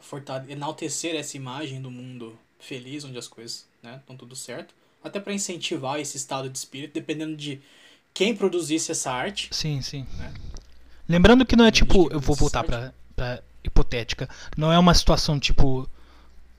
fortale- 0.00 0.52
enaltecer 0.52 1.14
essa 1.14 1.36
imagem 1.36 1.80
do 1.80 1.90
mundo 1.90 2.36
feliz, 2.58 3.04
onde 3.04 3.16
as 3.16 3.28
coisas 3.28 3.64
né, 3.80 3.98
estão 4.00 4.16
tudo 4.16 4.34
certo. 4.34 4.74
Até 5.02 5.20
para 5.20 5.32
incentivar 5.32 6.00
esse 6.00 6.16
estado 6.16 6.50
de 6.50 6.58
espírito, 6.58 6.94
dependendo 6.94 7.36
de 7.36 7.60
quem 8.12 8.34
produzisse 8.34 8.90
essa 8.90 9.12
arte. 9.12 9.48
Sim, 9.52 9.80
sim. 9.80 10.04
Lembrando 11.08 11.46
que 11.46 11.54
não 11.54 11.64
é 11.64 11.70
tipo, 11.70 12.12
eu 12.12 12.18
vou 12.18 12.34
voltar 12.34 12.64
pra, 12.64 12.92
pra 13.14 13.40
hipotética. 13.62 14.28
Não 14.56 14.72
é 14.72 14.78
uma 14.78 14.94
situação 14.94 15.38
tipo 15.38 15.88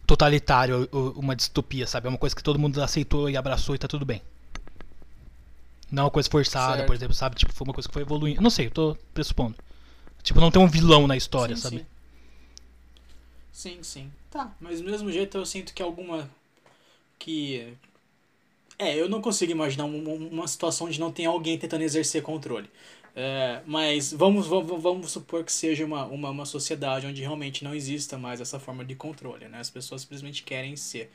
totalitária 0.08 0.76
ou, 0.78 0.88
ou 0.92 1.12
uma 1.12 1.36
distopia, 1.36 1.86
sabe? 1.86 2.08
É 2.08 2.10
uma 2.10 2.18
coisa 2.18 2.34
que 2.36 2.42
todo 2.42 2.58
mundo 2.58 2.82
aceitou 2.82 3.30
e 3.30 3.36
abraçou 3.36 3.76
e 3.76 3.78
tá 3.78 3.88
tudo 3.88 4.06
bem. 4.06 4.22
Não 5.92 6.04
é 6.04 6.06
uma 6.06 6.12
coisa 6.12 6.30
forçada, 6.30 6.78
Certo. 6.78 6.88
por 6.88 6.96
exemplo, 6.96 7.14
sabe? 7.14 7.36
Tipo, 7.36 7.54
foi 7.54 7.66
uma 7.66 7.74
coisa 7.74 7.88
que 7.88 7.94
foi 7.94 8.02
evoluindo. 8.04 8.42
Não 8.42 8.50
sei, 8.50 8.68
eu 8.68 8.72
tô 8.72 8.98
pressupondo. 9.14 9.56
Tipo, 10.22 10.40
não 10.40 10.52
tem 10.52 10.62
um 10.62 10.68
vilão 10.68 11.08
na 11.08 11.18
história, 11.18 11.56
sim, 11.56 11.62
sabe? 11.62 11.78
Sim. 11.80 11.86
sim, 13.52 13.84
sim. 13.84 14.12
Tá, 14.30 14.56
mas 14.60 14.82
do 14.82 14.90
mesmo 14.90 15.12
jeito 15.12 15.38
eu 15.38 15.46
sinto 15.46 15.74
que 15.74 15.82
alguma. 15.82 16.30
Que. 17.18 17.74
É, 18.78 18.96
eu 18.96 19.10
não 19.10 19.22
consigo 19.22 19.52
imaginar 19.52 19.86
uma, 19.86 20.12
uma 20.14 20.48
situação 20.48 20.88
onde 20.88 21.00
não 21.00 21.12
tem 21.12 21.26
alguém 21.26 21.58
tentando 21.58 21.84
exercer 21.84 22.22
controle. 22.22 22.70
É, 23.16 23.62
mas 23.66 24.14
vamos, 24.14 24.48
vamos, 24.48 24.82
vamos 24.82 25.12
supor 25.12 25.44
que 25.44 25.52
seja 25.52 25.84
uma, 25.86 26.06
uma, 26.06 26.30
uma 26.30 26.46
sociedade 26.46 27.08
onde 27.08 27.22
realmente 27.22 27.64
não 27.64 27.76
exista 27.76 28.18
mais 28.18 28.40
essa 28.40 28.60
forma 28.60 28.86
de 28.86 28.96
controle, 28.96 29.48
né? 29.50 29.60
As 29.60 29.70
pessoas 29.70 30.02
simplesmente 30.02 30.44
querem 30.44 30.76
ser. 30.76 31.12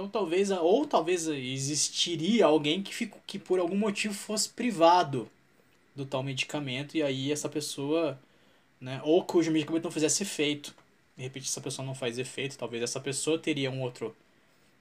Então 0.00 0.08
talvez, 0.08 0.50
ou 0.50 0.86
talvez 0.86 1.28
existiria 1.28 2.46
alguém 2.46 2.82
que, 2.82 2.94
fico, 2.94 3.20
que 3.26 3.38
por 3.38 3.58
algum 3.58 3.76
motivo 3.76 4.14
fosse 4.14 4.48
privado 4.48 5.30
do 5.94 6.06
tal 6.06 6.22
medicamento 6.22 6.96
e 6.96 7.02
aí 7.02 7.32
essa 7.32 7.48
pessoa, 7.48 8.18
né? 8.80 9.00
Ou 9.04 9.24
cujo 9.24 9.50
medicamento 9.50 9.84
não 9.84 9.90
fizesse 9.90 10.22
efeito. 10.24 10.74
De 11.16 11.22
repente 11.24 11.48
essa 11.48 11.60
pessoa 11.60 11.86
não 11.86 11.94
faz 11.94 12.18
efeito, 12.18 12.58
talvez 12.58 12.82
essa 12.82 13.00
pessoa 13.00 13.38
teria 13.38 13.70
um 13.70 13.82
outro, 13.82 14.16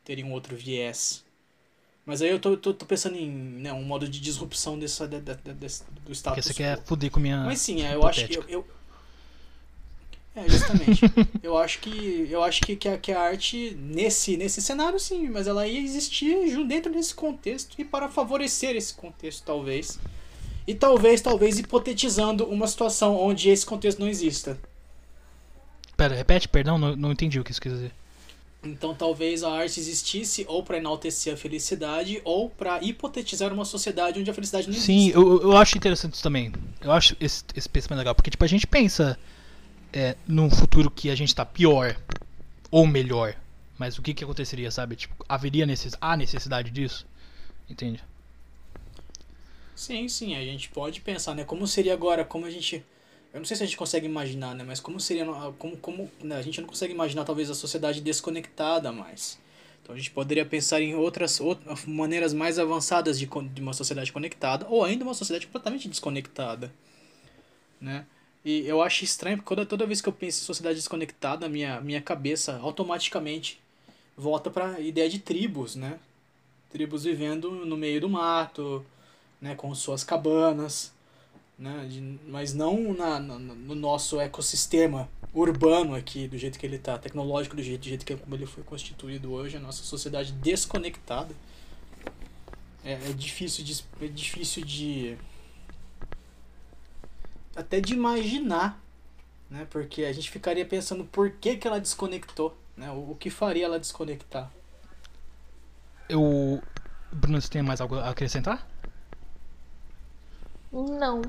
teria 0.05 0.25
um 0.25 0.33
outro 0.33 0.55
viés. 0.55 1.25
Mas 2.05 2.21
aí 2.21 2.29
eu 2.29 2.39
tô, 2.39 2.57
tô, 2.57 2.73
tô 2.73 2.85
pensando 2.85 3.17
em 3.17 3.29
né, 3.29 3.73
um 3.73 3.83
modo 3.83 4.07
de 4.09 4.19
disrupção 4.19 4.79
dessa, 4.79 5.07
da, 5.07 5.19
da, 5.19 5.33
da- 5.35 5.53
desse- 5.53 5.83
do 6.05 6.13
status 6.13 6.45
Porque 6.45 6.53
você 6.53 6.53
quer 6.63 6.77
quo. 6.77 6.85
fuder 6.85 7.11
com 7.11 7.19
minha. 7.19 7.43
Mas 7.45 7.59
sim, 7.61 7.83
é, 7.83 7.95
eu 7.95 8.05
acho 8.05 8.25
que 8.27 8.35
eu, 8.37 8.43
eu, 8.49 8.67
É, 10.35 10.47
justamente. 10.47 11.01
eu 11.41 11.57
acho 11.57 11.79
que 11.79 12.27
eu 12.29 12.43
acho 12.43 12.61
que, 12.61 12.75
que, 12.75 12.87
a, 12.87 12.97
que 12.97 13.11
a 13.11 13.19
arte 13.19 13.75
nesse 13.79 14.37
nesse 14.37 14.61
cenário 14.61 14.99
sim, 14.99 15.27
mas 15.29 15.47
ela 15.47 15.67
ia 15.67 15.79
existir 15.79 16.35
dentro 16.67 16.91
desse 16.91 17.13
contexto 17.13 17.75
e 17.77 17.83
para 17.83 18.09
favorecer 18.09 18.75
esse 18.75 18.93
contexto 18.93 19.43
talvez. 19.45 19.99
E 20.67 20.75
talvez, 20.75 21.19
talvez 21.19 21.57
hipotetizando 21.57 22.45
uma 22.45 22.67
situação 22.67 23.17
onde 23.17 23.49
esse 23.49 23.65
contexto 23.65 23.99
não 23.99 24.07
exista. 24.07 24.59
Pera, 25.97 26.15
repete, 26.15 26.47
perdão, 26.47 26.77
não, 26.77 26.95
não 26.95 27.11
entendi 27.11 27.39
o 27.39 27.43
que 27.43 27.51
isso 27.51 27.59
quer 27.59 27.69
dizer. 27.69 27.91
Então 28.63 28.93
talvez 28.93 29.41
a 29.43 29.51
arte 29.51 29.79
existisse 29.79 30.45
ou 30.47 30.61
para 30.61 30.77
enaltecer 30.77 31.33
a 31.33 31.37
felicidade 31.37 32.21
ou 32.23 32.49
para 32.49 32.83
hipotetizar 32.83 33.53
uma 33.53 33.65
sociedade 33.65 34.19
onde 34.19 34.29
a 34.29 34.33
felicidade 34.33 34.67
não 34.67 34.73
existe. 34.75 34.85
Sim, 34.85 35.09
eu, 35.09 35.41
eu 35.41 35.57
acho 35.57 35.77
interessante 35.77 36.13
isso 36.13 36.23
também. 36.23 36.51
Eu 36.81 36.91
acho 36.91 37.15
esse, 37.19 37.43
esse 37.55 37.69
pensamento 37.69 37.99
legal, 37.99 38.13
porque 38.13 38.29
tipo, 38.29 38.43
a 38.43 38.47
gente 38.47 38.67
pensa 38.67 39.17
é, 39.93 40.15
num 40.27 40.49
futuro 40.49 40.89
que 40.89 41.09
a 41.09 41.15
gente 41.15 41.33
tá 41.33 41.45
pior 41.45 41.95
ou 42.71 42.85
melhor. 42.85 43.35
Mas 43.77 43.97
o 43.97 44.01
que 44.01 44.13
que 44.13 44.23
aconteceria, 44.23 44.69
sabe? 44.71 44.95
Tipo, 44.95 45.25
haveria 45.27 45.65
necess... 45.65 45.93
necessidade 46.17 46.69
disso? 46.69 47.07
Entende? 47.69 48.03
Sim, 49.75 50.07
sim, 50.09 50.35
a 50.35 50.41
gente 50.41 50.69
pode 50.69 50.99
pensar, 50.99 51.33
né? 51.33 51.45
Como 51.45 51.65
seria 51.65 51.93
agora, 51.93 52.25
como 52.25 52.45
a 52.45 52.49
gente. 52.49 52.83
Eu 53.33 53.39
não 53.39 53.45
sei 53.45 53.55
se 53.55 53.63
a 53.63 53.65
gente 53.65 53.77
consegue 53.77 54.05
imaginar, 54.05 54.53
né? 54.53 54.63
Mas 54.65 54.81
como 54.81 54.99
seria. 54.99 55.25
Como, 55.57 55.77
como, 55.77 56.11
né? 56.21 56.35
A 56.35 56.41
gente 56.41 56.59
não 56.59 56.67
consegue 56.67 56.93
imaginar, 56.93 57.23
talvez, 57.23 57.49
a 57.49 57.55
sociedade 57.55 58.01
desconectada 58.01 58.91
mais. 58.91 59.39
Então 59.81 59.95
a 59.95 59.97
gente 59.97 60.11
poderia 60.11 60.45
pensar 60.45 60.81
em 60.81 60.93
outras, 60.95 61.39
outras 61.39 61.85
maneiras 61.85 62.33
mais 62.33 62.59
avançadas 62.59 63.17
de, 63.17 63.25
de 63.25 63.61
uma 63.61 63.73
sociedade 63.73 64.11
conectada, 64.11 64.67
ou 64.69 64.83
ainda 64.83 65.03
uma 65.03 65.13
sociedade 65.13 65.47
completamente 65.47 65.87
desconectada. 65.87 66.73
Né? 67.79 68.05
E 68.43 68.65
eu 68.65 68.81
acho 68.81 69.03
estranho, 69.03 69.37
porque 69.37 69.49
toda, 69.49 69.65
toda 69.65 69.85
vez 69.85 70.01
que 70.01 70.07
eu 70.07 70.13
penso 70.13 70.41
em 70.41 70.45
sociedade 70.45 70.75
desconectada, 70.75 71.49
minha, 71.49 71.81
minha 71.81 72.01
cabeça 72.01 72.57
automaticamente 72.61 73.59
volta 74.15 74.49
para 74.49 74.75
a 74.75 74.79
ideia 74.79 75.09
de 75.09 75.19
tribos, 75.19 75.75
né? 75.75 75.99
Tribos 76.71 77.03
vivendo 77.03 77.65
no 77.65 77.75
meio 77.75 78.01
do 78.01 78.09
mato, 78.09 78.85
né, 79.41 79.55
com 79.55 79.73
suas 79.73 80.03
cabanas, 80.03 80.93
né, 81.57 81.87
de, 81.89 82.19
mas 82.27 82.53
não 82.53 82.93
na, 82.93 83.19
na, 83.19 83.39
no 83.39 83.75
nosso 83.75 84.19
ecossistema 84.19 85.09
urbano 85.33 85.95
aqui, 85.95 86.27
do 86.27 86.37
jeito 86.37 86.57
que 86.57 86.65
ele 86.65 86.77
está, 86.77 86.97
tecnológico 86.97 87.55
do 87.55 87.63
jeito, 87.63 87.81
do 87.81 87.87
jeito 87.87 88.05
que 88.05 88.15
como 88.15 88.35
ele 88.35 88.45
foi 88.45 88.63
constituído 88.63 89.31
hoje, 89.31 89.57
a 89.57 89.59
nossa 89.59 89.83
sociedade 89.83 90.31
desconectada. 90.33 91.35
É, 92.83 92.93
é 92.93 93.13
difícil 93.13 93.63
de, 93.63 93.83
é 94.01 94.07
difícil 94.07 94.63
de 94.63 95.17
até 97.55 97.79
de 97.79 97.93
imaginar, 97.93 98.81
né, 99.49 99.67
porque 99.69 100.03
a 100.03 100.13
gente 100.13 100.29
ficaria 100.29 100.65
pensando 100.65 101.03
por 101.05 101.31
que, 101.31 101.57
que 101.57 101.67
ela 101.67 101.79
desconectou, 101.79 102.57
né, 102.77 102.89
o, 102.91 103.11
o 103.11 103.15
que 103.15 103.29
faria 103.29 103.65
ela 103.65 103.79
desconectar. 103.79 104.51
Eu 106.07 106.61
Bruno, 107.11 107.41
você 107.41 107.49
tem 107.49 107.61
mais 107.61 107.81
algo 107.81 107.95
a 107.95 108.09
acrescentar? 108.09 108.65
Não. 110.71 111.21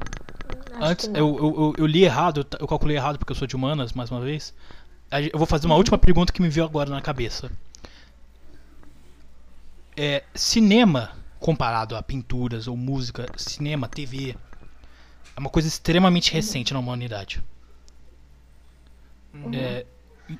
Antes, 0.80 1.08
não. 1.08 1.18
eu, 1.18 1.36
eu, 1.38 1.74
eu 1.78 1.86
li 1.86 2.04
errado, 2.04 2.46
eu 2.58 2.68
calculei 2.68 2.96
errado 2.96 3.18
porque 3.18 3.32
eu 3.32 3.36
sou 3.36 3.46
de 3.46 3.56
humanas, 3.56 3.92
mais 3.92 4.10
uma 4.10 4.20
vez. 4.20 4.54
Eu 5.32 5.38
vou 5.38 5.46
fazer 5.46 5.66
uma 5.66 5.76
última 5.76 5.98
pergunta 5.98 6.32
que 6.32 6.42
me 6.42 6.48
veio 6.48 6.64
agora 6.64 6.90
na 6.90 7.00
cabeça. 7.00 7.50
É, 9.96 10.22
cinema, 10.34 11.12
comparado 11.38 11.96
a 11.96 12.02
pinturas 12.02 12.68
ou 12.68 12.76
música, 12.76 13.26
cinema, 13.36 13.88
TV, 13.88 14.36
é 15.40 15.42
uma 15.42 15.48
coisa 15.48 15.66
extremamente 15.66 16.32
recente 16.32 16.74
na 16.74 16.78
humanidade. 16.78 17.42
Uhum. 19.32 19.54
É, 19.54 19.86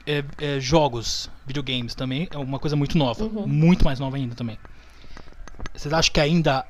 é, 0.07 0.25
é, 0.39 0.61
jogos, 0.61 1.31
videogames 1.47 1.95
também, 1.95 2.29
é 2.31 2.37
uma 2.37 2.59
coisa 2.59 2.77
muito 2.77 2.99
nova. 2.99 3.25
Uhum. 3.25 3.47
Muito 3.47 3.83
mais 3.83 3.99
nova 3.99 4.17
ainda 4.17 4.35
também. 4.35 4.59
Vocês 5.75 5.93
acham 5.93 6.13
que 6.13 6.21
ainda. 6.21 6.67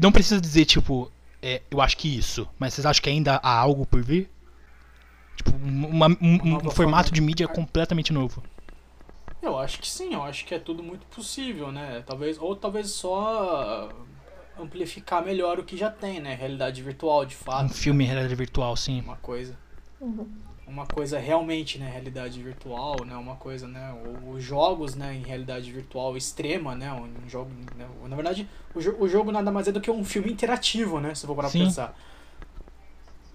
Não 0.00 0.12
precisa 0.12 0.40
dizer, 0.40 0.66
tipo, 0.66 1.10
é, 1.42 1.62
eu 1.68 1.80
acho 1.80 1.96
que 1.96 2.16
isso. 2.16 2.48
Mas 2.58 2.74
vocês 2.74 2.86
acham 2.86 3.02
que 3.02 3.10
ainda 3.10 3.36
há 3.36 3.58
algo 3.58 3.84
por 3.84 4.02
vir? 4.02 4.30
Tipo, 5.36 5.50
uma, 5.56 6.06
um, 6.06 6.66
um 6.66 6.70
formato 6.70 7.12
de 7.12 7.20
mídia 7.20 7.48
completamente 7.48 8.12
novo. 8.12 8.42
Eu 9.42 9.58
acho 9.58 9.80
que 9.80 9.88
sim, 9.88 10.14
eu 10.14 10.22
acho 10.22 10.44
que 10.44 10.54
é 10.54 10.58
tudo 10.58 10.82
muito 10.82 11.06
possível, 11.06 11.72
né? 11.72 12.02
Talvez, 12.06 12.38
ou 12.38 12.54
talvez 12.54 12.90
só 12.90 13.88
amplificar 14.60 15.24
melhor 15.24 15.58
o 15.58 15.64
que 15.64 15.76
já 15.76 15.90
tem, 15.90 16.20
né? 16.20 16.34
Realidade 16.34 16.82
virtual, 16.82 17.24
de 17.24 17.34
fato. 17.34 17.66
Um 17.66 17.68
filme 17.68 18.04
em 18.04 18.06
realidade 18.06 18.34
virtual, 18.34 18.76
sim. 18.76 19.00
Uma 19.00 19.16
coisa. 19.16 19.56
Uhum. 20.00 20.26
Uma 20.66 20.86
coisa 20.86 21.18
realmente, 21.18 21.78
né? 21.78 21.90
Realidade 21.90 22.42
virtual, 22.42 22.96
né? 23.04 23.16
Uma 23.16 23.36
coisa, 23.36 23.66
né? 23.66 23.94
Os 24.30 24.42
jogos, 24.42 24.94
né? 24.94 25.14
Em 25.14 25.22
realidade 25.22 25.72
virtual 25.72 26.16
extrema, 26.16 26.74
né? 26.74 26.92
Um 26.92 27.28
jogo, 27.28 27.50
né? 27.76 27.88
Na 28.06 28.14
verdade, 28.14 28.48
o, 28.74 28.80
jo 28.80 28.94
o 28.98 29.08
jogo 29.08 29.32
nada 29.32 29.50
mais 29.50 29.66
é 29.66 29.72
do 29.72 29.80
que 29.80 29.90
um 29.90 30.04
filme 30.04 30.30
interativo, 30.30 31.00
né? 31.00 31.14
Se 31.14 31.26
for 31.26 31.34
parar 31.34 31.50
pra 31.50 31.58
pensar. 31.58 31.98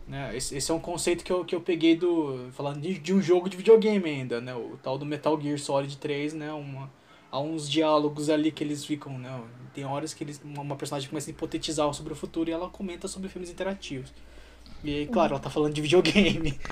Né? 0.07 0.35
Esse, 0.35 0.57
esse, 0.57 0.69
é 0.69 0.73
um 0.73 0.79
conceito 0.79 1.23
que 1.23 1.31
eu, 1.31 1.43
que 1.45 1.55
eu 1.55 1.61
peguei 1.61 1.95
do. 1.95 2.49
Falando 2.51 2.81
de, 2.81 2.99
de 2.99 3.13
um 3.13 3.21
jogo 3.21 3.49
de 3.49 3.57
videogame 3.57 4.09
ainda, 4.09 4.39
né? 4.39 4.53
O 4.53 4.77
tal 4.83 4.97
do 4.97 5.05
Metal 5.05 5.39
Gear 5.41 5.57
Solid 5.57 5.97
3, 5.97 6.33
né? 6.33 6.51
Uma, 6.53 6.89
há 7.33 7.39
uns 7.39 7.67
diálogos 7.67 8.29
ali 8.29 8.51
que 8.51 8.63
eles 8.63 8.85
ficam, 8.85 9.17
né? 9.17 9.43
Tem 9.73 9.83
horas 9.83 10.13
que 10.13 10.23
eles, 10.23 10.39
uma 10.43 10.75
personagem 10.75 11.09
começa 11.09 11.31
a 11.31 11.31
hipotetizar 11.31 11.91
sobre 11.91 12.13
o 12.13 12.15
futuro 12.15 12.47
e 12.47 12.53
ela 12.53 12.69
comenta 12.69 13.07
sobre 13.07 13.27
filmes 13.27 13.49
interativos. 13.49 14.13
E 14.83 14.97
aí, 14.97 15.07
claro, 15.07 15.33
ela 15.33 15.39
tá 15.39 15.49
falando 15.49 15.73
de 15.73 15.81
videogame. 15.81 16.59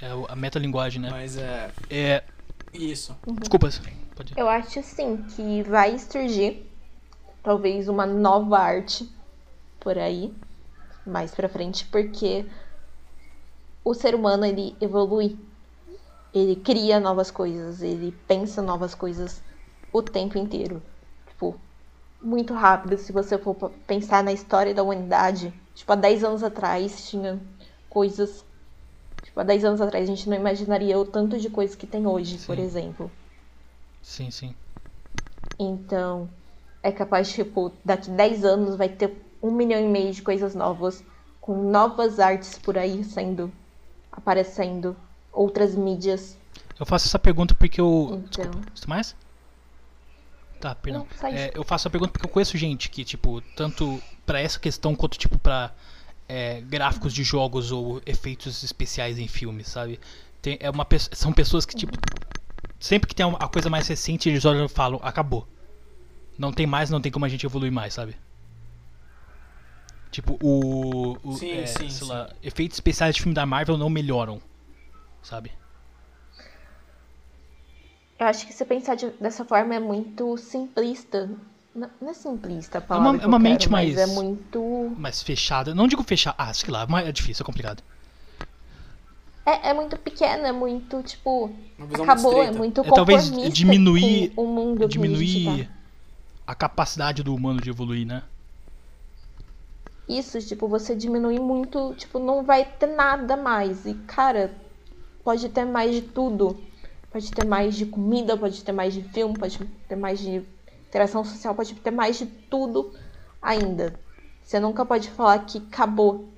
É 0.00 0.10
a 0.28 0.36
metalinguagem, 0.36 1.02
né? 1.02 1.10
Mas 1.10 1.36
é. 1.36 1.72
É. 1.90 2.22
Isso. 2.72 3.16
Uhum. 3.26 3.34
Desculpa. 3.34 3.68
Pode 4.14 4.32
ir. 4.32 4.38
Eu 4.38 4.48
acho 4.48 4.80
sim 4.80 5.24
que 5.34 5.64
vai 5.64 5.98
surgir 5.98 6.70
talvez 7.42 7.88
uma 7.88 8.06
nova 8.06 8.58
arte 8.60 9.10
por 9.80 9.98
aí 9.98 10.32
mais 11.04 11.32
pra 11.32 11.48
frente, 11.48 11.84
porque 11.86 12.46
o 13.84 13.92
ser 13.92 14.14
humano 14.14 14.44
ele 14.44 14.76
evolui, 14.80 15.36
ele 16.32 16.54
cria 16.54 17.00
novas 17.00 17.32
coisas, 17.32 17.82
ele 17.82 18.14
pensa 18.28 18.62
novas 18.62 18.94
coisas 18.94 19.42
o 19.92 20.02
tempo 20.02 20.38
inteiro. 20.38 20.82
Tipo, 21.28 21.58
muito 22.20 22.54
rápido. 22.54 22.98
Se 22.98 23.12
você 23.12 23.38
for 23.38 23.54
pensar 23.86 24.22
na 24.22 24.32
história 24.32 24.74
da 24.74 24.82
humanidade, 24.82 25.52
tipo, 25.74 25.92
há 25.92 25.96
10 25.96 26.24
anos 26.24 26.42
atrás 26.42 27.08
tinha 27.08 27.40
coisas. 27.88 28.44
Tipo, 29.22 29.40
há 29.40 29.44
10 29.44 29.64
anos 29.64 29.80
atrás 29.80 30.04
a 30.04 30.06
gente 30.06 30.28
não 30.28 30.36
imaginaria 30.36 30.98
o 30.98 31.04
tanto 31.04 31.38
de 31.38 31.50
coisas 31.50 31.76
que 31.76 31.86
tem 31.86 32.06
hoje, 32.06 32.38
Sim. 32.38 32.46
por 32.46 32.58
exemplo. 32.58 33.10
Sim, 34.02 34.30
sim. 34.30 34.54
Então, 35.58 36.28
é 36.82 36.92
capaz, 36.92 37.32
tipo, 37.32 37.72
daqui 37.84 38.10
10 38.10 38.44
anos 38.44 38.76
vai 38.76 38.88
ter 38.88 39.24
um 39.42 39.50
milhão 39.50 39.80
e 39.80 39.88
meio 39.88 40.12
de 40.12 40.22
coisas 40.22 40.54
novas, 40.54 41.02
com 41.40 41.62
novas 41.70 42.20
artes 42.20 42.58
por 42.58 42.76
aí 42.76 43.02
sendo 43.04 43.52
aparecendo, 44.12 44.96
outras 45.32 45.74
mídias. 45.74 46.36
Eu 46.78 46.86
faço 46.86 47.06
essa 47.06 47.18
pergunta 47.18 47.54
porque 47.54 47.80
eu. 47.80 48.08
Então. 48.12 48.50
Desculpa, 48.50 48.88
mais? 48.88 49.16
Tá, 50.60 50.74
perdão. 50.74 51.06
Não. 51.22 51.28
É, 51.28 51.52
eu 51.54 51.62
faço 51.64 51.86
a 51.86 51.90
pergunta 51.90 52.12
porque 52.12 52.26
eu 52.26 52.30
conheço 52.30 52.56
gente 52.58 52.88
que, 52.90 53.04
tipo, 53.04 53.40
tanto 53.54 54.02
pra 54.26 54.40
essa 54.40 54.58
questão 54.58 54.94
quanto, 54.94 55.16
tipo, 55.16 55.38
pra 55.38 55.72
é, 56.28 56.60
gráficos 56.62 57.14
de 57.14 57.22
jogos 57.22 57.70
ou 57.72 58.02
efeitos 58.04 58.62
especiais 58.62 59.18
em 59.18 59.28
filmes, 59.28 59.68
sabe? 59.68 59.98
Tem, 60.42 60.56
é 60.60 60.68
uma, 60.68 60.86
são 61.12 61.32
pessoas 61.32 61.64
que, 61.64 61.74
tipo, 61.76 61.92
sempre 62.78 63.08
que 63.08 63.14
tem 63.14 63.24
uma- 63.24 63.38
a 63.38 63.48
coisa 63.48 63.70
mais 63.70 63.86
recente, 63.88 64.28
eles 64.28 64.44
olham 64.44 64.66
e 64.66 64.68
falam, 64.68 65.00
acabou. 65.02 65.46
Não 66.38 66.52
tem 66.52 66.66
mais, 66.66 66.90
não 66.90 67.00
tem 67.00 67.10
como 67.10 67.24
a 67.24 67.28
gente 67.28 67.46
evoluir 67.46 67.72
mais, 67.72 67.94
sabe? 67.94 68.16
Tipo, 70.10 70.38
o. 70.42 71.18
o 71.22 71.36
Sim, 71.36 71.52
é, 71.52 71.66
sim, 71.66 71.76
sei 71.78 71.90
sim. 71.90 72.04
lá, 72.06 72.30
efeitos 72.42 72.76
especiais 72.76 73.14
de 73.14 73.20
filme 73.22 73.34
da 73.34 73.44
Marvel 73.44 73.76
não 73.76 73.90
melhoram, 73.90 74.40
sabe? 75.22 75.52
Eu 78.18 78.26
acho 78.26 78.46
que 78.46 78.52
se 78.52 78.64
pensar 78.64 78.94
de- 78.96 79.10
dessa 79.20 79.44
forma 79.44 79.74
é 79.74 79.78
muito 79.78 80.36
simplista. 80.36 81.30
Não, 81.74 81.88
não 82.00 82.10
é 82.10 82.14
simplista 82.14 82.78
a 82.78 82.80
uma- 82.80 82.86
palavra. 82.86 83.16
é 83.16 83.20
que 83.20 83.26
uma 83.26 83.38
quero, 83.38 83.50
mente 83.50 83.70
mas 83.70 83.94
mais- 83.94 84.10
é 84.10 84.14
muito. 84.14 84.92
mais 84.98 85.22
fechada. 85.22 85.74
Não 85.74 85.86
digo 85.86 86.02
fechar, 86.02 86.34
ah, 86.36 86.52
sei 86.52 86.70
lá, 86.70 86.86
mas 86.88 87.06
é 87.06 87.12
difícil, 87.12 87.42
é 87.44 87.46
complicado. 87.46 87.82
É, 89.46 89.70
é 89.70 89.74
muito 89.74 89.96
pequeno, 89.96 90.44
é 90.46 90.52
muito, 90.52 91.02
tipo. 91.02 91.50
Uma 91.78 92.02
Acabou, 92.02 92.34
muito 92.34 92.54
é 92.54 92.58
muito 92.58 92.80
É, 92.80 92.90
talvez 92.90 93.30
diminuir- 93.52 94.30
com 94.34 94.44
o 94.44 94.46
mundo 94.48 94.78
que 94.80 94.84
a 94.84 94.88
Diminuir 94.88 95.66
tá. 95.66 95.72
a 96.48 96.54
capacidade 96.54 97.22
do 97.22 97.34
humano 97.34 97.60
de 97.60 97.70
evoluir, 97.70 98.04
né? 98.06 98.22
Isso, 100.08 100.40
tipo, 100.40 100.66
você 100.66 100.96
diminui 100.96 101.38
muito, 101.38 101.94
tipo, 101.96 102.18
não 102.18 102.42
vai 102.42 102.64
ter 102.64 102.86
nada 102.88 103.36
mais. 103.36 103.84
E, 103.86 103.94
cara, 103.94 104.50
pode 105.22 105.48
ter 105.50 105.64
mais 105.66 105.94
de 105.94 106.02
tudo. 106.02 106.58
Pode 107.10 107.30
ter 107.30 107.44
mais 107.44 107.74
de 107.74 107.86
comida, 107.86 108.36
pode 108.36 108.62
ter 108.62 108.72
mais 108.72 108.92
de 108.92 109.02
filme, 109.02 109.38
pode 109.38 109.58
ter 109.88 109.96
mais 109.96 110.18
de 110.18 110.44
interação 110.88 111.24
social, 111.24 111.54
pode 111.54 111.74
ter 111.74 111.90
mais 111.90 112.18
de 112.18 112.26
tudo 112.26 112.92
ainda. 113.40 113.98
Você 114.42 114.58
nunca 114.60 114.84
pode 114.84 115.10
falar 115.10 115.38
que 115.46 115.58
acabou. 115.58 116.28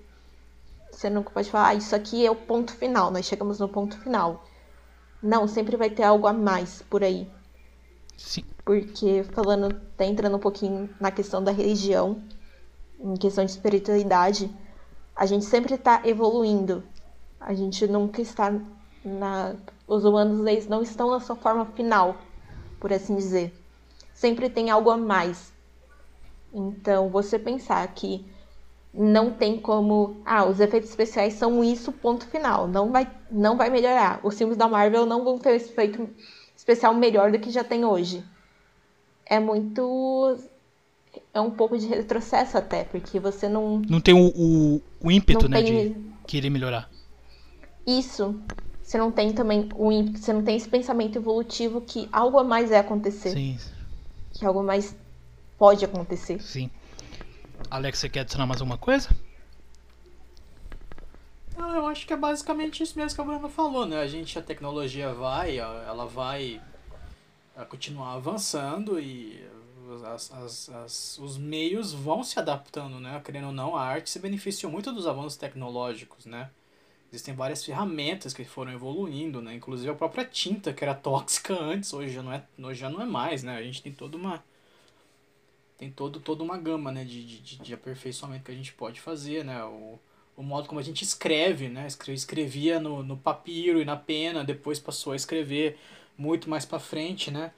você 0.91 1.09
nunca 1.09 1.31
pode 1.31 1.51
falar, 1.51 1.69
ah, 1.69 1.75
isso 1.75 1.95
aqui 1.95 2.27
é 2.27 2.31
o 2.31 2.37
ponto 2.37 2.73
final, 2.75 3.11
nós 3.11 3.27
chegamos 3.27 3.59
no 3.59 3.69
ponto 3.69 3.99
final. 3.99 4.45
Não, 5.23 5.47
sempre 5.47 5.77
vai 5.77 5.91
ter 5.91 6.03
algo 6.03 6.27
a 6.27 6.33
mais 6.33 6.83
por 6.83 7.05
aí. 7.05 7.29
Sim. 8.17 8.45
Porque 8.65 9.25
falando, 9.33 9.81
tá 9.97 10.05
entrando 10.05 10.37
um 10.37 10.41
pouquinho 10.41 10.89
na 11.01 11.11
questão 11.11 11.43
da 11.43 11.53
religião, 11.53 12.23
em 12.99 13.15
questão 13.15 13.45
de 13.45 13.51
espiritualidade, 13.51 14.51
a 15.15 15.27
gente 15.27 15.45
sempre 15.45 15.75
está 15.75 16.03
evoluindo. 16.05 16.83
A 17.39 17.55
gente 17.55 17.87
nunca 17.87 18.21
está 18.21 18.53
na. 19.05 19.55
Os 19.91 20.05
humanos 20.05 20.47
eles 20.47 20.69
não 20.69 20.83
estão 20.83 21.11
na 21.11 21.19
sua 21.19 21.35
forma 21.35 21.67
final, 21.67 22.17
por 22.79 22.93
assim 22.93 23.17
dizer. 23.17 23.53
Sempre 24.15 24.49
tem 24.49 24.71
algo 24.71 24.89
a 24.89 24.97
mais. 24.97 25.53
Então, 26.55 27.09
você 27.09 27.41
pensar 27.41 27.85
que 27.89 28.25
não 28.95 29.33
tem 29.33 29.59
como. 29.61 30.21
Ah, 30.25 30.45
os 30.45 30.61
efeitos 30.61 30.91
especiais 30.91 31.35
são 31.35 31.65
isso, 31.65 31.91
ponto 31.91 32.25
final. 32.29 32.69
Não 32.69 32.93
vai, 32.93 33.11
não 33.33 33.57
vai 33.57 33.69
melhorar. 33.69 34.21
Os 34.23 34.39
filmes 34.39 34.57
da 34.57 34.69
Marvel 34.69 35.07
não 35.07 35.25
vão 35.25 35.39
ter 35.39 35.51
um 35.51 35.57
efeito 35.57 36.09
especial 36.57 36.95
melhor 36.95 37.33
do 37.33 37.41
que 37.41 37.51
já 37.51 37.65
tem 37.65 37.85
hoje. 37.85 38.23
É 39.27 39.41
muito. 39.41 40.39
É 41.35 41.41
um 41.41 41.51
pouco 41.51 41.77
de 41.77 41.87
retrocesso 41.87 42.57
até, 42.57 42.85
porque 42.85 43.19
você 43.19 43.49
não. 43.49 43.83
Não 43.89 44.01
tem 44.01 44.15
o, 44.15 44.29
o, 44.37 44.83
o 45.01 45.11
ímpeto, 45.11 45.49
né, 45.49 45.61
tem- 45.61 45.93
de 45.93 46.01
querer 46.29 46.51
melhorar. 46.51 46.89
Isso. 47.85 48.41
Você 48.91 48.99
não 48.99 49.13
tem 49.13 49.33
também 49.33 49.69
o 49.77 49.93
ímpeto, 49.93 50.19
você 50.19 50.33
não 50.33 50.43
tem 50.43 50.57
esse 50.57 50.69
pensamento 50.69 51.17
evolutivo 51.17 51.81
que 51.81 52.09
algo 52.11 52.41
a 52.41 52.43
mais 52.43 52.71
vai 52.71 52.79
acontecer. 52.81 53.31
Sim, 53.31 53.57
Que 54.33 54.45
algo 54.45 54.59
a 54.59 54.63
mais 54.65 54.97
pode 55.57 55.85
acontecer. 55.85 56.41
sim. 56.43 56.69
Alex, 57.71 58.01
você 58.01 58.09
quer 58.09 58.23
adicionar 58.23 58.49
mais 58.49 58.61
alguma 58.61 58.77
coisa? 58.77 59.09
Não, 61.57 61.73
eu 61.77 61.87
acho 61.87 62.05
que 62.05 62.13
é 62.13 62.17
basicamente 62.17 62.83
isso 62.83 62.99
mesmo 62.99 63.15
que 63.15 63.21
a 63.21 63.25
Bruna 63.25 63.49
falou, 63.49 63.87
né? 63.87 64.01
A 64.01 64.09
gente, 64.09 64.37
a 64.37 64.43
tecnologia 64.43 65.15
vai, 65.15 65.59
ela 65.59 66.07
vai 66.07 66.61
continuar 67.69 68.15
avançando 68.15 68.99
e 68.99 69.41
as, 70.13 70.33
as- 70.33 70.69
as- 70.69 71.19
os 71.19 71.39
meios 71.39 71.93
vão 71.93 72.25
se 72.25 72.41
adaptando, 72.41 72.99
né? 72.99 73.23
Querendo 73.25 73.47
ou 73.47 73.53
não, 73.53 73.77
a 73.77 73.83
arte 73.85 74.11
se 74.11 74.19
beneficiou 74.19 74.73
muito 74.73 74.91
dos 74.91 75.07
avanços 75.07 75.37
tecnológicos, 75.37 76.27
né? 76.27 76.51
Existem 77.11 77.35
várias 77.35 77.65
ferramentas 77.65 78.33
que 78.33 78.45
foram 78.45 78.73
evoluindo, 78.73 79.43
né? 79.43 79.55
Inclusive 79.55 79.91
a 79.91 79.95
própria 79.95 80.25
tinta, 80.25 80.73
que 80.73 80.85
era 80.85 80.95
tóxica 80.95 81.55
antes, 81.55 81.93
hoje 81.93 82.15
já 82.15 82.23
não 82.23 82.33
é, 82.33 82.45
hoje 82.59 82.81
já 82.81 82.89
não 82.91 83.03
é 83.03 83.07
mais, 83.07 83.43
né? 83.43 83.57
A 83.57 83.63
gente 83.63 83.83
tem 83.83 83.93
toda 83.93 84.17
uma 84.17 84.43
tem 85.79 85.91
todo, 85.91 86.21
toda 86.21 86.43
uma 86.43 86.59
gama 86.59 86.93
né, 86.93 87.05
de, 87.05 87.25
de, 87.25 87.57
de 87.59 87.75
aperfeiçoamento 87.75 88.45
que 88.45 88.51
a 88.51 88.55
gente 88.55 88.73
pode 88.73 89.01
fazer, 89.01 89.45
né? 89.45 89.65
O, 89.65 89.99
o 90.37 90.43
modo 90.43 90.69
como 90.69 90.81
a 90.81 90.83
gente 90.83 91.03
escreve, 91.03 91.69
né? 91.69 91.87
Escre- 91.87 92.13
Escrevia 92.13 92.79
no, 92.79 93.03
no 93.03 93.17
papiro 93.17 93.81
e 93.81 93.85
na 93.85 93.97
pena, 93.97 94.45
depois 94.45 94.79
passou 94.79 95.13
a 95.13 95.17
escrever 95.17 95.79
muito 96.19 96.51
mais 96.51 96.67
para 96.67 96.79
frente, 96.79 97.31
né? 97.31 97.53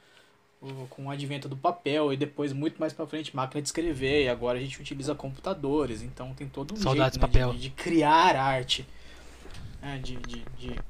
O- 0.62 0.86
Com 0.90 1.07
o 1.07 1.11
advento 1.11 1.48
do 1.48 1.57
papel 1.57 2.12
e 2.12 2.16
depois 2.16 2.53
muito 2.53 2.78
mais 2.80 2.92
para 2.92 3.07
frente 3.07 3.34
máquina 3.36 3.62
de 3.62 3.68
escrever 3.68 4.24
e 4.24 4.28
agora 4.28 4.59
a 4.59 4.62
gente 4.62 4.80
utiliza 4.80 5.14
computadores, 5.14 6.03
então 6.03 6.34
tem 6.34 6.48
todo 6.48 6.74
um 6.74 6.76
Saudades 6.78 7.18
jeito 7.18 7.20
né, 7.20 7.26
papel. 7.26 7.53
de, 7.53 7.59
de 7.59 7.70
criar 7.70 8.36
arte, 8.36 8.86
né? 9.83 9.99
de, 9.99 10.16
de, 10.16 10.45
de, 10.59 10.80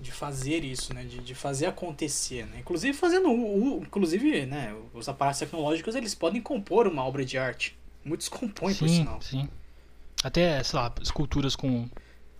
de 0.00 0.12
fazer 0.12 0.64
isso, 0.64 0.94
né? 0.94 1.04
De, 1.04 1.18
de 1.18 1.34
fazer 1.34 1.66
acontecer, 1.66 2.46
né? 2.46 2.58
Inclusive 2.60 2.96
fazendo 2.96 3.28
o, 3.28 3.78
o- 3.78 3.82
inclusive, 3.82 4.46
né? 4.46 4.74
Os 4.94 5.08
aparatos 5.08 5.38
tecnológicos 5.40 5.94
eles 5.94 6.14
podem 6.14 6.40
compor 6.40 6.86
uma 6.86 7.04
obra 7.04 7.24
de 7.24 7.36
arte. 7.38 7.76
Muitos 8.04 8.28
compõem 8.28 8.74
por 8.74 8.88
sim, 8.88 8.96
sinal. 8.96 9.20
sim. 9.20 9.48
Até, 10.24 10.62
sei 10.62 10.78
lá, 10.78 10.92
esculturas 11.02 11.54
com. 11.54 11.88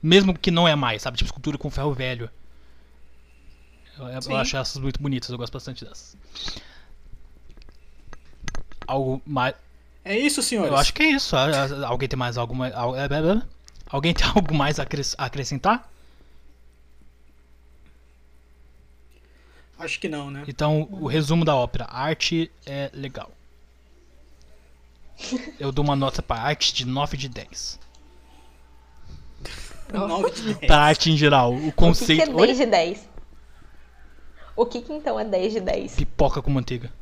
Mesmo 0.03 0.37
que 0.37 0.51
não 0.51 0.67
é 0.67 0.75
mais, 0.75 1.03
sabe? 1.03 1.17
Tipo 1.17 1.29
escultura 1.29 1.59
com 1.59 1.71
ferro 1.71 1.93
velho. 1.93 2.31
Eu, 3.99 4.07
eu 4.07 4.37
acho 4.37 4.57
essas 4.57 4.81
muito 4.81 5.03
bonitas, 5.03 5.29
eu 5.29 5.37
gosto 5.37 5.53
bastante 5.53 5.85
dessas. 5.85 6.17
Algo 8.87 9.21
mais. 9.27 9.55
É 10.05 10.17
isso, 10.19 10.43
senhores. 10.43 10.71
Eu 10.73 10.79
acho 10.79 10.95
que 10.95 11.03
é 11.03 11.11
isso. 11.11 11.37
Alguém 11.85 12.09
tem 12.09 12.19
mais 12.19 12.39
algo 12.39 12.55
Alguém 13.91 14.13
tem 14.15 14.27
algo 14.35 14.55
mais 14.55 14.79
a 14.79 14.83
acres- 14.83 15.15
a 15.19 15.25
acrescentar? 15.27 15.89
Acho 19.79 20.01
que 20.01 20.09
não, 20.09 20.31
né? 20.31 20.45
Então, 20.49 20.89
o 20.91 21.07
resumo 21.07 21.45
da 21.45 21.55
ópera. 21.55 21.85
A 21.85 22.01
arte 22.03 22.51
é 22.67 22.91
legal. 22.93 23.31
Eu 25.59 25.71
dou 25.73 25.85
uma 25.85 25.95
nota 25.97 26.21
pra 26.23 26.37
arte 26.37 26.75
de 26.75 26.85
9 26.85 27.17
de 27.17 27.29
10. 27.29 27.79
9 29.93 30.31
de 30.33 30.43
10. 30.55 30.59
Pra 30.67 30.79
arte 30.79 31.11
em 31.11 31.17
geral. 31.17 31.53
O 31.53 31.57
O 31.57 31.61
que, 31.61 31.67
que 31.67 31.73
conceito. 31.73 32.23
é 32.23 32.27
10 32.27 32.37
Olha, 32.37 32.55
de 32.55 32.67
10? 32.67 33.09
O 34.57 34.67
que, 34.67 34.83
que 34.83 34.93
então 34.93 35.19
é 35.19 35.25
10 35.25 35.53
de 35.53 35.61
10? 35.61 35.95
pipoca 35.95 36.43
com 36.43 36.51
manteiga. 36.51 36.93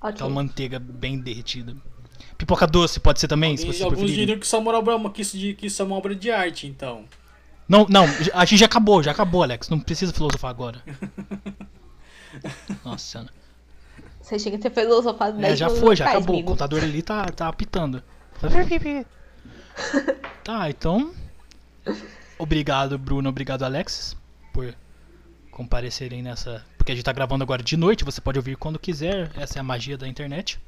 Ok. 0.00 0.14
Aquela 0.14 0.30
manteiga 0.30 0.78
bem 0.78 1.18
derretida. 1.20 1.76
Pipoca 2.38 2.66
doce 2.66 2.98
pode 3.00 3.20
ser 3.20 3.28
também, 3.28 3.56
se 3.56 3.62
Alguns, 3.64 3.76
você 3.76 3.82
alguns 3.84 3.98
preferir. 3.98 4.20
diriam 4.20 4.38
que 4.38 4.46
isso, 4.46 4.56
é 4.56 4.58
uma 4.58 4.78
obra, 4.78 5.10
que, 5.10 5.22
isso, 5.22 5.38
de- 5.38 5.54
que 5.54 5.66
isso 5.66 5.82
é 5.82 5.84
uma 5.84 5.96
obra 5.96 6.14
de 6.14 6.30
arte, 6.30 6.66
então. 6.66 7.04
Não, 7.68 7.86
não, 7.88 8.04
a 8.34 8.44
gente 8.44 8.58
já 8.58 8.66
acabou, 8.66 9.02
já 9.02 9.12
acabou, 9.12 9.42
Alex. 9.42 9.68
Não 9.68 9.78
precisa 9.78 10.12
filosofar 10.12 10.50
agora. 10.50 10.82
Nossa 12.84 13.04
senhora. 13.04 13.30
Você 14.20 14.38
chega 14.38 14.56
a 14.56 14.60
ter 14.60 14.70
filosofado 14.70 15.38
10 15.38 15.52
É, 15.52 15.56
já 15.56 15.70
foi, 15.70 15.96
já 15.96 16.08
acabou. 16.08 16.38
O 16.40 16.44
contador 16.44 16.82
ali 16.82 17.02
tá, 17.02 17.24
tá 17.26 17.48
apitando. 17.48 18.02
Tá, 20.44 20.68
então. 20.68 21.12
Obrigado, 22.38 22.98
Bruno. 22.98 23.28
Obrigado, 23.28 23.62
Alexis, 23.62 24.16
por 24.52 24.74
comparecerem 25.50 26.22
nessa. 26.22 26.64
Porque 26.76 26.92
a 26.92 26.94
gente 26.94 27.04
tá 27.04 27.12
gravando 27.12 27.44
agora 27.44 27.62
de 27.62 27.76
noite, 27.76 28.04
você 28.04 28.20
pode 28.20 28.38
ouvir 28.38 28.56
quando 28.56 28.78
quiser. 28.78 29.30
Essa 29.36 29.58
é 29.58 29.60
a 29.60 29.62
magia 29.62 29.96
da 29.96 30.08
internet. 30.08 30.58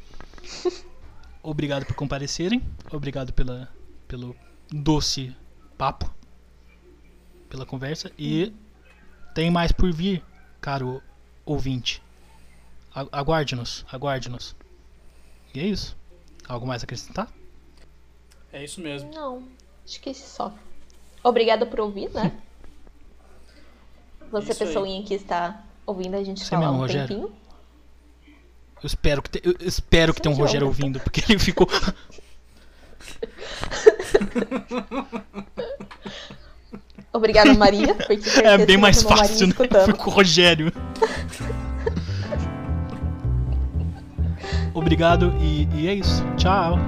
Obrigado 1.43 1.84
por 1.86 1.95
comparecerem. 1.97 2.62
Obrigado 2.93 3.32
pela, 3.32 3.68
pelo 4.07 4.36
doce 4.70 5.34
papo. 5.76 6.12
Pela 7.49 7.66
conversa. 7.66 8.11
E 8.18 8.53
tem 9.34 9.51
mais 9.51 9.72
por 9.72 9.93
vir, 9.93 10.22
caro 10.61 11.03
ouvinte. 11.45 12.03
Aguarde-nos, 12.95 13.84
aguarde-nos. 13.90 14.55
E 15.55 15.61
é 15.61 15.66
isso. 15.66 15.97
Algo 16.49 16.66
mais 16.66 16.82
a 16.82 16.84
acrescentar? 16.84 17.28
É 18.53 18.62
isso 18.62 18.80
mesmo. 18.80 19.11
Não, 19.12 19.43
acho 19.84 20.01
que 20.01 20.11
isso 20.11 20.28
só. 20.28 20.55
Obrigada 21.24 21.64
por 21.66 21.80
ouvir, 21.80 22.11
né? 22.11 22.32
Você, 24.30 24.53
Isso 24.53 24.62
aí. 24.62 24.68
pessoinha 24.68 25.03
que 25.05 25.14
está 25.14 25.62
ouvindo 25.86 26.14
a 26.16 26.24
gente 26.24 26.40
Você 26.43 26.51
falar 26.51 26.62
mesmo, 26.66 26.76
um 26.76 26.80
Rogério. 26.80 27.09
tempinho. 27.09 27.41
Eu 28.83 28.87
espero 28.87 29.22
que, 29.22 29.30
te- 29.30 29.41
eu 29.45 29.55
espero 29.61 30.12
que 30.12 30.20
tenha 30.20 30.35
um 30.35 30.39
Rogério 30.39 30.66
ouvindo, 30.66 30.99
porque 31.01 31.22
ele 31.33 31.39
ficou. 31.39 31.68
Obrigada, 37.12 37.53
Maria. 37.55 37.95
É 38.43 38.59
bem 38.64 38.76
mais 38.78 39.03
fácil, 39.03 39.49
né? 39.49 39.55
Foi 39.85 39.93
com 39.95 40.11
o 40.11 40.14
Rogério. 40.14 40.72
Obrigado 44.74 45.35
e, 45.41 45.68
e 45.74 45.89
é 45.89 45.95
isso. 45.95 46.22
Tchau. 46.37 46.78